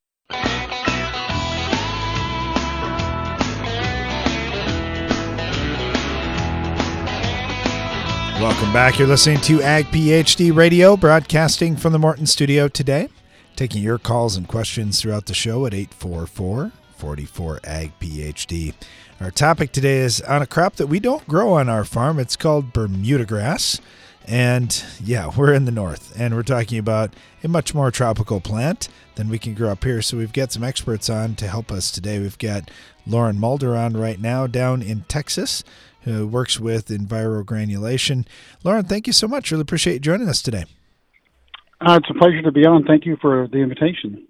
Welcome 8.43 8.73
back. 8.73 8.99
You're 8.99 9.07
listening 9.07 9.41
to 9.43 9.63
Ag 9.63 9.85
PhD 9.93 10.53
Radio, 10.53 10.97
broadcasting 10.97 11.77
from 11.77 11.93
the 11.93 11.99
Morton 12.01 12.27
studio 12.27 12.67
today. 12.67 13.09
Taking 13.55 13.85
your 13.85 13.99
calls 13.99 14.35
and 14.35 14.49
questions 14.49 15.01
throughout 15.01 15.27
the 15.27 15.33
show 15.33 15.65
at 15.65 15.73
844 15.73 16.73
44 16.97 17.61
Ag 17.63 17.93
PhD. 18.01 18.75
Our 19.21 19.31
topic 19.31 19.71
today 19.71 19.99
is 19.99 20.21
on 20.23 20.43
a 20.43 20.49
crop 20.49 20.75
that 20.75 20.89
we 20.89 20.99
don't 20.99 21.25
grow 21.29 21.53
on 21.53 21.69
our 21.69 21.85
farm. 21.85 22.19
It's 22.19 22.35
called 22.35 22.73
Bermuda 22.73 23.27
grass. 23.27 23.81
And 24.27 24.85
yeah, 25.01 25.31
we're 25.37 25.55
in 25.55 25.65
the 25.65 25.71
north 25.71 26.13
and 26.19 26.35
we're 26.35 26.43
talking 26.43 26.79
about 26.79 27.15
a 27.45 27.49
much 27.49 27.77
more 27.77 27.93
tropical 27.93 28.41
plant 28.41 28.89
than 29.15 29.29
we 29.29 29.39
can 29.39 29.55
grow 29.55 29.71
up 29.71 29.85
here. 29.85 30.03
So 30.03 30.17
we've 30.17 30.33
got 30.33 30.51
some 30.51 30.65
experts 30.65 31.09
on 31.09 31.37
to 31.37 31.47
help 31.47 31.71
us 31.71 31.93
today. 31.93 32.19
We've 32.19 32.39
got 32.39 32.73
Lauren 33.07 33.39
Mulder 33.39 33.77
on 33.77 33.93
right 33.93 34.21
now 34.21 34.49
down 34.49 34.83
in 34.83 35.03
Texas 35.03 35.63
who 36.05 36.27
works 36.27 36.59
with 36.61 36.89
envirogranulation. 36.89 38.27
Lauren, 38.65 38.85
thank 38.85 39.07
you 39.07 39.13
so 39.13 39.29
much. 39.29 39.51
Really 39.51 39.63
appreciate 39.63 39.95
you 39.95 40.01
joining 40.01 40.29
us 40.29 40.43
today. 40.43 40.65
Uh, 41.81 41.99
it's 42.01 42.11
a 42.11 42.15
pleasure 42.15 42.43
to 42.43 42.53
be 42.53 42.65
on. 42.65 42.85
Thank 42.85 43.07
you 43.07 43.17
for 43.21 43.49
the 43.49 43.59
invitation. 43.59 44.27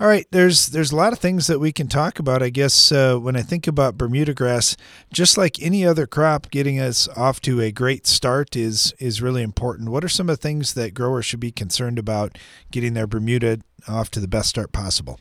All 0.00 0.06
right, 0.06 0.26
there's 0.30 0.68
there's 0.68 0.92
a 0.92 0.96
lot 0.96 1.12
of 1.12 1.18
things 1.18 1.48
that 1.48 1.58
we 1.58 1.72
can 1.72 1.88
talk 1.88 2.20
about. 2.20 2.40
I 2.40 2.50
guess 2.50 2.92
uh, 2.92 3.16
when 3.16 3.34
I 3.34 3.42
think 3.42 3.66
about 3.66 3.98
Bermuda 3.98 4.32
grass, 4.32 4.76
just 5.12 5.36
like 5.36 5.60
any 5.60 5.84
other 5.84 6.06
crop, 6.06 6.52
getting 6.52 6.78
us 6.78 7.08
off 7.16 7.40
to 7.42 7.60
a 7.60 7.72
great 7.72 8.06
start 8.06 8.54
is 8.54 8.94
is 9.00 9.20
really 9.20 9.42
important. 9.42 9.88
What 9.88 10.04
are 10.04 10.08
some 10.08 10.30
of 10.30 10.36
the 10.36 10.42
things 10.42 10.74
that 10.74 10.94
growers 10.94 11.26
should 11.26 11.40
be 11.40 11.50
concerned 11.50 11.98
about 11.98 12.38
getting 12.70 12.94
their 12.94 13.08
Bermuda 13.08 13.58
off 13.88 14.08
to 14.12 14.20
the 14.20 14.28
best 14.28 14.48
start 14.48 14.70
possible? 14.70 15.18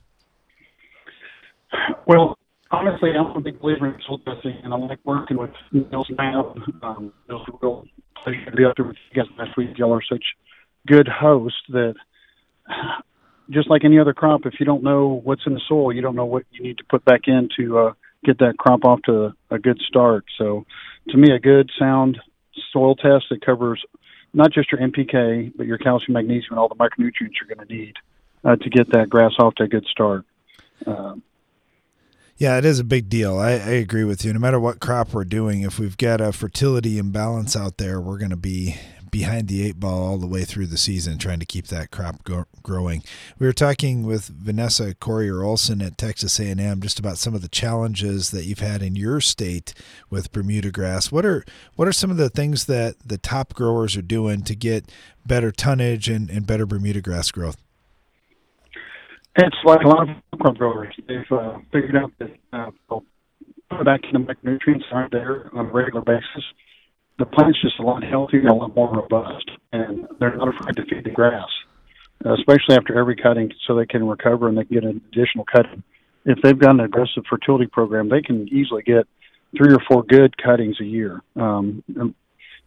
Well, 2.05 2.37
honestly, 2.71 3.11
I'm 3.17 3.35
a 3.35 3.41
big 3.41 3.61
believer 3.61 3.87
in 3.87 3.95
soil 4.07 4.19
testing, 4.19 4.57
and 4.63 4.73
I 4.73 4.77
like 4.77 4.99
working 5.03 5.37
with 5.37 5.51
Neal's 5.71 6.09
approach. 6.11 6.57
Um, 6.83 7.13
it 7.29 7.33
was 7.33 7.47
a 7.47 7.57
real 7.61 7.85
pleasure 8.23 8.51
to 8.51 8.57
be 8.57 8.65
up 8.65 8.75
there 8.75 8.85
with 8.85 8.97
you 9.11 9.23
guys 9.23 9.31
last 9.37 9.57
week. 9.57 9.77
Y'all 9.77 9.93
are 9.93 10.03
such 10.07 10.23
good 10.87 11.07
hosts 11.07 11.59
that 11.69 11.95
just 13.49 13.69
like 13.69 13.83
any 13.85 13.99
other 13.99 14.13
crop, 14.13 14.41
if 14.45 14.55
you 14.59 14.65
don't 14.65 14.83
know 14.83 15.21
what's 15.23 15.43
in 15.45 15.53
the 15.53 15.61
soil, 15.67 15.93
you 15.93 16.01
don't 16.01 16.15
know 16.15 16.25
what 16.25 16.43
you 16.51 16.63
need 16.63 16.77
to 16.77 16.83
put 16.89 17.05
back 17.05 17.21
in 17.27 17.49
to 17.57 17.79
uh, 17.79 17.93
get 18.25 18.39
that 18.39 18.57
crop 18.57 18.83
off 18.83 19.01
to 19.03 19.33
a 19.49 19.59
good 19.59 19.79
start. 19.87 20.25
So, 20.37 20.65
to 21.09 21.17
me, 21.17 21.31
a 21.31 21.39
good 21.39 21.71
sound 21.79 22.19
soil 22.73 22.95
test 22.95 23.25
that 23.29 23.45
covers 23.45 23.83
not 24.33 24.51
just 24.51 24.71
your 24.71 24.81
NPK, 24.81 25.53
but 25.55 25.65
your 25.65 25.77
calcium, 25.77 26.13
magnesium, 26.13 26.51
and 26.51 26.59
all 26.59 26.67
the 26.67 26.75
micronutrients 26.75 27.35
you're 27.39 27.55
going 27.55 27.65
to 27.65 27.73
need 27.73 27.95
uh, 28.43 28.55
to 28.57 28.69
get 28.69 28.91
that 28.91 29.09
grass 29.09 29.31
off 29.39 29.55
to 29.55 29.63
a 29.63 29.67
good 29.67 29.85
start. 29.89 30.25
Um, 30.85 31.23
yeah, 32.37 32.57
it 32.57 32.65
is 32.65 32.79
a 32.79 32.83
big 32.83 33.09
deal. 33.09 33.37
I, 33.37 33.51
I, 33.51 33.77
agree 33.77 34.03
with 34.03 34.23
you. 34.23 34.31
No 34.31 34.39
matter 34.39 34.59
what 34.59 34.79
crop 34.79 35.13
we're 35.13 35.25
doing, 35.25 35.61
if 35.61 35.79
we've 35.79 35.97
got 35.97 36.21
a 36.21 36.31
fertility 36.31 36.99
imbalance 36.99 37.55
out 37.55 37.77
there, 37.77 37.99
we're 37.99 38.19
going 38.19 38.29
to 38.29 38.35
be 38.35 38.75
behind 39.09 39.47
the 39.47 39.65
eight 39.65 39.79
ball 39.79 40.05
all 40.05 40.17
the 40.17 40.27
way 40.27 40.43
through 40.43 40.67
the 40.67 40.77
season, 40.77 41.17
trying 41.17 41.39
to 41.39 41.45
keep 41.45 41.67
that 41.67 41.89
crop 41.89 42.23
go- 42.23 42.45
growing. 42.61 43.03
We 43.39 43.47
were 43.47 43.53
talking 43.53 44.03
with 44.03 44.27
Vanessa 44.27 44.93
Corriher 44.93 45.43
Olson 45.43 45.81
at 45.81 45.97
Texas 45.97 46.39
A&M 46.39 46.81
just 46.81 46.99
about 46.99 47.17
some 47.17 47.33
of 47.33 47.41
the 47.41 47.47
challenges 47.47 48.29
that 48.31 48.45
you've 48.45 48.59
had 48.59 48.83
in 48.83 48.95
your 48.95 49.19
state 49.19 49.73
with 50.09 50.31
Bermuda 50.31 50.71
grass. 50.71 51.11
What 51.11 51.25
are 51.25 51.43
what 51.75 51.87
are 51.87 51.93
some 51.93 52.11
of 52.11 52.17
the 52.17 52.29
things 52.29 52.65
that 52.65 52.95
the 53.03 53.17
top 53.17 53.53
growers 53.53 53.97
are 53.97 54.03
doing 54.03 54.43
to 54.43 54.55
get 54.55 54.91
better 55.25 55.51
tonnage 55.51 56.09
and, 56.09 56.29
and 56.29 56.45
better 56.45 56.65
Bermuda 56.65 57.01
grass 57.01 57.31
growth? 57.31 57.57
It's 59.37 59.55
like 59.63 59.81
a 59.81 59.87
lot 59.87 60.09
of 60.09 60.39
crop 60.39 60.57
growers. 60.57 60.93
They've 61.07 61.31
uh, 61.31 61.57
figured 61.71 61.95
out 61.95 62.11
that 62.19 62.31
uh, 62.51 62.71
back 63.83 64.01
in 64.11 64.21
the 64.21 64.33
micronutrients 64.33 64.83
aren't 64.91 65.11
there 65.11 65.49
on 65.53 65.67
a 65.67 65.71
regular 65.71 66.01
basis 66.01 66.43
the 67.19 67.25
plant's 67.25 67.61
just 67.61 67.79
a 67.79 67.83
lot 67.83 68.03
healthier 68.03 68.41
and 68.41 68.49
a 68.49 68.53
lot 68.53 68.75
more 68.75 68.91
robust, 68.91 69.49
and 69.73 70.07
they're 70.19 70.35
not 70.35 70.49
afraid 70.49 70.75
to 70.75 70.83
feed 70.85 71.03
the 71.03 71.09
grass, 71.09 71.47
especially 72.25 72.75
after 72.75 72.97
every 72.97 73.15
cutting, 73.15 73.51
so 73.65 73.75
they 73.75 73.85
can 73.85 74.07
recover 74.07 74.47
and 74.47 74.57
they 74.57 74.65
can 74.65 74.73
get 74.73 74.83
an 74.83 75.01
additional 75.11 75.45
cutting. 75.45 75.83
If 76.25 76.39
they've 76.43 76.57
got 76.57 76.71
an 76.71 76.81
aggressive 76.81 77.23
fertility 77.29 77.67
program, 77.67 78.09
they 78.09 78.21
can 78.21 78.47
easily 78.49 78.83
get 78.83 79.07
three 79.57 79.73
or 79.73 79.79
four 79.87 80.03
good 80.03 80.35
cuttings 80.37 80.79
a 80.79 80.85
year. 80.85 81.21
Um, 81.35 81.83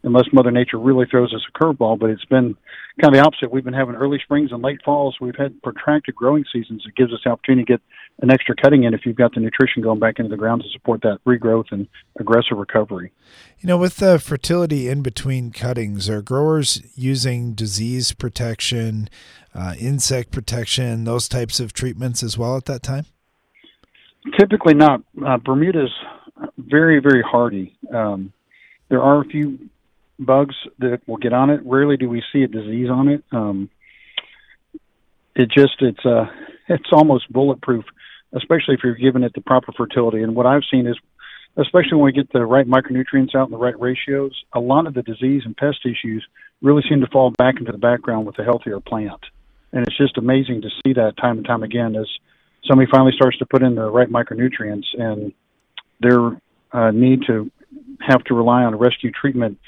unless 0.03 0.27
Mother 0.33 0.51
Nature 0.51 0.79
really 0.79 1.07
throws 1.11 1.35
us 1.35 1.43
a 1.49 1.59
curveball, 1.59 1.99
but 1.99 2.11
it's 2.11 2.25
been 2.25 2.57
kind 3.01 3.15
of 3.15 3.21
the 3.21 3.21
opposite. 3.21 3.51
We've 3.51 3.65
been 3.65 3.75
having 3.75 3.95
early 3.95 4.19
springs 4.23 4.51
and 4.53 4.63
late 4.63 4.81
falls. 4.85 5.17
We've 5.21 5.37
had 5.37 5.61
protracted 5.63 6.15
growing 6.15 6.45
seasons. 6.53 6.85
It 6.87 6.97
gives 6.97 7.13
us 7.13 7.21
the 7.25 7.31
opportunity 7.31 7.65
to 7.65 7.73
get 7.73 7.81
an 8.23 8.31
extra 8.31 8.55
cutting 8.55 8.85
in 8.85 8.95
if 8.95 9.05
you've 9.05 9.17
got 9.17 9.35
the 9.35 9.41
nutrition 9.41 9.83
going 9.83 9.99
back 9.99 10.19
into 10.19 10.31
the 10.31 10.37
ground 10.37 10.63
to 10.63 10.69
support 10.71 11.03
that 11.03 11.19
regrowth 11.27 11.67
and 11.71 11.87
aggressive 12.19 12.57
recovery. 12.57 13.13
You 13.61 13.67
know, 13.67 13.79
with 13.79 13.97
the 13.97 14.19
fertility 14.19 14.89
in 14.89 15.03
between 15.03 15.51
cuttings, 15.51 16.09
are 16.09 16.23
growers 16.23 16.83
using 16.95 17.53
disease 17.53 18.13
protection, 18.13 19.09
uh, 19.55 19.75
insect 19.79 20.31
protection, 20.31 21.05
those 21.05 21.29
types 21.29 21.61
of 21.61 21.73
treatments 21.73 22.23
as 22.23 22.37
well 22.37 22.57
at 22.57 22.67
that 22.67 22.83
time? 22.83 23.07
Typically 24.39 24.75
not. 24.75 25.03
Uh, 25.25 25.39
Bermuda's 25.39 25.93
very, 26.59 27.01
very 27.01 27.23
hardy. 27.23 27.77
Um, 27.95 28.33
there 28.89 29.03
are 29.03 29.23
a 29.23 29.25
few 29.25 29.71
bugs 30.25 30.55
that 30.79 31.01
will 31.07 31.17
get 31.17 31.33
on 31.33 31.51
it. 31.51 31.61
Rarely 31.65 31.97
do 31.97 32.09
we 32.09 32.23
see 32.33 32.43
a 32.43 32.49
disease 32.49 32.89
on 32.91 33.09
it. 33.09 33.25
Um, 33.33 33.71
it 35.35 35.51
just 35.51 35.77
it's 35.81 36.05
uh 36.05 36.27
it's 36.69 36.93
almost 36.93 37.33
bulletproof, 37.33 37.85
especially 38.35 38.75
if 38.75 38.81
you're 38.85 38.95
giving 38.95 39.23
it 39.23 39.33
the 39.35 39.41
proper 39.41 39.73
fertility. 39.73 40.23
And 40.23 40.35
what 40.37 40.47
I've 40.47 40.63
seen 40.71 40.87
is, 40.87 40.97
especially 41.57 41.95
when 41.95 42.05
we 42.05 42.13
get 42.13 42.33
the 42.33 42.45
right 42.45 42.67
micronutrients 42.67 43.35
out 43.35 43.47
in 43.47 43.51
the 43.51 43.59
right 43.59 43.79
ratios, 43.79 44.33
a 44.55 44.61
lot 44.61 44.87
of 44.87 44.95
the 44.95 45.03
disease 45.03 45.43
and 45.45 45.57
pest 45.57 45.79
issues 45.85 46.25
really 46.63 46.83
seem 46.89 47.01
to 47.01 47.09
fall 47.09 47.33
back 47.39 47.57
into 47.59 47.73
the 47.73 47.79
background 47.79 48.27
with 48.27 48.39
a 48.39 48.45
healthier 48.45 48.79
plant. 48.81 49.21
And 49.73 49.87
it's 49.87 49.97
just 49.97 50.19
amazing 50.19 50.63
to 50.63 50.69
see 50.85 50.93
that 50.95 51.17
time 51.17 51.39
and 51.39 51.47
time 51.47 51.63
again 51.63 51.97
as 51.97 52.07
somebody 52.69 52.91
finally 52.91 53.13
starts 53.15 53.39
to 53.39 53.47
put 53.47 53.63
in 53.63 53.75
the 53.75 53.91
right 53.91 54.09
micronutrients 54.09 54.87
and 54.99 55.33
their 56.01 56.41
uh, 56.73 56.91
need 56.91 57.23
to 57.27 57.51
have 58.01 58.23
to 58.25 58.35
rely 58.35 58.63
on 58.63 58.75
a 58.75 58.77
rescue 58.77 59.11
treatment 59.11 59.59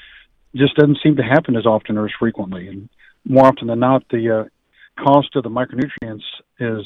just 0.55 0.75
doesn't 0.75 0.99
seem 1.03 1.15
to 1.17 1.23
happen 1.23 1.55
as 1.55 1.65
often 1.65 1.97
or 1.97 2.05
as 2.05 2.11
frequently. 2.19 2.67
And 2.67 2.89
more 3.25 3.45
often 3.45 3.67
than 3.67 3.79
not, 3.79 4.03
the 4.09 4.41
uh, 4.41 5.03
cost 5.03 5.35
of 5.35 5.43
the 5.43 5.49
micronutrients 5.49 6.23
is 6.59 6.85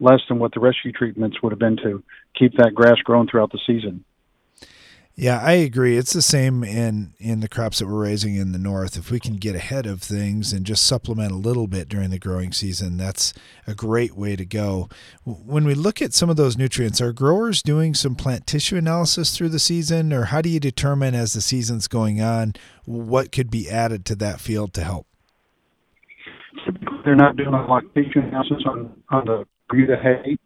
less 0.00 0.20
than 0.28 0.38
what 0.38 0.52
the 0.54 0.60
rescue 0.60 0.92
treatments 0.92 1.42
would 1.42 1.52
have 1.52 1.58
been 1.58 1.76
to 1.78 2.02
keep 2.38 2.56
that 2.56 2.74
grass 2.74 2.96
growing 3.04 3.28
throughout 3.28 3.52
the 3.52 3.60
season. 3.66 4.04
Yeah, 5.14 5.40
I 5.40 5.52
agree. 5.52 5.98
It's 5.98 6.14
the 6.14 6.22
same 6.22 6.64
in 6.64 7.12
in 7.18 7.40
the 7.40 7.48
crops 7.48 7.78
that 7.78 7.86
we're 7.86 8.02
raising 8.02 8.34
in 8.34 8.52
the 8.52 8.58
north. 8.58 8.96
If 8.96 9.10
we 9.10 9.20
can 9.20 9.36
get 9.36 9.54
ahead 9.54 9.84
of 9.84 10.00
things 10.00 10.54
and 10.54 10.64
just 10.64 10.84
supplement 10.84 11.32
a 11.32 11.36
little 11.36 11.66
bit 11.66 11.88
during 11.88 12.08
the 12.08 12.18
growing 12.18 12.50
season, 12.50 12.96
that's 12.96 13.34
a 13.66 13.74
great 13.74 14.16
way 14.16 14.36
to 14.36 14.46
go. 14.46 14.88
When 15.24 15.64
we 15.64 15.74
look 15.74 16.00
at 16.00 16.14
some 16.14 16.30
of 16.30 16.36
those 16.36 16.56
nutrients, 16.56 17.02
are 17.02 17.12
growers 17.12 17.62
doing 17.62 17.92
some 17.92 18.14
plant 18.14 18.46
tissue 18.46 18.76
analysis 18.76 19.36
through 19.36 19.50
the 19.50 19.58
season 19.58 20.14
or 20.14 20.24
how 20.26 20.40
do 20.40 20.48
you 20.48 20.60
determine 20.60 21.14
as 21.14 21.34
the 21.34 21.42
season's 21.42 21.88
going 21.88 22.22
on 22.22 22.54
what 22.86 23.32
could 23.32 23.50
be 23.50 23.68
added 23.68 24.06
to 24.06 24.14
that 24.16 24.40
field 24.40 24.72
to 24.74 24.82
help? 24.82 25.06
They're 27.04 27.16
not 27.16 27.36
doing 27.36 27.52
a 27.52 27.66
lot 27.66 27.84
of 27.84 27.92
tissue 27.92 28.20
analysis 28.20 28.62
on 28.66 29.02
on 29.10 29.26
the 29.26 29.44
Bermuda 29.68 29.96
hay. 30.02 30.38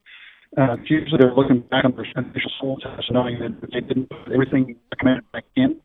Uh, 0.57 0.77
usually 0.85 1.19
they're 1.19 1.35
looking 1.35 1.61
back 1.61 1.85
on 1.85 1.95
their 1.95 2.07
initial 2.17 2.51
soil 2.61 2.77
test, 2.77 3.11
knowing 3.11 3.39
that 3.39 3.71
they 3.73 3.81
didn't 3.81 4.09
put 4.09 4.33
everything 4.33 4.77
recommended 4.93 5.31
back 5.33 5.45
in, 5.57 5.77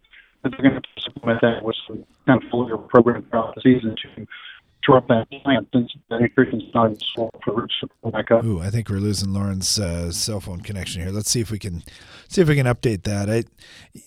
that 0.43 0.51
they're 0.51 0.69
going 0.69 0.82
to 0.82 1.01
supplement 1.01 1.41
that 1.41 1.63
with 1.63 1.76
some 1.88 2.05
kind 2.26 2.41
of 2.41 2.49
foliar 2.49 2.88
program 2.88 3.26
throughout 3.30 3.55
the 3.55 3.61
season 3.61 3.95
to 4.01 4.26
that 5.07 5.27
plant 5.43 5.67
since. 5.73 5.91
Ooh, 8.43 8.59
I 8.59 8.69
think 8.69 8.89
we're 8.89 8.97
losing 8.97 9.34
Lauren's 9.34 9.79
uh, 9.79 10.11
cell 10.11 10.39
phone 10.39 10.61
connection 10.61 11.01
here. 11.01 11.11
Let's 11.11 11.29
see 11.29 11.39
if 11.39 11.51
we 11.51 11.59
can 11.59 11.84
see 12.27 12.41
if 12.41 12.47
we 12.47 12.55
can 12.55 12.65
update 12.65 13.03
that. 13.03 13.29
I, 13.29 13.43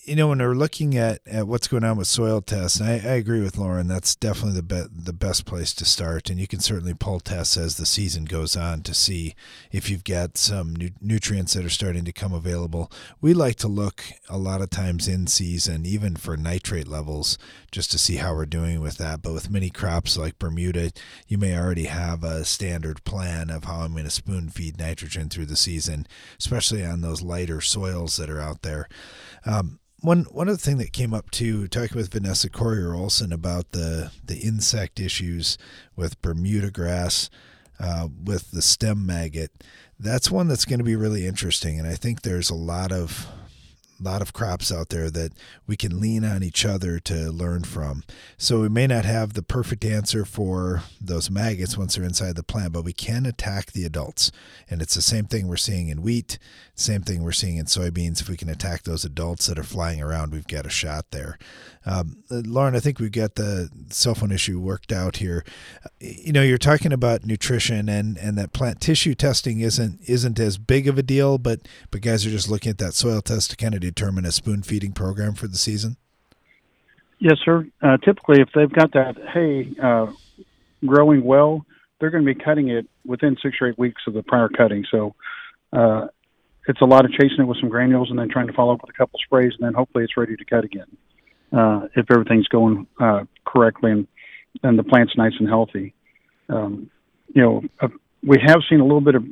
you 0.04 0.16
know, 0.16 0.28
when 0.28 0.38
we're 0.38 0.54
looking 0.54 0.96
at, 0.96 1.20
at 1.26 1.46
what's 1.46 1.68
going 1.68 1.84
on 1.84 1.96
with 1.96 2.06
soil 2.06 2.40
tests, 2.40 2.80
I, 2.80 2.92
I 2.92 3.14
agree 3.14 3.40
with 3.40 3.56
Lauren. 3.56 3.86
That's 3.86 4.16
definitely 4.16 4.60
the 4.60 4.62
be- 4.62 5.02
the 5.04 5.12
best 5.12 5.44
place 5.44 5.72
to 5.74 5.84
start, 5.84 6.30
and 6.30 6.38
you 6.38 6.46
can 6.46 6.60
certainly 6.60 6.94
pull 6.94 7.20
tests 7.20 7.56
as 7.56 7.76
the 7.76 7.86
season 7.86 8.24
goes 8.24 8.56
on 8.56 8.82
to 8.82 8.94
see 8.94 9.34
if 9.72 9.90
you've 9.90 10.04
got 10.04 10.36
some 10.38 10.74
nu- 10.74 10.90
nutrients 11.00 11.54
that 11.54 11.64
are 11.64 11.70
starting 11.70 12.04
to 12.04 12.12
come 12.12 12.32
available. 12.32 12.90
We 13.20 13.34
like 13.34 13.56
to 13.56 13.68
look 13.68 14.04
a 14.28 14.38
lot 14.38 14.60
of 14.60 14.70
times 14.70 15.08
in 15.08 15.26
season, 15.26 15.86
even 15.86 16.16
for 16.16 16.36
nitrate 16.36 16.88
levels, 16.88 17.38
just 17.70 17.90
to 17.92 17.98
see 17.98 18.16
how 18.16 18.34
we're 18.34 18.46
doing 18.46 18.80
with 18.80 18.98
that. 18.98 19.22
But 19.22 19.34
with 19.34 19.50
many 19.50 19.70
crops 19.70 20.16
like 20.16 20.38
Bermuda, 20.38 20.63
you 20.72 21.38
may 21.38 21.58
already 21.58 21.84
have 21.84 22.24
a 22.24 22.44
standard 22.44 23.04
plan 23.04 23.50
of 23.50 23.64
how 23.64 23.80
I'm 23.80 23.92
going 23.92 24.04
to 24.04 24.10
spoon 24.10 24.48
feed 24.48 24.78
nitrogen 24.78 25.28
through 25.28 25.46
the 25.46 25.56
season, 25.56 26.06
especially 26.38 26.84
on 26.84 27.00
those 27.00 27.22
lighter 27.22 27.60
soils 27.60 28.16
that 28.16 28.30
are 28.30 28.40
out 28.40 28.62
there. 28.62 28.88
Um, 29.44 29.78
one 30.00 30.24
one 30.24 30.48
other 30.48 30.58
thing 30.58 30.76
that 30.78 30.92
came 30.92 31.14
up 31.14 31.30
too, 31.30 31.66
talking 31.66 31.96
with 31.96 32.12
Vanessa 32.12 32.50
Corriher 32.50 32.94
Olson 32.94 33.32
about 33.32 33.72
the 33.72 34.12
the 34.22 34.38
insect 34.38 35.00
issues 35.00 35.56
with 35.96 36.20
Bermuda 36.20 36.70
grass, 36.70 37.30
uh, 37.80 38.08
with 38.22 38.50
the 38.50 38.62
stem 38.62 39.06
maggot. 39.06 39.50
That's 39.98 40.30
one 40.30 40.48
that's 40.48 40.66
going 40.66 40.80
to 40.80 40.84
be 40.84 40.96
really 40.96 41.26
interesting, 41.26 41.78
and 41.78 41.88
I 41.88 41.94
think 41.94 42.20
there's 42.20 42.50
a 42.50 42.54
lot 42.54 42.92
of 42.92 43.26
lot 44.02 44.22
of 44.22 44.32
crops 44.32 44.72
out 44.72 44.88
there 44.88 45.10
that 45.10 45.32
we 45.66 45.76
can 45.76 46.00
lean 46.00 46.24
on 46.24 46.42
each 46.42 46.64
other 46.64 46.98
to 47.00 47.30
learn 47.30 47.64
from. 47.64 48.04
So 48.36 48.60
we 48.60 48.68
may 48.68 48.86
not 48.86 49.04
have 49.04 49.32
the 49.32 49.42
perfect 49.42 49.84
answer 49.84 50.24
for 50.24 50.82
those 51.00 51.30
maggots 51.30 51.78
once 51.78 51.94
they're 51.94 52.04
inside 52.04 52.36
the 52.36 52.42
plant, 52.42 52.72
but 52.72 52.84
we 52.84 52.92
can 52.92 53.26
attack 53.26 53.72
the 53.72 53.84
adults. 53.84 54.32
And 54.68 54.82
it's 54.82 54.94
the 54.94 55.02
same 55.02 55.26
thing 55.26 55.48
we're 55.48 55.56
seeing 55.56 55.88
in 55.88 56.02
wheat, 56.02 56.38
same 56.74 57.02
thing 57.02 57.22
we're 57.22 57.32
seeing 57.32 57.56
in 57.56 57.66
soybeans. 57.66 58.20
If 58.20 58.28
we 58.28 58.36
can 58.36 58.48
attack 58.48 58.82
those 58.82 59.04
adults 59.04 59.46
that 59.46 59.58
are 59.58 59.64
flying 59.64 60.02
around, 60.02 60.32
we've 60.32 60.46
got 60.46 60.66
a 60.66 60.70
shot 60.70 61.10
there. 61.10 61.38
Um, 61.86 62.24
Lauren, 62.30 62.74
I 62.74 62.80
think 62.80 62.98
we've 62.98 63.12
got 63.12 63.34
the 63.34 63.68
cell 63.90 64.14
phone 64.14 64.32
issue 64.32 64.58
worked 64.58 64.90
out 64.90 65.16
here. 65.16 65.44
You 66.00 66.32
know, 66.32 66.42
you're 66.42 66.56
talking 66.56 66.92
about 66.92 67.26
nutrition 67.26 67.88
and, 67.88 68.16
and 68.16 68.38
that 68.38 68.52
plant 68.52 68.80
tissue 68.80 69.14
testing 69.14 69.60
isn't 69.60 70.00
isn't 70.06 70.40
as 70.40 70.56
big 70.56 70.88
of 70.88 70.98
a 70.98 71.02
deal, 71.02 71.36
but 71.36 71.60
but 71.90 72.00
guys 72.00 72.24
are 72.24 72.30
just 72.30 72.48
looking 72.48 72.70
at 72.70 72.78
that 72.78 72.94
soil 72.94 73.20
test 73.20 73.50
to 73.50 73.56
kind 73.56 73.74
of 73.74 73.80
determine 73.84 74.24
a 74.24 74.32
spoon 74.32 74.62
feeding 74.62 74.92
program 74.92 75.34
for 75.34 75.46
the 75.46 75.56
season. 75.56 75.96
Yes, 77.18 77.38
sir. 77.44 77.66
Uh, 77.82 77.96
typically, 77.98 78.40
if 78.40 78.48
they've 78.54 78.72
got 78.72 78.92
that 78.92 79.16
hay 79.32 79.72
uh, 79.82 80.12
growing 80.84 81.24
well, 81.24 81.64
they're 81.98 82.10
going 82.10 82.24
to 82.24 82.34
be 82.34 82.38
cutting 82.38 82.68
it 82.68 82.86
within 83.06 83.36
six 83.42 83.56
or 83.60 83.68
eight 83.68 83.78
weeks 83.78 84.02
of 84.06 84.14
the 84.14 84.22
prior 84.22 84.48
cutting. 84.48 84.84
So 84.90 85.14
uh, 85.72 86.08
it's 86.66 86.80
a 86.80 86.84
lot 86.84 87.04
of 87.04 87.12
chasing 87.12 87.40
it 87.40 87.44
with 87.44 87.58
some 87.60 87.68
granules 87.68 88.10
and 88.10 88.18
then 88.18 88.28
trying 88.28 88.46
to 88.46 88.52
follow 88.52 88.74
up 88.74 88.82
with 88.82 88.90
a 88.90 88.98
couple 88.98 89.18
sprays, 89.24 89.52
and 89.58 89.66
then 89.66 89.74
hopefully 89.74 90.04
it's 90.04 90.16
ready 90.16 90.36
to 90.36 90.44
cut 90.44 90.64
again 90.64 90.96
uh, 91.52 91.88
if 91.94 92.10
everything's 92.10 92.48
going 92.48 92.86
uh, 93.00 93.24
correctly 93.46 93.92
and, 93.92 94.06
and 94.62 94.78
the 94.78 94.84
plant's 94.84 95.16
nice 95.16 95.32
and 95.38 95.48
healthy. 95.48 95.94
Um, 96.48 96.90
you 97.34 97.42
know, 97.42 97.62
uh, 97.80 97.88
we 98.22 98.38
have 98.44 98.58
seen 98.68 98.80
a 98.80 98.84
little 98.84 99.00
bit 99.00 99.14
of 99.14 99.24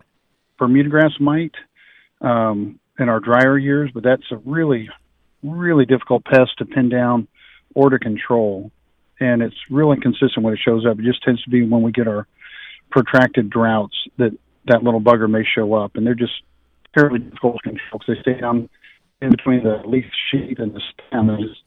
Bermuda 0.59 0.89
grass 0.89 1.13
mite 1.21 1.55
um, 2.21 2.79
in 2.99 3.09
our 3.09 3.21
drier 3.21 3.59
years, 3.59 3.91
but 3.93 4.03
that's 4.03 4.31
a 4.31 4.37
really, 4.37 4.89
really 5.43 5.87
difficult 5.87 6.25
pest 6.25 6.59
to 6.59 6.65
pin 6.65 6.89
down 6.89 7.29
or 7.75 7.91
to 7.91 7.99
control. 7.99 8.71
And 9.21 9.43
it's 9.43 9.57
really 9.71 9.99
consistent 10.01 10.43
when 10.43 10.55
it 10.55 10.61
shows 10.65 10.85
up. 10.87 10.99
It 10.99 11.05
just 11.05 11.23
tends 11.23 11.43
to 11.45 11.51
be 11.51 11.67
when 11.67 11.83
we 11.83 11.93
get 11.93 12.09
our 12.09 12.27
protracted 12.91 13.51
droughts 13.51 13.97
that 14.19 14.37
that 14.67 14.83
little 14.83 15.01
bugger 15.01 15.29
may 15.29 15.45
show 15.45 15.75
up, 15.75 15.97
and 15.97 16.07
they're 16.07 16.15
just 16.15 16.43
fairly 16.95 17.19
difficult 17.19 17.57
to 17.65 17.71
control 17.71 17.99
because 17.99 18.17
they 18.17 18.33
stay 18.33 18.41
down 18.41 18.69
in 19.21 19.31
between 19.31 19.65
the 19.65 19.83
leaf 19.87 20.05
sheet 20.31 20.59
and 20.59 20.75
the 20.75 20.81
stem. 20.81 21.27
They're 21.27 21.37
just 21.39 21.63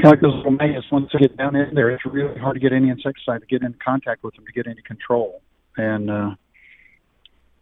kind 0.00 0.06
of 0.06 0.10
like 0.12 0.20
those 0.20 0.34
little 0.36 0.52
maggots. 0.52 0.86
Once 0.90 1.10
they 1.12 1.20
get 1.20 1.36
down 1.36 1.54
in 1.54 1.74
there, 1.74 1.90
it's 1.90 2.04
really 2.06 2.38
hard 2.40 2.54
to 2.54 2.60
get 2.60 2.72
any 2.72 2.88
insecticide 2.88 3.40
to 3.40 3.46
get 3.46 3.62
in 3.62 3.74
contact 3.84 4.24
with 4.24 4.34
them 4.34 4.46
to 4.46 4.52
get 4.52 4.66
any 4.66 4.82
control. 4.82 5.42
And 5.76 6.10
uh, 6.10 6.30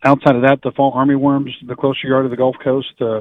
outside 0.02 0.36
of 0.36 0.42
that, 0.42 0.60
the 0.62 0.72
fall 0.72 0.92
armyworms, 0.92 1.50
the 1.66 1.76
closer 1.76 2.00
you 2.04 2.14
are 2.14 2.22
to 2.22 2.28
the 2.28 2.36
Gulf 2.36 2.56
Coast, 2.62 2.94
uh, 3.00 3.20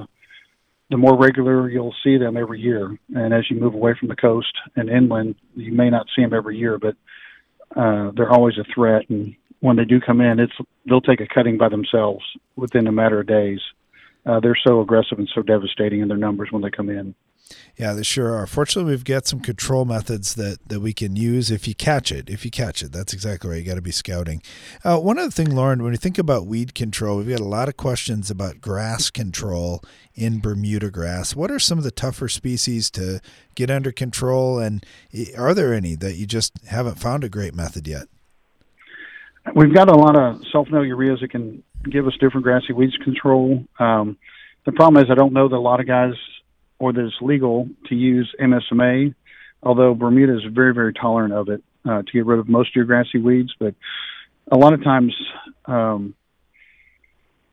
the 0.89 0.97
more 0.97 1.17
regular 1.17 1.69
you'll 1.69 1.95
see 2.03 2.17
them 2.17 2.35
every 2.35 2.59
year. 2.59 2.97
And 3.15 3.33
as 3.33 3.49
you 3.49 3.59
move 3.59 3.73
away 3.73 3.93
from 3.99 4.09
the 4.09 4.15
coast 4.15 4.53
and 4.75 4.89
inland, 4.89 5.35
you 5.55 5.71
may 5.71 5.89
not 5.89 6.07
see 6.15 6.23
them 6.23 6.33
every 6.33 6.57
year, 6.57 6.79
but 6.79 6.95
uh, 7.75 8.11
they're 8.15 8.31
always 8.31 8.57
a 8.57 8.73
threat. 8.73 9.09
And 9.09 9.35
when 9.59 9.75
they 9.75 9.85
do 9.85 9.99
come 10.01 10.21
in, 10.21 10.39
it's 10.39 10.53
they'll 10.87 11.01
take 11.01 11.21
a 11.21 11.27
cutting 11.27 11.57
by 11.57 11.69
themselves 11.69 12.23
within 12.55 12.87
a 12.87 12.91
matter 12.91 13.19
of 13.19 13.27
days. 13.27 13.59
Uh, 14.25 14.39
they're 14.39 14.57
so 14.67 14.81
aggressive 14.81 15.19
and 15.19 15.29
so 15.33 15.41
devastating 15.41 16.01
in 16.01 16.07
their 16.07 16.17
numbers 16.17 16.49
when 16.51 16.61
they 16.61 16.71
come 16.71 16.89
in. 16.89 17.13
Yeah, 17.77 17.93
they 17.93 18.03
sure 18.03 18.35
are. 18.35 18.45
Fortunately, 18.45 18.91
we've 18.91 19.05
got 19.05 19.25
some 19.25 19.39
control 19.39 19.85
methods 19.85 20.35
that, 20.35 20.57
that 20.67 20.81
we 20.81 20.93
can 20.93 21.15
use 21.15 21.49
if 21.49 21.67
you 21.67 21.73
catch 21.73 22.11
it. 22.11 22.29
If 22.29 22.43
you 22.45 22.51
catch 22.51 22.83
it, 22.83 22.91
that's 22.91 23.13
exactly 23.13 23.49
right. 23.49 23.59
You 23.59 23.65
got 23.65 23.75
to 23.75 23.81
be 23.81 23.91
scouting. 23.91 24.41
Uh, 24.83 24.97
one 24.97 25.17
other 25.17 25.31
thing, 25.31 25.55
Lauren, 25.55 25.81
when 25.81 25.93
you 25.93 25.97
think 25.97 26.17
about 26.17 26.45
weed 26.45 26.75
control, 26.75 27.17
we've 27.17 27.29
got 27.29 27.39
a 27.39 27.45
lot 27.45 27.69
of 27.69 27.77
questions 27.77 28.29
about 28.29 28.61
grass 28.61 29.09
control 29.09 29.81
in 30.13 30.39
Bermuda 30.39 30.91
grass. 30.91 31.35
What 31.35 31.51
are 31.51 31.59
some 31.59 31.77
of 31.77 31.83
the 31.83 31.91
tougher 31.91 32.27
species 32.27 32.91
to 32.91 33.21
get 33.55 33.71
under 33.71 33.91
control, 33.91 34.59
and 34.59 34.85
are 35.37 35.53
there 35.53 35.73
any 35.73 35.95
that 35.95 36.15
you 36.15 36.25
just 36.25 36.53
haven't 36.67 36.99
found 36.99 37.23
a 37.23 37.29
great 37.29 37.55
method 37.55 37.87
yet? 37.87 38.07
We've 39.55 39.73
got 39.73 39.89
a 39.89 39.95
lot 39.95 40.15
of 40.17 40.41
sulfonyl 40.53 40.87
ureas 40.87 41.21
that 41.21 41.31
can 41.31 41.63
give 41.89 42.05
us 42.05 42.13
different 42.19 42.43
grassy 42.43 42.73
weeds 42.73 42.97
control. 43.03 43.63
Um, 43.79 44.17
the 44.65 44.73
problem 44.73 45.01
is 45.03 45.09
I 45.09 45.15
don't 45.15 45.33
know 45.33 45.47
that 45.47 45.55
a 45.55 45.59
lot 45.59 45.79
of 45.79 45.87
guys 45.87 46.13
or 46.79 46.93
that 46.93 47.05
it's 47.05 47.15
legal 47.21 47.67
to 47.87 47.95
use 47.95 48.33
MSMA, 48.39 49.13
although 49.61 49.93
Bermuda 49.93 50.35
is 50.35 50.43
very, 50.51 50.73
very 50.73 50.93
tolerant 50.93 51.33
of 51.33 51.49
it 51.49 51.61
uh, 51.85 52.01
to 52.01 52.11
get 52.11 52.25
rid 52.25 52.39
of 52.39 52.47
most 52.47 52.69
of 52.69 52.75
your 52.75 52.85
grassy 52.85 53.19
weeds. 53.19 53.53
But 53.59 53.75
a 54.51 54.57
lot 54.57 54.73
of 54.73 54.83
times 54.83 55.13
um, 55.65 56.15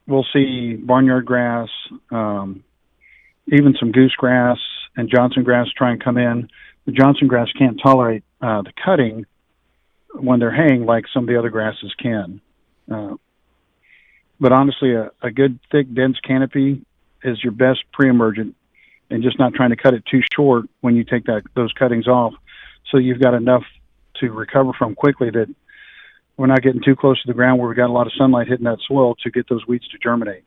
we'll 0.06 0.26
see 0.32 0.74
barnyard 0.74 1.26
grass, 1.26 1.68
um, 2.10 2.62
even 3.48 3.74
some 3.78 3.92
goose 3.92 4.14
grass 4.16 4.58
and 4.96 5.10
Johnson 5.10 5.44
grass 5.44 5.66
try 5.76 5.90
and 5.90 6.02
come 6.02 6.16
in. 6.16 6.48
The 6.86 6.92
Johnson 6.92 7.26
grass 7.26 7.48
can't 7.58 7.78
tolerate 7.82 8.24
uh, 8.40 8.62
the 8.62 8.72
cutting 8.84 9.26
when 10.14 10.40
they're 10.40 10.54
haying 10.54 10.86
like 10.86 11.04
some 11.12 11.24
of 11.24 11.28
the 11.28 11.38
other 11.38 11.50
grasses 11.50 11.92
can. 12.00 12.40
Uh, 12.90 13.14
but 14.40 14.52
honestly, 14.52 14.94
a, 14.94 15.10
a 15.22 15.30
good 15.30 15.58
thick, 15.70 15.92
dense 15.92 16.16
canopy 16.26 16.84
is 17.22 17.42
your 17.42 17.52
best 17.52 17.80
pre-emergent, 17.92 18.54
and 19.10 19.22
just 19.22 19.38
not 19.38 19.54
trying 19.54 19.70
to 19.70 19.76
cut 19.76 19.94
it 19.94 20.04
too 20.10 20.20
short 20.34 20.66
when 20.80 20.96
you 20.96 21.04
take 21.04 21.24
that 21.24 21.42
those 21.54 21.72
cuttings 21.72 22.08
off, 22.08 22.34
so 22.90 22.98
you've 22.98 23.20
got 23.20 23.34
enough 23.34 23.64
to 24.16 24.30
recover 24.30 24.72
from 24.72 24.94
quickly 24.94 25.30
that 25.30 25.52
we're 26.36 26.46
not 26.46 26.62
getting 26.62 26.82
too 26.82 26.96
close 26.96 27.20
to 27.22 27.26
the 27.26 27.34
ground 27.34 27.58
where 27.58 27.68
we 27.68 27.74
got 27.74 27.88
a 27.88 27.92
lot 27.92 28.06
of 28.06 28.12
sunlight 28.16 28.48
hitting 28.48 28.64
that 28.64 28.78
soil 28.86 29.14
to 29.22 29.30
get 29.30 29.48
those 29.48 29.66
weeds 29.66 29.88
to 29.88 29.98
germinate. 29.98 30.44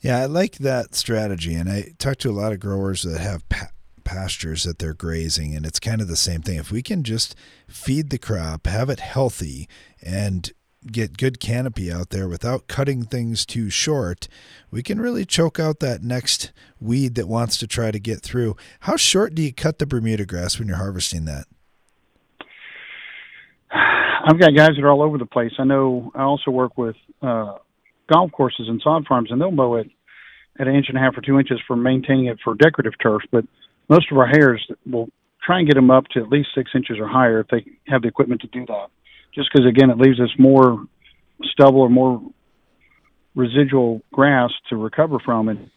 Yeah, 0.00 0.18
I 0.18 0.26
like 0.26 0.58
that 0.58 0.94
strategy, 0.94 1.54
and 1.54 1.68
I 1.68 1.92
talk 1.98 2.18
to 2.18 2.30
a 2.30 2.32
lot 2.32 2.52
of 2.52 2.60
growers 2.60 3.02
that 3.02 3.20
have 3.20 3.48
pa- 3.48 3.70
pastures 4.04 4.62
that 4.62 4.78
they're 4.78 4.94
grazing, 4.94 5.54
and 5.54 5.66
it's 5.66 5.80
kind 5.80 6.00
of 6.00 6.08
the 6.08 6.16
same 6.16 6.40
thing. 6.40 6.56
If 6.58 6.70
we 6.70 6.82
can 6.82 7.02
just 7.02 7.34
feed 7.66 8.10
the 8.10 8.18
crop, 8.18 8.66
have 8.66 8.88
it 8.88 9.00
healthy, 9.00 9.68
and 10.00 10.50
get 10.86 11.16
good 11.16 11.40
canopy 11.40 11.92
out 11.92 12.10
there 12.10 12.28
without 12.28 12.68
cutting 12.68 13.02
things 13.02 13.44
too 13.44 13.70
short, 13.70 14.28
we 14.70 14.82
can 14.82 15.00
really 15.00 15.24
choke 15.24 15.58
out 15.58 15.80
that 15.80 16.02
next 16.02 16.52
weed 16.80 17.14
that 17.16 17.28
wants 17.28 17.58
to 17.58 17.66
try 17.66 17.90
to 17.90 17.98
get 17.98 18.20
through. 18.20 18.56
How 18.80 18.96
short 18.96 19.34
do 19.34 19.42
you 19.42 19.52
cut 19.52 19.78
the 19.78 19.86
Bermuda 19.86 20.24
grass 20.24 20.58
when 20.58 20.68
you're 20.68 20.76
harvesting 20.76 21.24
that? 21.24 21.46
I've 23.70 24.38
got 24.38 24.54
guys 24.54 24.70
that 24.76 24.84
are 24.84 24.90
all 24.90 25.02
over 25.02 25.18
the 25.18 25.26
place. 25.26 25.52
I 25.58 25.64
know 25.64 26.10
I 26.14 26.22
also 26.22 26.50
work 26.50 26.76
with 26.76 26.96
uh, 27.22 27.56
golf 28.12 28.32
courses 28.32 28.68
and 28.68 28.80
sod 28.82 29.06
farms, 29.06 29.30
and 29.30 29.40
they'll 29.40 29.50
mow 29.50 29.76
it 29.76 29.88
at 30.58 30.66
an 30.66 30.74
inch 30.74 30.86
and 30.88 30.98
a 30.98 31.00
half 31.00 31.16
or 31.16 31.20
two 31.20 31.38
inches 31.38 31.60
for 31.66 31.76
maintaining 31.76 32.26
it 32.26 32.38
for 32.42 32.54
decorative 32.54 32.94
turf. 33.02 33.22
But 33.30 33.44
most 33.88 34.10
of 34.10 34.18
our 34.18 34.26
hayers 34.26 34.66
will 34.86 35.08
try 35.44 35.60
and 35.60 35.68
get 35.68 35.74
them 35.74 35.90
up 35.90 36.04
to 36.08 36.20
at 36.20 36.28
least 36.28 36.50
six 36.54 36.70
inches 36.74 36.98
or 36.98 37.06
higher 37.06 37.40
if 37.40 37.48
they 37.48 37.64
have 37.86 38.02
the 38.02 38.08
equipment 38.08 38.40
to 38.42 38.46
do 38.48 38.66
that. 38.66 38.88
Just 39.38 39.50
because 39.52 39.68
again, 39.68 39.90
it 39.90 39.98
leaves 39.98 40.18
us 40.18 40.30
more 40.36 40.84
stubble 41.44 41.82
or 41.82 41.88
more 41.88 42.20
residual 43.36 44.02
grass 44.12 44.50
to 44.68 44.76
recover 44.76 45.18
from, 45.24 45.48
and 45.48 45.70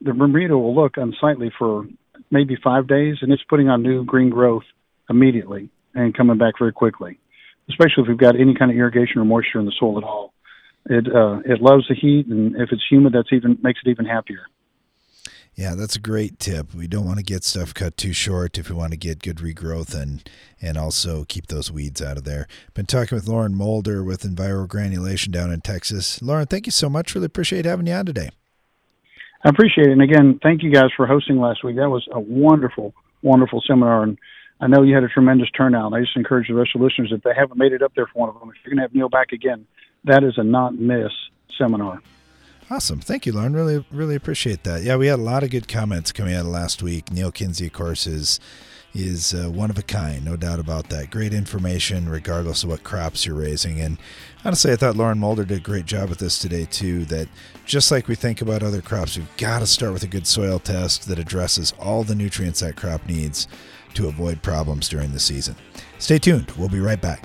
the 0.00 0.12
Bermuda 0.12 0.58
will 0.58 0.74
look 0.74 0.96
unsightly 0.96 1.52
for 1.56 1.86
maybe 2.32 2.56
five 2.62 2.88
days, 2.88 3.18
and 3.22 3.32
it's 3.32 3.44
putting 3.48 3.68
on 3.68 3.84
new 3.84 4.04
green 4.04 4.30
growth 4.30 4.64
immediately 5.08 5.70
and 5.94 6.16
coming 6.16 6.38
back 6.38 6.54
very 6.58 6.72
quickly. 6.72 7.20
Especially 7.68 8.02
if 8.02 8.08
we've 8.08 8.18
got 8.18 8.34
any 8.34 8.52
kind 8.52 8.72
of 8.72 8.76
irrigation 8.76 9.20
or 9.20 9.24
moisture 9.24 9.60
in 9.60 9.66
the 9.66 9.72
soil 9.78 9.96
at 9.96 10.02
all. 10.02 10.34
It 10.86 11.06
uh, 11.06 11.38
it 11.46 11.62
loves 11.62 11.86
the 11.88 11.94
heat, 11.94 12.26
and 12.26 12.56
if 12.56 12.70
it's 12.72 12.82
humid, 12.90 13.12
that's 13.12 13.32
even 13.32 13.58
makes 13.62 13.78
it 13.86 13.90
even 13.90 14.06
happier. 14.06 14.46
Yeah, 15.56 15.76
that's 15.76 15.94
a 15.94 16.00
great 16.00 16.40
tip. 16.40 16.74
We 16.74 16.88
don't 16.88 17.06
want 17.06 17.18
to 17.18 17.24
get 17.24 17.44
stuff 17.44 17.74
cut 17.74 17.96
too 17.96 18.12
short 18.12 18.58
if 18.58 18.68
we 18.68 18.74
want 18.74 18.90
to 18.90 18.96
get 18.96 19.22
good 19.22 19.36
regrowth 19.36 19.94
and 19.94 20.28
and 20.60 20.76
also 20.76 21.24
keep 21.28 21.46
those 21.46 21.70
weeds 21.70 22.02
out 22.02 22.16
of 22.16 22.24
there. 22.24 22.48
Been 22.72 22.86
talking 22.86 23.14
with 23.14 23.28
Lauren 23.28 23.54
Mulder 23.54 24.02
with 24.02 24.22
Envirogranulation 24.22 25.30
down 25.30 25.52
in 25.52 25.60
Texas. 25.60 26.20
Lauren, 26.20 26.46
thank 26.46 26.66
you 26.66 26.72
so 26.72 26.88
much. 26.88 27.14
Really 27.14 27.26
appreciate 27.26 27.66
having 27.66 27.86
you 27.86 27.92
on 27.92 28.06
today. 28.06 28.30
I 29.44 29.50
appreciate 29.50 29.88
it. 29.88 29.92
And 29.92 30.02
again, 30.02 30.40
thank 30.42 30.62
you 30.62 30.72
guys 30.72 30.90
for 30.96 31.06
hosting 31.06 31.38
last 31.38 31.62
week. 31.62 31.76
That 31.76 31.90
was 31.90 32.08
a 32.10 32.18
wonderful, 32.18 32.94
wonderful 33.22 33.62
seminar. 33.66 34.02
And 34.02 34.18
I 34.60 34.66
know 34.66 34.82
you 34.82 34.94
had 34.94 35.04
a 35.04 35.08
tremendous 35.08 35.50
turnout. 35.50 35.92
I 35.92 36.00
just 36.00 36.16
encourage 36.16 36.48
the 36.48 36.54
rest 36.54 36.70
of 36.74 36.80
the 36.80 36.86
listeners, 36.86 37.12
if 37.12 37.22
they 37.22 37.34
haven't 37.36 37.58
made 37.58 37.72
it 37.72 37.82
up 37.82 37.92
there 37.94 38.06
for 38.06 38.18
one 38.20 38.30
of 38.30 38.40
them, 38.40 38.48
if 38.48 38.56
you're 38.64 38.70
going 38.70 38.78
to 38.78 38.82
have 38.82 38.94
Neal 38.94 39.10
back 39.10 39.32
again, 39.32 39.66
that 40.04 40.24
is 40.24 40.38
a 40.38 40.42
not 40.42 40.74
miss 40.74 41.12
seminar. 41.58 42.00
Awesome. 42.70 43.00
Thank 43.00 43.26
you, 43.26 43.32
Lauren. 43.32 43.52
Really, 43.52 43.84
really 43.90 44.14
appreciate 44.14 44.64
that. 44.64 44.82
Yeah, 44.82 44.96
we 44.96 45.06
had 45.06 45.18
a 45.18 45.22
lot 45.22 45.42
of 45.42 45.50
good 45.50 45.68
comments 45.68 46.12
coming 46.12 46.34
out 46.34 46.46
of 46.46 46.52
last 46.52 46.82
week. 46.82 47.12
Neal 47.12 47.30
Kinsey, 47.30 47.66
of 47.66 47.72
course, 47.72 48.06
is 48.06 48.40
is 48.94 49.34
uh, 49.34 49.50
one 49.50 49.70
of 49.70 49.78
a 49.78 49.82
kind, 49.82 50.24
no 50.24 50.36
doubt 50.36 50.60
about 50.60 50.88
that. 50.88 51.10
Great 51.10 51.34
information, 51.34 52.08
regardless 52.08 52.62
of 52.62 52.70
what 52.70 52.84
crops 52.84 53.26
you're 53.26 53.34
raising. 53.34 53.80
And 53.80 53.98
honestly, 54.44 54.70
I 54.70 54.76
thought 54.76 54.94
Lauren 54.96 55.18
Mulder 55.18 55.44
did 55.44 55.58
a 55.58 55.60
great 55.60 55.84
job 55.84 56.08
with 56.08 56.18
this 56.18 56.38
today, 56.38 56.64
too. 56.64 57.04
That 57.06 57.28
just 57.66 57.90
like 57.90 58.06
we 58.06 58.14
think 58.14 58.40
about 58.40 58.62
other 58.62 58.80
crops, 58.80 59.16
we've 59.16 59.36
got 59.36 59.58
to 59.58 59.66
start 59.66 59.92
with 59.92 60.04
a 60.04 60.08
good 60.08 60.28
soil 60.28 60.60
test 60.60 61.08
that 61.08 61.18
addresses 61.18 61.72
all 61.80 62.04
the 62.04 62.14
nutrients 62.14 62.60
that 62.60 62.76
crop 62.76 63.04
needs 63.08 63.48
to 63.94 64.06
avoid 64.06 64.42
problems 64.42 64.88
during 64.88 65.12
the 65.12 65.20
season. 65.20 65.56
Stay 65.98 66.18
tuned. 66.18 66.52
We'll 66.52 66.68
be 66.68 66.80
right 66.80 67.00
back. 67.00 67.24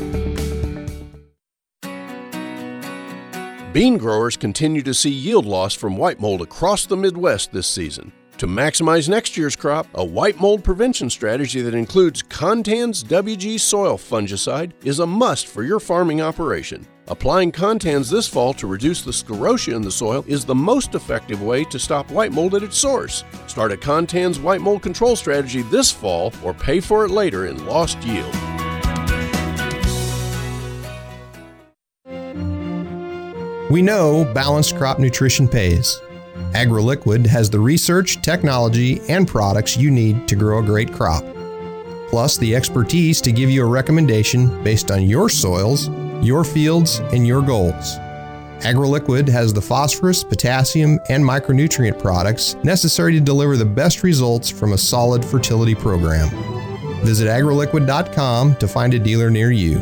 Bean 3.73 3.97
growers 3.97 4.35
continue 4.35 4.81
to 4.81 4.93
see 4.93 5.09
yield 5.09 5.45
loss 5.45 5.73
from 5.73 5.95
white 5.95 6.19
mold 6.19 6.41
across 6.41 6.85
the 6.85 6.97
Midwest 6.97 7.53
this 7.53 7.67
season. 7.67 8.11
To 8.37 8.45
maximize 8.45 9.07
next 9.07 9.37
year's 9.37 9.55
crop, 9.55 9.87
a 9.93 10.03
white 10.03 10.41
mold 10.41 10.61
prevention 10.61 11.09
strategy 11.09 11.61
that 11.61 11.73
includes 11.73 12.21
Contans 12.21 13.01
WG 13.01 13.57
soil 13.57 13.97
fungicide 13.97 14.73
is 14.83 14.99
a 14.99 15.07
must 15.07 15.47
for 15.47 15.63
your 15.63 15.79
farming 15.79 16.19
operation. 16.19 16.85
Applying 17.07 17.53
Contans 17.53 18.11
this 18.11 18.27
fall 18.27 18.53
to 18.55 18.67
reduce 18.67 19.03
the 19.03 19.11
sclerotia 19.11 19.73
in 19.73 19.81
the 19.81 19.91
soil 19.91 20.25
is 20.27 20.43
the 20.43 20.53
most 20.53 20.93
effective 20.93 21.41
way 21.41 21.63
to 21.65 21.79
stop 21.79 22.11
white 22.11 22.33
mold 22.33 22.55
at 22.55 22.63
its 22.63 22.77
source. 22.77 23.23
Start 23.47 23.71
a 23.71 23.77
Contans 23.77 24.41
white 24.41 24.59
mold 24.59 24.81
control 24.81 25.15
strategy 25.15 25.61
this 25.61 25.91
fall 25.91 26.33
or 26.43 26.53
pay 26.53 26.81
for 26.81 27.05
it 27.05 27.11
later 27.11 27.45
in 27.45 27.65
lost 27.65 28.01
yield. 28.03 28.50
We 33.71 33.81
know 33.81 34.25
balanced 34.33 34.75
crop 34.75 34.99
nutrition 34.99 35.47
pays. 35.47 36.01
AgriLiquid 36.51 37.25
has 37.27 37.49
the 37.49 37.61
research, 37.61 38.21
technology, 38.21 38.99
and 39.07 39.25
products 39.25 39.77
you 39.77 39.89
need 39.89 40.27
to 40.27 40.35
grow 40.35 40.59
a 40.59 40.61
great 40.61 40.91
crop, 40.91 41.23
plus 42.09 42.37
the 42.37 42.53
expertise 42.53 43.21
to 43.21 43.31
give 43.31 43.49
you 43.49 43.63
a 43.63 43.65
recommendation 43.65 44.61
based 44.61 44.91
on 44.91 45.03
your 45.03 45.29
soils, 45.29 45.87
your 46.21 46.43
fields, 46.43 46.99
and 47.13 47.25
your 47.25 47.41
goals. 47.41 47.95
AgriLiquid 48.59 49.29
has 49.29 49.53
the 49.53 49.61
phosphorus, 49.61 50.21
potassium, 50.21 50.99
and 51.07 51.23
micronutrient 51.23 51.97
products 51.97 52.55
necessary 52.65 53.13
to 53.13 53.21
deliver 53.21 53.55
the 53.55 53.63
best 53.63 54.03
results 54.03 54.49
from 54.49 54.73
a 54.73 54.77
solid 54.77 55.23
fertility 55.23 55.75
program. 55.75 56.27
Visit 57.05 57.29
agriliquid.com 57.29 58.55
to 58.57 58.67
find 58.67 58.93
a 58.93 58.99
dealer 58.99 59.29
near 59.29 59.51
you. 59.51 59.81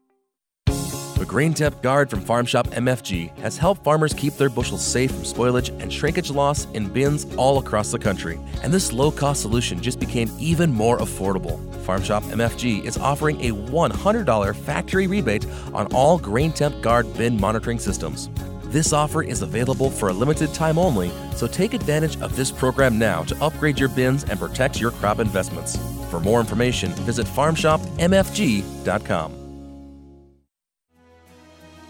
Grain 1.31 1.53
Temp 1.53 1.81
Guard 1.81 2.09
from 2.09 2.19
Farm 2.19 2.45
Shop 2.45 2.67
MFG 2.67 3.33
has 3.37 3.57
helped 3.57 3.85
farmers 3.85 4.13
keep 4.13 4.33
their 4.33 4.49
bushels 4.49 4.85
safe 4.85 5.11
from 5.11 5.23
spoilage 5.23 5.69
and 5.81 5.93
shrinkage 5.93 6.29
loss 6.29 6.65
in 6.73 6.89
bins 6.89 7.25
all 7.37 7.57
across 7.57 7.89
the 7.89 7.97
country. 7.97 8.37
And 8.61 8.73
this 8.73 8.91
low 8.91 9.11
cost 9.11 9.41
solution 9.41 9.81
just 9.81 9.97
became 9.97 10.29
even 10.37 10.73
more 10.73 10.97
affordable. 10.97 11.57
Farm 11.85 12.03
Shop 12.03 12.23
MFG 12.23 12.83
is 12.83 12.97
offering 12.97 13.39
a 13.39 13.51
$100 13.51 14.55
factory 14.57 15.07
rebate 15.07 15.45
on 15.73 15.87
all 15.93 16.17
Grain 16.17 16.51
Temp 16.51 16.81
Guard 16.81 17.13
bin 17.13 17.39
monitoring 17.39 17.79
systems. 17.79 18.29
This 18.65 18.91
offer 18.91 19.23
is 19.23 19.41
available 19.41 19.89
for 19.89 20.09
a 20.09 20.13
limited 20.13 20.53
time 20.53 20.77
only, 20.77 21.13
so 21.37 21.47
take 21.47 21.73
advantage 21.73 22.19
of 22.19 22.35
this 22.35 22.51
program 22.51 22.99
now 22.99 23.23
to 23.23 23.41
upgrade 23.41 23.79
your 23.79 23.87
bins 23.87 24.25
and 24.25 24.37
protect 24.37 24.81
your 24.81 24.91
crop 24.91 25.19
investments. 25.19 25.77
For 26.09 26.19
more 26.19 26.41
information, 26.41 26.91
visit 27.05 27.25
farmshopmfg.com. 27.25 29.40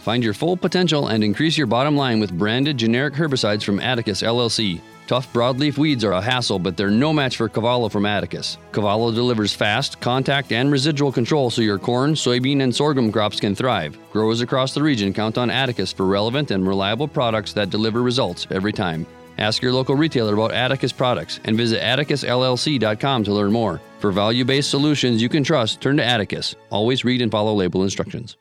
Find 0.02 0.24
your 0.24 0.34
full 0.34 0.58
potential 0.58 1.10
and 1.10 1.24
increase 1.24 1.56
your 1.56 1.68
bottom 1.68 1.96
line 1.96 2.20
with 2.20 2.36
branded 2.36 2.76
generic 2.76 3.14
herbicides 3.14 3.62
from 3.62 3.80
Atticus 3.80 4.24
LLC. 4.24 4.82
Tough 5.06 5.32
broadleaf 5.32 5.78
weeds 5.78 6.04
are 6.04 6.14
a 6.14 6.22
hassle, 6.22 6.58
but 6.58 6.76
they're 6.76 6.90
no 6.90 7.14
match 7.14 7.38
for 7.38 7.48
Cavallo 7.48 7.88
from 7.88 8.08
Atticus. 8.08 8.58
Cavallo 8.72 9.12
delivers 9.12 9.54
fast, 9.54 10.02
contact, 10.02 10.52
and 10.52 10.72
residual 10.72 11.12
control 11.12 11.52
so 11.52 11.62
your 11.62 11.78
corn, 11.78 12.14
soybean, 12.16 12.64
and 12.64 12.76
sorghum 12.76 13.12
crops 13.12 13.40
can 13.40 13.54
thrive. 13.54 13.96
Growers 14.12 14.42
across 14.42 14.74
the 14.74 14.82
region 14.82 15.14
count 15.14 15.38
on 15.38 15.52
Atticus 15.52 15.94
for 15.94 16.08
relevant 16.08 16.50
and 16.50 16.68
reliable 16.68 17.08
products 17.08 17.54
that 17.54 17.70
deliver 17.70 18.02
results 18.02 18.48
every 18.50 18.74
time. 18.74 19.06
Ask 19.38 19.62
your 19.62 19.72
local 19.72 19.96
retailer 19.96 20.34
about 20.34 20.52
Atticus 20.52 20.92
products 20.92 21.40
and 21.44 21.56
visit 21.56 21.80
atticusllc.com 21.80 23.24
to 23.24 23.34
learn 23.34 23.52
more. 23.52 23.80
For 24.00 24.12
value 24.12 24.46
based 24.46 24.72
solutions 24.72 25.22
you 25.22 25.30
can 25.30 25.44
trust, 25.44 25.80
turn 25.80 25.98
to 25.98 26.04
Atticus. 26.04 26.56
Always 26.72 27.06
read 27.06 27.22
and 27.22 27.32
follow 27.32 27.54
label 27.54 27.84
instructions. 27.84 28.36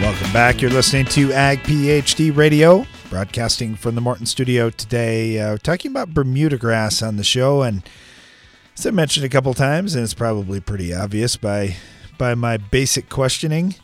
Welcome 0.00 0.32
back. 0.32 0.62
You're 0.62 0.70
listening 0.70 1.06
to 1.06 1.32
Ag 1.32 1.58
PhD 1.64 2.34
Radio, 2.34 2.86
broadcasting 3.10 3.74
from 3.74 3.96
the 3.96 4.00
Morton 4.00 4.26
studio 4.26 4.70
today, 4.70 5.40
uh, 5.40 5.56
talking 5.58 5.90
about 5.90 6.14
Bermuda 6.14 6.56
grass 6.56 7.02
on 7.02 7.16
the 7.16 7.24
show. 7.24 7.62
And 7.62 7.82
as 8.78 8.86
I 8.86 8.92
mentioned 8.92 9.26
a 9.26 9.28
couple 9.28 9.52
times, 9.54 9.96
and 9.96 10.04
it's 10.04 10.14
probably 10.14 10.60
pretty 10.60 10.94
obvious 10.94 11.36
by 11.36 11.74
by 12.16 12.36
my 12.36 12.58
basic 12.58 13.08
questioning, 13.08 13.74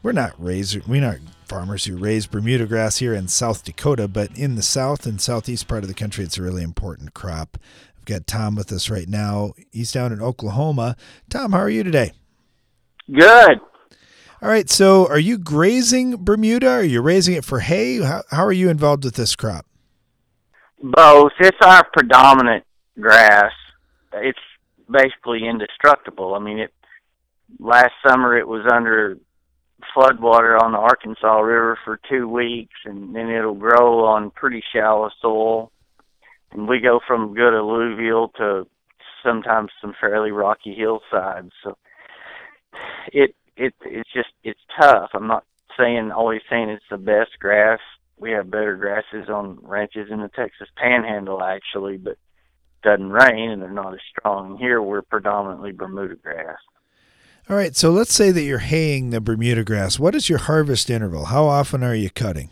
we're 0.00 0.12
not 0.12 0.32
raised, 0.38 0.86
we're 0.86 1.00
not 1.00 1.16
farmers 1.44 1.86
who 1.86 1.96
raise 1.96 2.28
Bermuda 2.28 2.66
grass 2.66 2.98
here 2.98 3.12
in 3.12 3.26
South 3.26 3.64
Dakota, 3.64 4.06
but 4.06 4.38
in 4.38 4.54
the 4.54 4.62
south 4.62 5.06
and 5.06 5.20
southeast 5.20 5.66
part 5.66 5.82
of 5.82 5.88
the 5.88 5.94
country, 5.94 6.22
it's 6.22 6.38
a 6.38 6.42
really 6.42 6.62
important 6.62 7.14
crop. 7.14 7.58
I've 7.98 8.04
got 8.04 8.28
Tom 8.28 8.54
with 8.54 8.70
us 8.70 8.88
right 8.88 9.08
now. 9.08 9.54
He's 9.72 9.90
down 9.90 10.12
in 10.12 10.22
Oklahoma. 10.22 10.96
Tom, 11.28 11.50
how 11.50 11.58
are 11.58 11.68
you 11.68 11.82
today? 11.82 12.12
Good. 13.12 13.58
All 14.40 14.48
right. 14.48 14.70
So, 14.70 15.08
are 15.08 15.18
you 15.18 15.38
grazing 15.38 16.24
Bermuda? 16.24 16.68
Are 16.70 16.84
you 16.84 17.00
raising 17.02 17.34
it 17.34 17.44
for 17.44 17.60
hay? 17.60 18.00
How, 18.00 18.22
how 18.30 18.44
are 18.44 18.52
you 18.52 18.70
involved 18.70 19.04
with 19.04 19.14
this 19.14 19.34
crop? 19.34 19.66
Both. 20.80 21.32
It's 21.40 21.58
our 21.60 21.84
predominant 21.92 22.64
grass. 23.00 23.52
It's 24.12 24.38
basically 24.90 25.46
indestructible. 25.46 26.34
I 26.34 26.38
mean, 26.38 26.58
it 26.58 26.72
last 27.58 27.92
summer 28.06 28.36
it 28.36 28.46
was 28.46 28.64
under 28.72 29.18
floodwater 29.96 30.60
on 30.60 30.72
the 30.72 30.78
Arkansas 30.78 31.40
River 31.40 31.78
for 31.84 31.98
two 32.08 32.28
weeks, 32.28 32.74
and 32.84 33.14
then 33.14 33.30
it'll 33.30 33.54
grow 33.54 34.04
on 34.04 34.30
pretty 34.30 34.62
shallow 34.72 35.10
soil. 35.20 35.72
And 36.52 36.68
we 36.68 36.80
go 36.80 37.00
from 37.06 37.34
good 37.34 37.54
alluvial 37.54 38.28
to 38.38 38.66
sometimes 39.22 39.70
some 39.80 39.94
fairly 40.00 40.30
rocky 40.30 40.74
hillsides. 40.74 41.52
So 41.62 41.76
it 43.12 43.34
it 43.58 43.74
it's 43.84 44.10
just 44.12 44.30
it's 44.42 44.60
tough. 44.80 45.10
I'm 45.14 45.26
not 45.26 45.44
saying 45.78 46.10
always 46.10 46.40
saying 46.48 46.70
it's 46.70 46.84
the 46.90 46.98
best 46.98 47.38
grass. 47.38 47.80
We 48.16 48.32
have 48.32 48.50
better 48.50 48.76
grasses 48.76 49.28
on 49.28 49.58
ranches 49.62 50.08
in 50.10 50.20
the 50.20 50.28
Texas 50.28 50.68
Panhandle 50.76 51.42
actually, 51.42 51.98
but 51.98 52.12
it 52.12 52.18
doesn't 52.82 53.10
rain 53.10 53.50
and 53.50 53.60
they're 53.60 53.70
not 53.70 53.94
as 53.94 54.00
strong. 54.10 54.56
Here 54.58 54.80
we're 54.80 55.02
predominantly 55.02 55.72
Bermuda 55.72 56.16
grass. 56.16 56.58
All 57.50 57.56
right, 57.56 57.74
so 57.74 57.90
let's 57.90 58.12
say 58.12 58.30
that 58.30 58.42
you're 58.42 58.58
haying 58.58 59.10
the 59.10 59.22
Bermuda 59.22 59.64
grass. 59.64 59.98
What 59.98 60.14
is 60.14 60.28
your 60.28 60.38
harvest 60.38 60.90
interval? 60.90 61.26
How 61.26 61.46
often 61.46 61.82
are 61.82 61.94
you 61.94 62.10
cutting? 62.10 62.50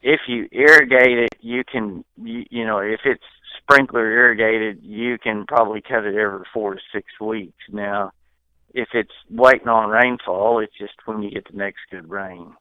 If 0.00 0.20
you 0.28 0.48
irrigate 0.52 1.18
it, 1.18 1.34
you 1.40 1.64
can 1.64 2.04
you, 2.16 2.44
you 2.50 2.66
know 2.66 2.78
if 2.78 3.00
it's 3.04 3.24
sprinkler 3.62 4.10
irrigated, 4.10 4.80
you 4.82 5.18
can 5.18 5.44
probably 5.46 5.80
cut 5.80 6.04
it 6.04 6.14
every 6.16 6.44
four 6.52 6.74
to 6.74 6.80
six 6.92 7.06
weeks. 7.20 7.58
Now, 7.70 8.12
if 8.74 8.88
it's 8.94 9.12
waiting 9.30 9.68
on 9.68 9.90
rainfall, 9.90 10.60
it's 10.60 10.76
just 10.78 10.94
when 11.04 11.22
you 11.22 11.30
get 11.30 11.46
the 11.50 11.56
next 11.56 11.80
good 11.90 12.08
rain. 12.10 12.54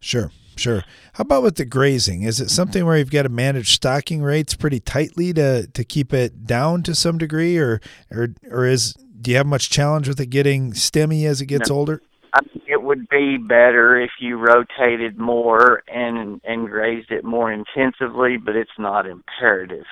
Sure, 0.00 0.30
sure. 0.56 0.82
How 1.14 1.22
about 1.22 1.42
with 1.42 1.56
the 1.56 1.64
grazing? 1.64 2.24
Is 2.24 2.38
it 2.38 2.50
something 2.50 2.84
where 2.84 2.98
you've 2.98 3.10
got 3.10 3.22
to 3.22 3.30
manage 3.30 3.72
stocking 3.74 4.22
rates 4.22 4.54
pretty 4.54 4.80
tightly 4.80 5.32
to 5.32 5.66
to 5.66 5.84
keep 5.84 6.12
it 6.12 6.46
down 6.46 6.82
to 6.82 6.94
some 6.94 7.16
degree, 7.16 7.56
or 7.56 7.80
or 8.10 8.28
or 8.50 8.66
is 8.66 8.92
do 9.20 9.30
you 9.30 9.38
have 9.38 9.46
much 9.46 9.70
challenge 9.70 10.06
with 10.06 10.20
it 10.20 10.26
getting 10.26 10.72
stemmy 10.72 11.24
as 11.24 11.40
it 11.40 11.46
gets 11.46 11.70
No. 11.70 11.76
older? 11.76 12.02
I 12.34 12.42
think 12.42 12.64
it 12.66 12.82
would 12.82 13.08
be 13.08 13.38
better 13.38 13.96
if 13.98 14.10
you 14.20 14.36
rotated 14.36 15.18
more 15.18 15.82
and 15.88 16.40
and 16.44 16.68
grazed 16.68 17.10
it 17.10 17.24
more 17.24 17.50
intensively, 17.50 18.36
but 18.36 18.56
it's 18.56 18.78
not 18.78 19.06
imperative. 19.06 19.86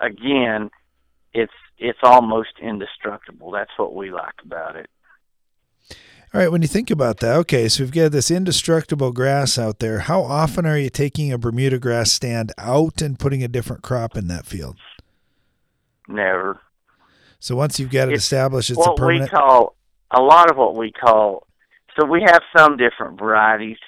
Again, 0.00 0.70
it's 1.32 1.52
it's 1.80 1.98
almost 2.02 2.50
indestructible. 2.62 3.50
That's 3.50 3.70
what 3.76 3.94
we 3.94 4.10
like 4.12 4.34
about 4.44 4.76
it. 4.76 4.88
All 6.32 6.40
right, 6.40 6.52
when 6.52 6.62
you 6.62 6.68
think 6.68 6.92
about 6.92 7.18
that, 7.18 7.34
okay, 7.38 7.68
so 7.68 7.82
we've 7.82 7.90
got 7.90 8.12
this 8.12 8.30
indestructible 8.30 9.10
grass 9.10 9.58
out 9.58 9.80
there. 9.80 10.00
How 10.00 10.22
often 10.22 10.64
are 10.64 10.78
you 10.78 10.88
taking 10.88 11.32
a 11.32 11.38
Bermuda 11.38 11.80
grass 11.80 12.12
stand 12.12 12.52
out 12.56 13.02
and 13.02 13.18
putting 13.18 13.42
a 13.42 13.48
different 13.48 13.82
crop 13.82 14.16
in 14.16 14.28
that 14.28 14.46
field? 14.46 14.76
Never. 16.06 16.60
So 17.40 17.56
once 17.56 17.80
you've 17.80 17.90
got 17.90 18.08
it 18.08 18.14
It's 18.14 18.22
established, 18.24 18.70
it's 18.70 18.78
a 18.78 18.80
what 18.80 18.92
we 18.92 19.18
permanent. 19.18 19.30
call 19.32 19.74
a 20.12 20.20
lot 20.20 20.50
of 20.50 20.56
what 20.56 20.76
we 20.76 20.92
call. 20.92 21.46
So 21.98 22.06
we 22.06 22.22
have 22.26 22.42
some 22.56 22.76
different 22.76 23.18
varieties, 23.18 23.78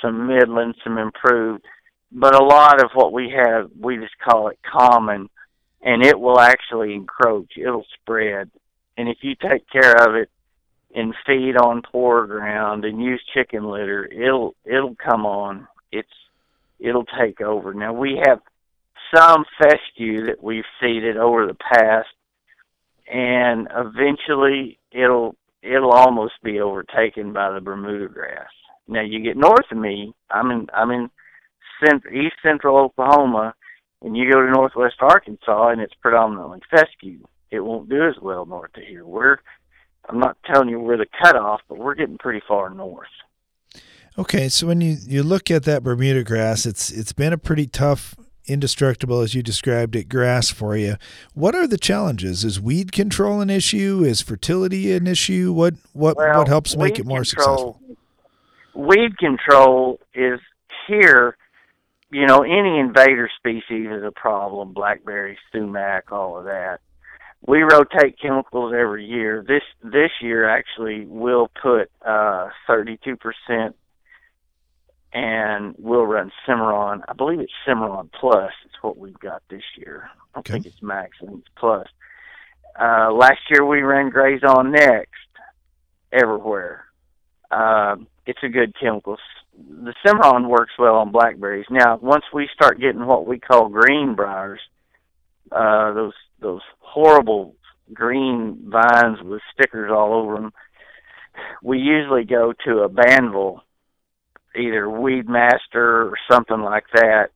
some 0.00 0.26
middling, 0.26 0.74
some 0.82 0.98
improved, 0.98 1.64
but 2.10 2.34
a 2.34 2.42
lot 2.44 2.82
of 2.82 2.90
what 2.94 3.12
we 3.12 3.30
have, 3.30 3.70
we 3.78 3.96
just 3.98 4.18
call 4.18 4.48
it 4.48 4.58
common, 4.64 5.28
and 5.82 6.04
it 6.04 6.18
will 6.18 6.40
actually 6.40 6.94
encroach. 6.94 7.52
It'll 7.56 7.86
spread, 8.00 8.50
and 8.96 9.08
if 9.08 9.18
you 9.22 9.34
take 9.34 9.68
care 9.70 9.94
of 9.94 10.14
it 10.14 10.30
and 10.94 11.14
feed 11.26 11.56
on 11.56 11.82
poor 11.82 12.26
ground 12.26 12.84
and 12.84 13.02
use 13.02 13.22
chicken 13.34 13.64
litter, 13.64 14.04
it'll 14.06 14.54
it'll 14.64 14.96
come 14.96 15.26
on. 15.26 15.66
It's 15.90 16.08
it'll 16.78 17.06
take 17.20 17.40
over. 17.40 17.74
Now 17.74 17.92
we 17.92 18.20
have 18.24 18.40
some 19.14 19.44
fescue 19.58 20.26
that 20.26 20.42
we've 20.42 20.64
seeded 20.80 21.16
over 21.16 21.46
the 21.46 21.54
past 21.54 22.08
and 23.12 23.68
eventually 23.74 24.78
it'll 24.90 25.36
it'll 25.62 25.92
almost 25.92 26.34
be 26.42 26.60
overtaken 26.60 27.32
by 27.32 27.52
the 27.52 27.60
Bermuda 27.60 28.08
grass. 28.08 28.48
Now 28.88 29.02
you 29.02 29.22
get 29.22 29.36
north 29.36 29.70
of 29.70 29.78
me, 29.78 30.14
I'm 30.30 30.50
in 30.50 30.66
I'm 30.74 30.90
in 30.90 31.10
cent- 31.84 32.04
east 32.12 32.36
central 32.42 32.76
Oklahoma, 32.78 33.54
and 34.02 34.16
you 34.16 34.30
go 34.30 34.40
to 34.40 34.50
northwest 34.50 34.96
Arkansas, 35.00 35.68
and 35.68 35.80
it's 35.80 35.94
predominantly 35.94 36.60
fescue. 36.70 37.20
It 37.50 37.60
won't 37.60 37.88
do 37.88 38.06
as 38.08 38.16
well 38.20 38.46
north 38.46 38.76
of 38.76 38.82
here. 38.82 39.04
We're 39.04 39.38
I'm 40.08 40.18
not 40.18 40.36
telling 40.44 40.68
you 40.68 40.80
we're 40.80 40.96
the 40.96 41.06
cutoff, 41.22 41.60
but 41.68 41.78
we're 41.78 41.94
getting 41.94 42.18
pretty 42.18 42.42
far 42.46 42.70
north. 42.70 43.06
Okay, 44.18 44.48
so 44.48 44.66
when 44.66 44.80
you, 44.80 44.96
you 45.06 45.22
look 45.22 45.50
at 45.50 45.62
that 45.64 45.82
Bermuda 45.82 46.24
grass, 46.24 46.66
it's 46.66 46.90
it's 46.90 47.12
been 47.12 47.32
a 47.32 47.38
pretty 47.38 47.66
tough, 47.66 48.14
indestructible 48.46 49.20
as 49.20 49.34
you 49.34 49.42
described 49.42 49.96
it, 49.96 50.08
grass 50.08 50.50
for 50.50 50.76
you. 50.76 50.96
What 51.34 51.54
are 51.54 51.66
the 51.66 51.78
challenges? 51.78 52.44
Is 52.44 52.60
weed 52.60 52.92
control 52.92 53.40
an 53.40 53.48
issue? 53.48 54.02
Is 54.04 54.20
fertility 54.20 54.92
an 54.92 55.06
issue? 55.06 55.52
What 55.52 55.74
what 55.92 56.16
Well, 56.16 56.38
what 56.38 56.48
helps 56.48 56.76
make 56.76 56.98
it 56.98 57.06
more 57.06 57.24
control- 57.24 57.24
successful? 57.24 57.80
Weed 58.74 59.18
control 59.18 60.00
is 60.14 60.40
here. 60.86 61.36
You 62.12 62.26
know, 62.26 62.42
any 62.42 62.78
invader 62.78 63.30
species 63.38 63.88
is 63.90 64.04
a 64.04 64.12
problem. 64.12 64.74
Blackberry, 64.74 65.38
sumac, 65.50 66.12
all 66.12 66.38
of 66.38 66.44
that. 66.44 66.80
We 67.44 67.62
rotate 67.62 68.20
chemicals 68.20 68.74
every 68.78 69.06
year. 69.06 69.44
This 69.46 69.62
this 69.82 70.10
year 70.20 70.48
actually 70.48 71.06
we'll 71.06 71.50
put 71.60 71.90
uh 72.06 72.50
thirty 72.66 72.98
two 73.02 73.16
percent 73.16 73.74
and 75.12 75.74
we'll 75.78 76.06
run 76.06 76.30
Cimarron. 76.46 77.02
I 77.08 77.14
believe 77.14 77.40
it's 77.40 77.52
Cimarron 77.66 78.10
Plus. 78.18 78.52
It's 78.64 78.82
what 78.82 78.96
we've 78.96 79.18
got 79.18 79.42
this 79.50 79.62
year. 79.76 80.08
I 80.34 80.40
don't 80.40 80.46
think 80.46 80.66
it's 80.66 80.82
Max. 80.82 81.16
I 81.22 81.26
think 81.26 81.40
it's 81.40 81.48
Plus. 81.56 81.86
Uh, 82.78 83.12
last 83.12 83.40
year 83.50 83.64
we 83.66 83.82
ran 83.82 84.10
GrazonNext 84.10 85.06
everywhere. 86.12 86.86
Um, 87.50 88.06
it's 88.26 88.42
a 88.42 88.48
good 88.48 88.74
chemical. 88.80 89.16
The 89.56 89.94
Cimarron 90.04 90.48
works 90.48 90.72
well 90.78 90.96
on 90.96 91.12
blackberries. 91.12 91.66
Now, 91.70 91.98
once 92.00 92.24
we 92.32 92.48
start 92.54 92.80
getting 92.80 93.06
what 93.06 93.26
we 93.26 93.38
call 93.38 93.68
green 93.68 94.14
briars, 94.14 94.60
uh, 95.50 95.92
those 95.92 96.14
those 96.40 96.62
horrible 96.80 97.54
green 97.92 98.68
vines 98.68 99.18
with 99.22 99.42
stickers 99.52 99.90
all 99.92 100.14
over 100.14 100.36
them, 100.36 100.52
we 101.62 101.78
usually 101.78 102.24
go 102.24 102.52
to 102.64 102.80
a 102.80 102.88
Banvel 102.88 103.60
either 104.56 104.88
Weed 104.88 105.28
Master 105.28 106.08
or 106.08 106.14
something 106.30 106.60
like 106.60 106.84
that. 106.94 107.30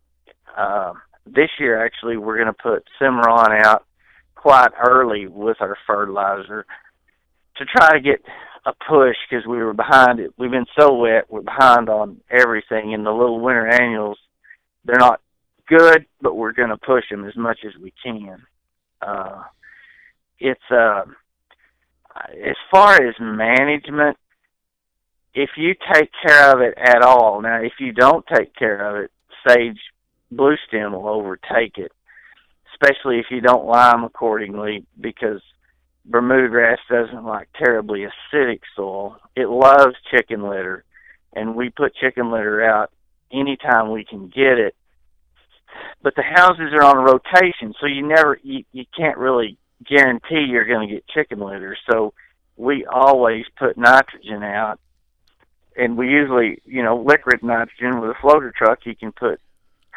Uh, 0.56 0.92
this 1.26 1.50
year, 1.58 1.84
actually, 1.84 2.16
we're 2.16 2.36
going 2.36 2.46
to 2.46 2.52
put 2.52 2.84
Cimarron 2.98 3.60
out 3.64 3.84
quite 4.34 4.70
early 4.86 5.26
with 5.26 5.56
our 5.60 5.76
fertilizer 5.86 6.66
to 7.58 7.64
try 7.64 7.92
to 7.92 8.00
get 8.00 8.20
a 8.66 8.72
push 8.88 9.16
because 9.28 9.46
we 9.46 9.58
were 9.58 9.72
behind 9.72 10.20
it. 10.20 10.32
We've 10.36 10.50
been 10.50 10.66
so 10.78 10.94
wet, 10.94 11.30
we're 11.30 11.42
behind 11.42 11.88
on 11.88 12.20
everything. 12.30 12.94
And 12.94 13.06
the 13.06 13.12
little 13.12 13.40
winter 13.40 13.66
annuals, 13.66 14.18
they're 14.84 14.98
not 14.98 15.20
good, 15.68 16.06
but 16.20 16.36
we're 16.36 16.52
going 16.52 16.70
to 16.70 16.76
push 16.76 17.04
them 17.10 17.26
as 17.26 17.36
much 17.36 17.58
as 17.66 17.72
we 17.80 17.92
can. 18.02 18.42
Uh, 19.00 19.42
it's 20.38 20.60
uh, 20.70 21.02
as 22.44 22.56
far 22.70 22.94
as 22.94 23.14
management, 23.20 24.16
if 25.34 25.50
you 25.56 25.74
take 25.92 26.10
care 26.26 26.52
of 26.52 26.60
it 26.60 26.74
at 26.78 27.02
all, 27.02 27.40
now 27.42 27.60
if 27.60 27.74
you 27.78 27.92
don't 27.92 28.24
take 28.34 28.54
care 28.54 28.80
of 28.80 29.04
it, 29.04 29.10
sage 29.46 29.78
blue 30.30 30.56
stem 30.66 30.92
will 30.92 31.08
overtake 31.08 31.78
it, 31.78 31.92
especially 32.72 33.18
if 33.18 33.26
you 33.30 33.40
don't 33.40 33.66
lime 33.66 34.02
accordingly 34.02 34.84
because 35.00 35.40
Bermuda 36.06 36.48
grass 36.48 36.78
doesn't 36.88 37.24
like 37.24 37.48
terribly 37.58 38.06
acidic 38.06 38.60
soil. 38.74 39.16
It 39.34 39.48
loves 39.48 39.96
chicken 40.10 40.42
litter, 40.42 40.84
and 41.32 41.56
we 41.56 41.70
put 41.70 41.96
chicken 41.96 42.30
litter 42.30 42.62
out 42.62 42.92
anytime 43.32 43.90
we 43.90 44.04
can 44.04 44.28
get 44.28 44.58
it. 44.58 44.74
But 46.02 46.14
the 46.14 46.22
houses 46.22 46.72
are 46.72 46.84
on 46.84 46.96
a 46.96 47.00
rotation, 47.00 47.74
so 47.80 47.86
you 47.86 48.06
never 48.06 48.38
you, 48.42 48.64
you 48.72 48.84
can't 48.96 49.18
really 49.18 49.58
guarantee 49.84 50.46
you're 50.48 50.64
going 50.64 50.88
to 50.88 50.94
get 50.94 51.08
chicken 51.08 51.40
litter. 51.40 51.76
So 51.90 52.14
we 52.56 52.86
always 52.86 53.44
put 53.58 53.76
nitrogen 53.76 54.42
out 54.42 54.80
and 55.76 55.96
we 55.96 56.08
usually, 56.08 56.62
you 56.64 56.82
know, 56.82 56.96
liquid 56.96 57.42
nitrogen 57.42 58.00
with 58.00 58.10
a 58.10 58.20
floater 58.20 58.52
truck, 58.56 58.80
you 58.84 58.96
can 58.96 59.12
put 59.12 59.40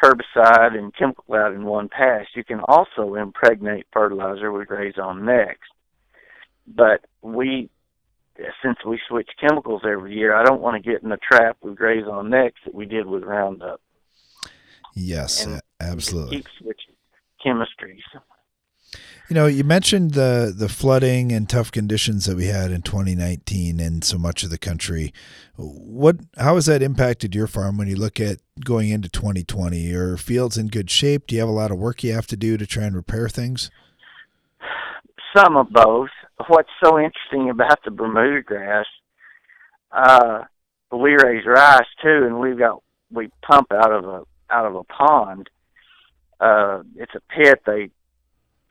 herbicide 0.02 0.76
and 0.76 0.94
chemical 0.94 1.34
out 1.34 1.54
in 1.54 1.64
one 1.64 1.88
pass. 1.88 2.26
You 2.34 2.44
can 2.44 2.60
also 2.60 3.14
impregnate 3.14 3.86
fertilizer 3.92 4.52
with 4.52 4.68
GrazonNext. 4.68 5.56
But 6.74 7.04
we, 7.22 7.68
since 8.62 8.78
we 8.86 9.00
switch 9.08 9.28
chemicals 9.40 9.82
every 9.84 10.14
year, 10.14 10.34
I 10.34 10.44
don't 10.44 10.60
want 10.60 10.82
to 10.82 10.90
get 10.90 11.02
in 11.02 11.08
the 11.08 11.18
trap 11.18 11.56
with 11.62 11.76
GrazonNext 11.76 12.52
that 12.64 12.74
we 12.74 12.86
did 12.86 13.06
with 13.06 13.22
Roundup. 13.22 13.80
Yes, 14.94 15.46
a- 15.46 15.60
absolutely. 15.80 16.38
Keep 16.38 16.46
switching 16.58 16.94
chemistries. 17.44 18.20
You 19.28 19.34
know, 19.34 19.46
you 19.46 19.62
mentioned 19.62 20.14
the 20.14 20.52
the 20.54 20.68
flooding 20.68 21.30
and 21.30 21.48
tough 21.48 21.70
conditions 21.70 22.26
that 22.26 22.36
we 22.36 22.46
had 22.46 22.72
in 22.72 22.82
2019 22.82 23.78
in 23.78 24.02
so 24.02 24.18
much 24.18 24.42
of 24.42 24.50
the 24.50 24.58
country. 24.58 25.14
What 25.56 26.16
how 26.36 26.56
has 26.56 26.66
that 26.66 26.82
impacted 26.82 27.32
your 27.32 27.46
farm 27.46 27.78
when 27.78 27.86
you 27.86 27.94
look 27.94 28.18
at 28.18 28.38
going 28.64 28.88
into 28.88 29.08
2020? 29.08 29.92
Are 29.92 30.16
fields 30.16 30.58
in 30.58 30.66
good 30.66 30.90
shape? 30.90 31.28
Do 31.28 31.36
you 31.36 31.40
have 31.40 31.48
a 31.48 31.52
lot 31.52 31.70
of 31.70 31.78
work 31.78 32.02
you 32.02 32.12
have 32.12 32.26
to 32.26 32.36
do 32.36 32.56
to 32.56 32.66
try 32.66 32.82
and 32.82 32.96
repair 32.96 33.28
things? 33.28 33.70
Some 35.36 35.56
of 35.56 35.70
both. 35.70 36.10
What's 36.48 36.70
so 36.82 36.98
interesting 36.98 37.50
about 37.50 37.84
the 37.84 37.90
Bermuda 37.90 38.42
grass 38.42 38.86
uh, 39.92 40.44
we 40.92 41.16
raise 41.22 41.46
rice 41.46 41.86
too, 42.02 42.24
and 42.24 42.40
we've 42.40 42.58
got 42.58 42.82
we 43.12 43.30
pump 43.42 43.72
out 43.72 43.92
of 43.92 44.04
a 44.04 44.22
out 44.50 44.66
of 44.66 44.74
a 44.74 44.84
pond. 44.84 45.48
Uh, 46.40 46.82
it's 46.96 47.14
a 47.14 47.34
pit 47.34 47.60
they 47.66 47.90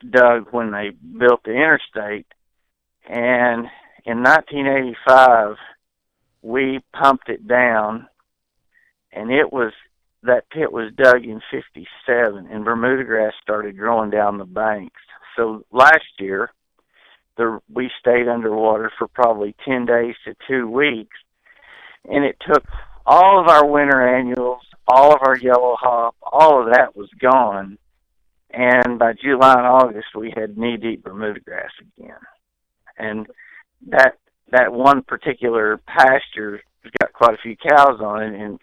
dug 0.08 0.48
when 0.50 0.72
they 0.72 0.90
built 0.90 1.42
the 1.44 1.52
interstate, 1.52 2.26
and 3.08 3.66
in 4.04 4.22
1985 4.22 5.56
we 6.42 6.80
pumped 6.92 7.28
it 7.28 7.46
down, 7.46 8.08
and 9.12 9.30
it 9.30 9.52
was 9.52 9.72
that 10.22 10.50
pit 10.50 10.72
was 10.72 10.92
dug 10.96 11.24
in 11.24 11.40
57, 11.50 12.46
and 12.50 12.64
Bermuda 12.64 13.04
grass 13.04 13.32
started 13.42 13.78
growing 13.78 14.10
down 14.10 14.38
the 14.38 14.44
banks. 14.44 15.00
So 15.36 15.64
last 15.70 16.04
year, 16.18 16.50
the 17.36 17.60
we 17.72 17.90
stayed 18.00 18.28
underwater 18.28 18.90
for 18.98 19.08
probably 19.08 19.54
10 19.64 19.86
days 19.86 20.14
to 20.24 20.34
two 20.48 20.68
weeks, 20.68 21.16
and 22.08 22.24
it 22.24 22.36
took 22.46 22.64
all 23.06 23.40
of 23.40 23.48
our 23.48 23.66
winter 23.66 24.16
annuals, 24.16 24.62
all 24.86 25.14
of 25.14 25.20
our 25.22 25.36
yellow 25.36 25.76
hop, 25.78 26.14
all 26.22 26.60
of 26.60 26.72
that 26.72 26.96
was 26.96 27.08
gone. 27.20 27.78
And 28.52 28.98
by 28.98 29.12
July 29.12 29.54
and 29.54 29.66
August, 29.66 30.08
we 30.14 30.32
had 30.34 30.58
knee-deep 30.58 31.04
Bermuda 31.04 31.40
grass 31.40 31.70
again, 31.80 32.18
and 32.98 33.26
that 33.88 34.18
that 34.50 34.72
one 34.72 35.02
particular 35.02 35.78
pasture 35.86 36.60
got 37.00 37.12
quite 37.12 37.34
a 37.34 37.42
few 37.42 37.56
cows 37.56 38.00
on 38.00 38.22
it, 38.22 38.40
and 38.40 38.58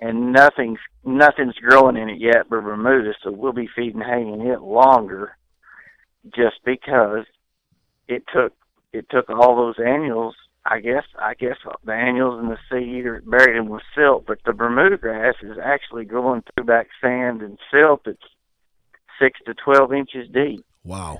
and 0.00 0.32
nothing's 0.32 0.78
nothing's 1.04 1.56
growing 1.56 1.96
in 1.96 2.08
it 2.08 2.20
yet 2.20 2.48
but 2.48 2.62
Bermuda, 2.62 3.12
so 3.22 3.30
we'll 3.30 3.52
be 3.52 3.68
feeding 3.74 4.00
hay 4.00 4.22
in 4.22 4.40
it 4.42 4.62
longer, 4.62 5.36
just 6.34 6.56
because 6.64 7.24
it 8.10 8.24
took 8.32 8.52
it 8.92 9.06
took 9.10 9.30
all 9.30 9.56
those 9.56 9.76
annuals 9.84 10.34
I 10.64 10.80
guess 10.80 11.04
I 11.18 11.34
guess 11.34 11.56
the 11.84 11.92
annuals 11.92 12.40
and 12.40 12.50
the 12.50 12.58
seed 12.70 13.06
are 13.06 13.22
buried 13.22 13.56
in 13.56 13.68
with 13.68 13.82
silt, 13.94 14.24
but 14.26 14.38
the 14.44 14.52
Bermuda 14.52 14.98
grass 14.98 15.34
is 15.42 15.56
actually 15.62 16.04
growing 16.04 16.42
through 16.42 16.64
back 16.64 16.88
sand 17.00 17.40
and 17.40 17.58
silt 17.70 18.02
that's 18.04 18.18
six 19.20 19.40
to 19.46 19.54
twelve 19.54 19.92
inches 19.92 20.28
deep. 20.32 20.64
Wow. 20.84 21.18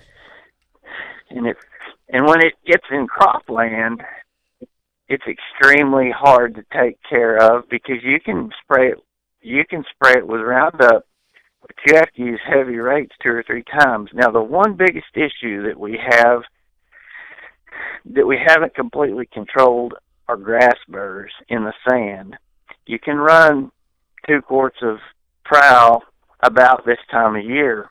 And 1.31 1.47
it 1.47 1.57
and 2.11 2.27
when 2.27 2.45
it 2.45 2.55
gets 2.67 2.85
in 2.91 3.07
cropland, 3.07 4.05
it's 5.09 5.25
extremely 5.27 6.11
hard 6.11 6.57
to 6.57 6.65
take 6.77 6.99
care 7.09 7.37
of 7.37 7.69
because 7.71 8.03
you 8.03 8.21
can 8.21 8.51
spray 8.63 8.91
it 8.91 8.99
you 9.41 9.65
can 9.65 9.85
spray 9.95 10.19
it 10.19 10.27
with 10.27 10.43
Roundup, 10.43 11.07
but 11.63 11.77
you 11.87 11.95
have 11.95 12.13
to 12.13 12.23
use 12.23 12.41
heavy 12.47 12.77
rates 12.77 13.15
two 13.23 13.33
or 13.33 13.43
three 13.43 13.65
times. 13.65 14.11
Now 14.13 14.31
the 14.31 14.43
one 14.43 14.75
biggest 14.75 15.17
issue 15.17 15.63
that 15.67 15.81
we 15.81 15.99
have 15.99 16.43
that 18.07 18.27
we 18.27 18.39
haven't 18.45 18.75
completely 18.75 19.27
controlled 19.33 19.95
are 20.29 20.37
grass 20.37 20.77
burrs 20.89 21.33
in 21.49 21.65
the 21.65 21.73
sand. 21.89 22.37
You 22.87 22.99
can 22.99 23.17
run 23.17 23.71
two 24.29 24.41
quarts 24.43 24.79
of 24.83 24.99
prowl 25.45 26.03
about 26.41 26.87
this 26.87 26.99
time 27.11 27.37
of 27.37 27.45
year. 27.45 27.91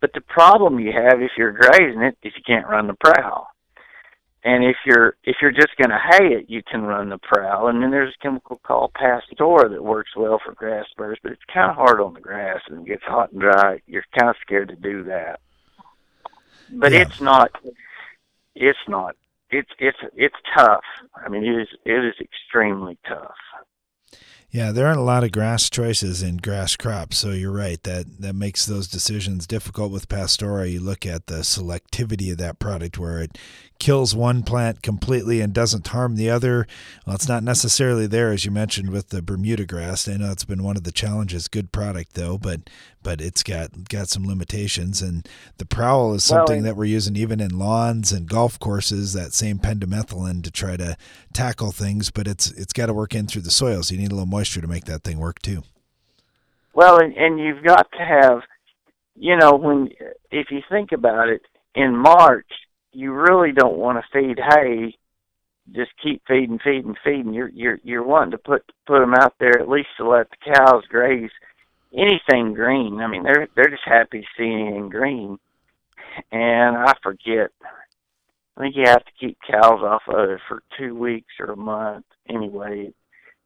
But 0.00 0.12
the 0.12 0.20
problem 0.20 0.78
you 0.78 0.92
have 0.92 1.20
if 1.20 1.32
you're 1.36 1.52
grazing 1.52 2.02
it 2.02 2.16
is 2.22 2.32
you 2.36 2.42
can't 2.46 2.68
run 2.68 2.86
the 2.86 2.94
prowl. 2.94 3.48
And 4.44 4.64
if 4.64 4.76
you're 4.86 5.16
if 5.24 5.36
you're 5.42 5.50
just 5.50 5.76
going 5.76 5.90
to 5.90 5.98
hay 5.98 6.26
it, 6.34 6.48
you 6.48 6.62
can 6.62 6.82
run 6.82 7.08
the 7.08 7.18
prowl. 7.18 7.66
And 7.66 7.82
then 7.82 7.90
there's 7.90 8.14
a 8.14 8.22
chemical 8.22 8.60
called 8.62 8.92
Pastora 8.94 9.68
that 9.70 9.82
works 9.82 10.10
well 10.16 10.38
for 10.44 10.54
grass 10.54 10.86
burrs, 10.96 11.18
but 11.22 11.32
it's 11.32 11.42
kind 11.52 11.68
of 11.68 11.76
hard 11.76 12.00
on 12.00 12.14
the 12.14 12.20
grass 12.20 12.60
and 12.68 12.82
it 12.82 12.86
gets 12.86 13.02
hot 13.02 13.32
and 13.32 13.40
dry. 13.40 13.80
You're 13.88 14.04
kind 14.16 14.30
of 14.30 14.36
scared 14.40 14.68
to 14.68 14.76
do 14.76 15.02
that. 15.04 15.40
But 16.70 16.92
Yeah. 16.92 17.00
it's 17.00 17.20
not. 17.20 17.50
It's 18.56 18.78
not 18.88 19.16
it's 19.50 19.70
it's 19.78 19.98
it's 20.14 20.36
tough. 20.56 20.84
I 21.14 21.28
mean, 21.28 21.44
it 21.44 21.62
is 21.62 21.68
it 21.84 22.04
is 22.04 22.14
extremely 22.20 22.98
tough. 23.08 23.36
Yeah, 24.50 24.72
there 24.72 24.86
aren't 24.86 25.00
a 25.00 25.02
lot 25.02 25.24
of 25.24 25.32
grass 25.32 25.68
choices 25.68 26.22
in 26.22 26.38
grass 26.38 26.76
crops, 26.76 27.18
so 27.18 27.30
you're 27.32 27.52
right. 27.52 27.82
That 27.82 28.20
that 28.20 28.34
makes 28.34 28.64
those 28.64 28.88
decisions 28.88 29.46
difficult 29.46 29.90
with 29.92 30.08
Pastora. 30.08 30.70
You 30.70 30.80
look 30.80 31.04
at 31.04 31.26
the 31.26 31.38
selectivity 31.40 32.30
of 32.32 32.38
that 32.38 32.58
product 32.58 32.96
where 32.96 33.20
it 33.20 33.36
kills 33.78 34.14
one 34.14 34.42
plant 34.42 34.80
completely 34.82 35.42
and 35.42 35.52
doesn't 35.52 35.88
harm 35.88 36.16
the 36.16 36.30
other. 36.30 36.66
Well, 37.06 37.14
it's 37.16 37.28
not 37.28 37.42
necessarily 37.42 38.06
there 38.06 38.32
as 38.32 38.46
you 38.46 38.50
mentioned 38.50 38.88
with 38.88 39.10
the 39.10 39.20
Bermuda 39.20 39.66
grass. 39.66 40.08
I 40.08 40.16
know 40.16 40.30
it's 40.32 40.46
been 40.46 40.62
one 40.62 40.78
of 40.78 40.84
the 40.84 40.92
challenges. 40.92 41.48
Good 41.48 41.72
product 41.72 42.14
though, 42.14 42.38
but 42.38 42.70
but 43.02 43.20
it's 43.20 43.42
got 43.42 43.88
got 43.90 44.08
some 44.08 44.24
limitations 44.26 45.02
and 45.02 45.28
the 45.58 45.66
prowl 45.66 46.14
is 46.14 46.24
something 46.24 46.58
and- 46.58 46.66
that 46.66 46.76
we're 46.76 46.86
using 46.86 47.16
even 47.16 47.40
in 47.40 47.58
lawns 47.58 48.12
and 48.12 48.26
golf 48.28 48.58
courses 48.58 49.12
that 49.12 49.34
same 49.34 49.58
pendimethalin 49.58 50.42
to 50.42 50.50
try 50.50 50.76
to 50.78 50.96
tackle 51.34 51.70
things, 51.72 52.10
but 52.10 52.26
it's 52.26 52.50
it's 52.52 52.72
got 52.72 52.86
to 52.86 52.94
work 52.94 53.14
in 53.14 53.26
through 53.26 53.42
the 53.42 53.50
soil, 53.50 53.82
so 53.82 53.94
you 53.94 54.00
need 54.00 54.10
a 54.10 54.14
little 54.14 54.26
moisture 54.36 54.60
to 54.60 54.66
make 54.66 54.84
that 54.84 55.02
thing 55.02 55.18
work 55.18 55.40
too. 55.40 55.62
Well, 56.74 56.98
and, 56.98 57.16
and 57.16 57.40
you've 57.40 57.64
got 57.64 57.90
to 57.92 58.04
have, 58.04 58.42
you 59.14 59.36
know, 59.36 59.52
when 59.52 59.88
if 60.30 60.48
you 60.50 60.60
think 60.70 60.92
about 60.92 61.28
it, 61.28 61.42
in 61.74 61.96
March 61.96 62.46
you 62.96 63.12
really 63.12 63.52
don't 63.52 63.76
want 63.76 63.98
to 63.98 64.10
feed 64.10 64.38
hay. 64.38 64.96
Just 65.74 65.90
keep 66.02 66.22
feeding, 66.26 66.58
feeding, 66.64 66.94
feeding. 67.04 67.34
You're 67.34 67.50
you're 67.50 67.78
you're 67.82 68.02
wanting 68.02 68.30
to 68.30 68.38
put 68.38 68.62
put 68.86 69.00
them 69.00 69.14
out 69.14 69.34
there 69.38 69.58
at 69.58 69.68
least 69.68 69.88
to 69.98 70.08
let 70.08 70.28
the 70.30 70.52
cows 70.54 70.84
graze 70.88 71.30
anything 71.92 72.54
green. 72.54 73.00
I 73.00 73.06
mean, 73.06 73.24
they're 73.24 73.48
they're 73.54 73.70
just 73.70 73.82
happy 73.84 74.20
to 74.20 74.26
see 74.38 74.50
anything 74.50 74.88
green. 74.88 75.38
And 76.32 76.76
I 76.76 76.94
forget. 77.02 77.50
I 78.56 78.60
think 78.62 78.76
you 78.76 78.84
have 78.86 79.04
to 79.04 79.12
keep 79.20 79.36
cows 79.46 79.82
off 79.82 80.02
of 80.08 80.30
it 80.30 80.40
for 80.48 80.62
two 80.78 80.94
weeks 80.94 81.34
or 81.40 81.52
a 81.52 81.56
month. 81.56 82.06
Anyway, 82.28 82.94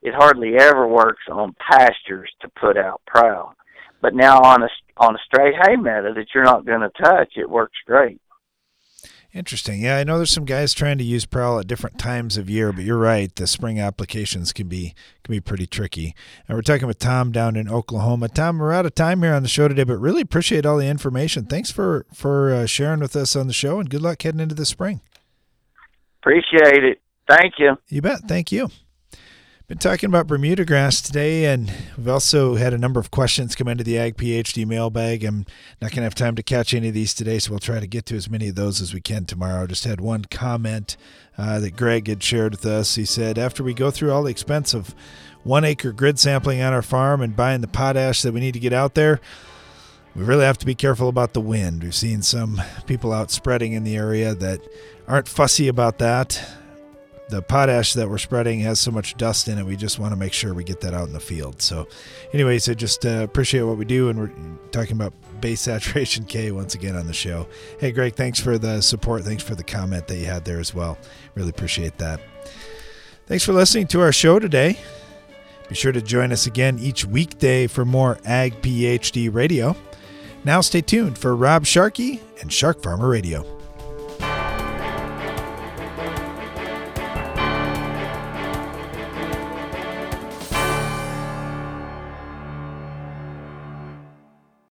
it 0.02 0.14
hardly 0.14 0.56
ever 0.56 0.86
works 0.86 1.22
on 1.30 1.54
pastures 1.58 2.30
to 2.40 2.48
put 2.60 2.76
out 2.76 3.02
prowl. 3.06 3.54
But 4.00 4.14
now 4.14 4.40
on 4.40 4.62
a 4.62 4.68
on 4.96 5.14
a 5.14 5.18
straight 5.24 5.54
hay 5.62 5.76
meadow 5.76 6.14
that 6.14 6.26
you're 6.34 6.44
not 6.44 6.66
going 6.66 6.80
to 6.80 6.90
touch, 7.02 7.32
it 7.36 7.48
works 7.48 7.76
great. 7.86 8.20
Interesting. 9.32 9.80
Yeah, 9.80 9.96
I 9.96 10.02
know 10.02 10.16
there's 10.16 10.32
some 10.32 10.44
guys 10.44 10.74
trying 10.74 10.98
to 10.98 11.04
use 11.04 11.24
prowl 11.24 11.60
at 11.60 11.68
different 11.68 12.00
times 12.00 12.36
of 12.36 12.50
year, 12.50 12.72
but 12.72 12.82
you're 12.82 12.98
right. 12.98 13.34
The 13.34 13.46
spring 13.46 13.78
applications 13.78 14.52
can 14.52 14.66
be 14.66 14.92
can 15.22 15.30
be 15.30 15.40
pretty 15.40 15.68
tricky. 15.68 16.16
And 16.48 16.56
we're 16.56 16.62
talking 16.62 16.88
with 16.88 16.98
Tom 16.98 17.30
down 17.30 17.54
in 17.54 17.68
Oklahoma. 17.68 18.28
Tom, 18.28 18.58
we're 18.58 18.72
out 18.72 18.86
of 18.86 18.96
time 18.96 19.22
here 19.22 19.32
on 19.32 19.44
the 19.44 19.48
show 19.48 19.68
today, 19.68 19.84
but 19.84 19.98
really 19.98 20.22
appreciate 20.22 20.66
all 20.66 20.78
the 20.78 20.88
information. 20.88 21.44
Thanks 21.44 21.70
for 21.70 22.06
for 22.12 22.52
uh, 22.52 22.66
sharing 22.66 23.00
with 23.00 23.14
us 23.14 23.36
on 23.36 23.46
the 23.46 23.52
show, 23.52 23.78
and 23.78 23.88
good 23.88 24.02
luck 24.02 24.20
heading 24.20 24.40
into 24.40 24.56
the 24.56 24.66
spring. 24.66 25.00
Appreciate 26.22 26.82
it. 26.82 27.00
Thank 27.28 27.54
you. 27.58 27.76
You 27.88 28.02
bet. 28.02 28.22
Thank 28.26 28.50
you. 28.50 28.68
Been 29.70 29.78
talking 29.78 30.08
about 30.08 30.26
Bermuda 30.26 30.64
grass 30.64 31.00
today, 31.00 31.44
and 31.44 31.72
we've 31.96 32.08
also 32.08 32.56
had 32.56 32.74
a 32.74 32.78
number 32.78 32.98
of 32.98 33.12
questions 33.12 33.54
come 33.54 33.68
into 33.68 33.84
the 33.84 34.00
Ag 34.00 34.16
PhD 34.16 34.66
mailbag. 34.66 35.22
I'm 35.22 35.46
not 35.80 35.92
going 35.92 35.98
to 35.98 36.02
have 36.02 36.14
time 36.16 36.34
to 36.34 36.42
catch 36.42 36.74
any 36.74 36.88
of 36.88 36.94
these 36.94 37.14
today, 37.14 37.38
so 37.38 37.52
we'll 37.52 37.60
try 37.60 37.78
to 37.78 37.86
get 37.86 38.04
to 38.06 38.16
as 38.16 38.28
many 38.28 38.48
of 38.48 38.56
those 38.56 38.80
as 38.80 38.92
we 38.92 39.00
can 39.00 39.26
tomorrow. 39.26 39.68
Just 39.68 39.84
had 39.84 40.00
one 40.00 40.24
comment 40.24 40.96
uh, 41.38 41.60
that 41.60 41.76
Greg 41.76 42.08
had 42.08 42.20
shared 42.20 42.50
with 42.50 42.66
us. 42.66 42.96
He 42.96 43.04
said, 43.04 43.38
After 43.38 43.62
we 43.62 43.72
go 43.72 43.92
through 43.92 44.10
all 44.10 44.24
the 44.24 44.32
expense 44.32 44.74
of 44.74 44.92
one 45.44 45.64
acre 45.64 45.92
grid 45.92 46.18
sampling 46.18 46.60
on 46.60 46.72
our 46.72 46.82
farm 46.82 47.20
and 47.20 47.36
buying 47.36 47.60
the 47.60 47.68
potash 47.68 48.22
that 48.22 48.32
we 48.34 48.40
need 48.40 48.54
to 48.54 48.58
get 48.58 48.72
out 48.72 48.96
there, 48.96 49.20
we 50.16 50.24
really 50.24 50.46
have 50.46 50.58
to 50.58 50.66
be 50.66 50.74
careful 50.74 51.08
about 51.08 51.32
the 51.32 51.40
wind. 51.40 51.84
We've 51.84 51.94
seen 51.94 52.22
some 52.22 52.60
people 52.86 53.12
out 53.12 53.30
spreading 53.30 53.74
in 53.74 53.84
the 53.84 53.94
area 53.94 54.34
that 54.34 54.62
aren't 55.06 55.28
fussy 55.28 55.68
about 55.68 55.98
that 55.98 56.44
the 57.30 57.42
potash 57.42 57.94
that 57.94 58.08
we're 58.08 58.18
spreading 58.18 58.60
has 58.60 58.80
so 58.80 58.90
much 58.90 59.16
dust 59.16 59.48
in 59.48 59.58
it. 59.58 59.64
We 59.64 59.76
just 59.76 59.98
want 59.98 60.12
to 60.12 60.16
make 60.16 60.32
sure 60.32 60.52
we 60.52 60.64
get 60.64 60.80
that 60.80 60.94
out 60.94 61.06
in 61.06 61.12
the 61.12 61.20
field. 61.20 61.62
So, 61.62 61.86
anyways, 62.32 62.68
I 62.68 62.74
just 62.74 63.06
uh, 63.06 63.22
appreciate 63.22 63.62
what 63.62 63.76
we 63.76 63.84
do, 63.84 64.08
and 64.08 64.18
we're 64.18 64.32
talking 64.70 64.92
about 64.92 65.12
base 65.40 65.60
saturation 65.62 66.24
K 66.24 66.50
once 66.50 66.74
again 66.74 66.96
on 66.96 67.06
the 67.06 67.12
show. 67.12 67.46
Hey, 67.78 67.92
Greg, 67.92 68.14
thanks 68.14 68.40
for 68.40 68.58
the 68.58 68.80
support. 68.80 69.22
Thanks 69.22 69.42
for 69.42 69.54
the 69.54 69.64
comment 69.64 70.08
that 70.08 70.16
you 70.16 70.26
had 70.26 70.44
there 70.44 70.60
as 70.60 70.74
well. 70.74 70.98
Really 71.34 71.50
appreciate 71.50 71.98
that. 71.98 72.20
Thanks 73.26 73.44
for 73.44 73.52
listening 73.52 73.86
to 73.88 74.00
our 74.00 74.12
show 74.12 74.38
today. 74.38 74.78
Be 75.68 75.76
sure 75.76 75.92
to 75.92 76.02
join 76.02 76.32
us 76.32 76.46
again 76.46 76.80
each 76.80 77.04
weekday 77.04 77.68
for 77.68 77.84
more 77.84 78.18
Ag 78.24 78.60
PhD 78.60 79.32
Radio. 79.32 79.76
Now, 80.44 80.62
stay 80.62 80.80
tuned 80.80 81.16
for 81.16 81.36
Rob 81.36 81.64
Sharkey 81.64 82.20
and 82.40 82.52
Shark 82.52 82.82
Farmer 82.82 83.08
Radio. 83.08 83.59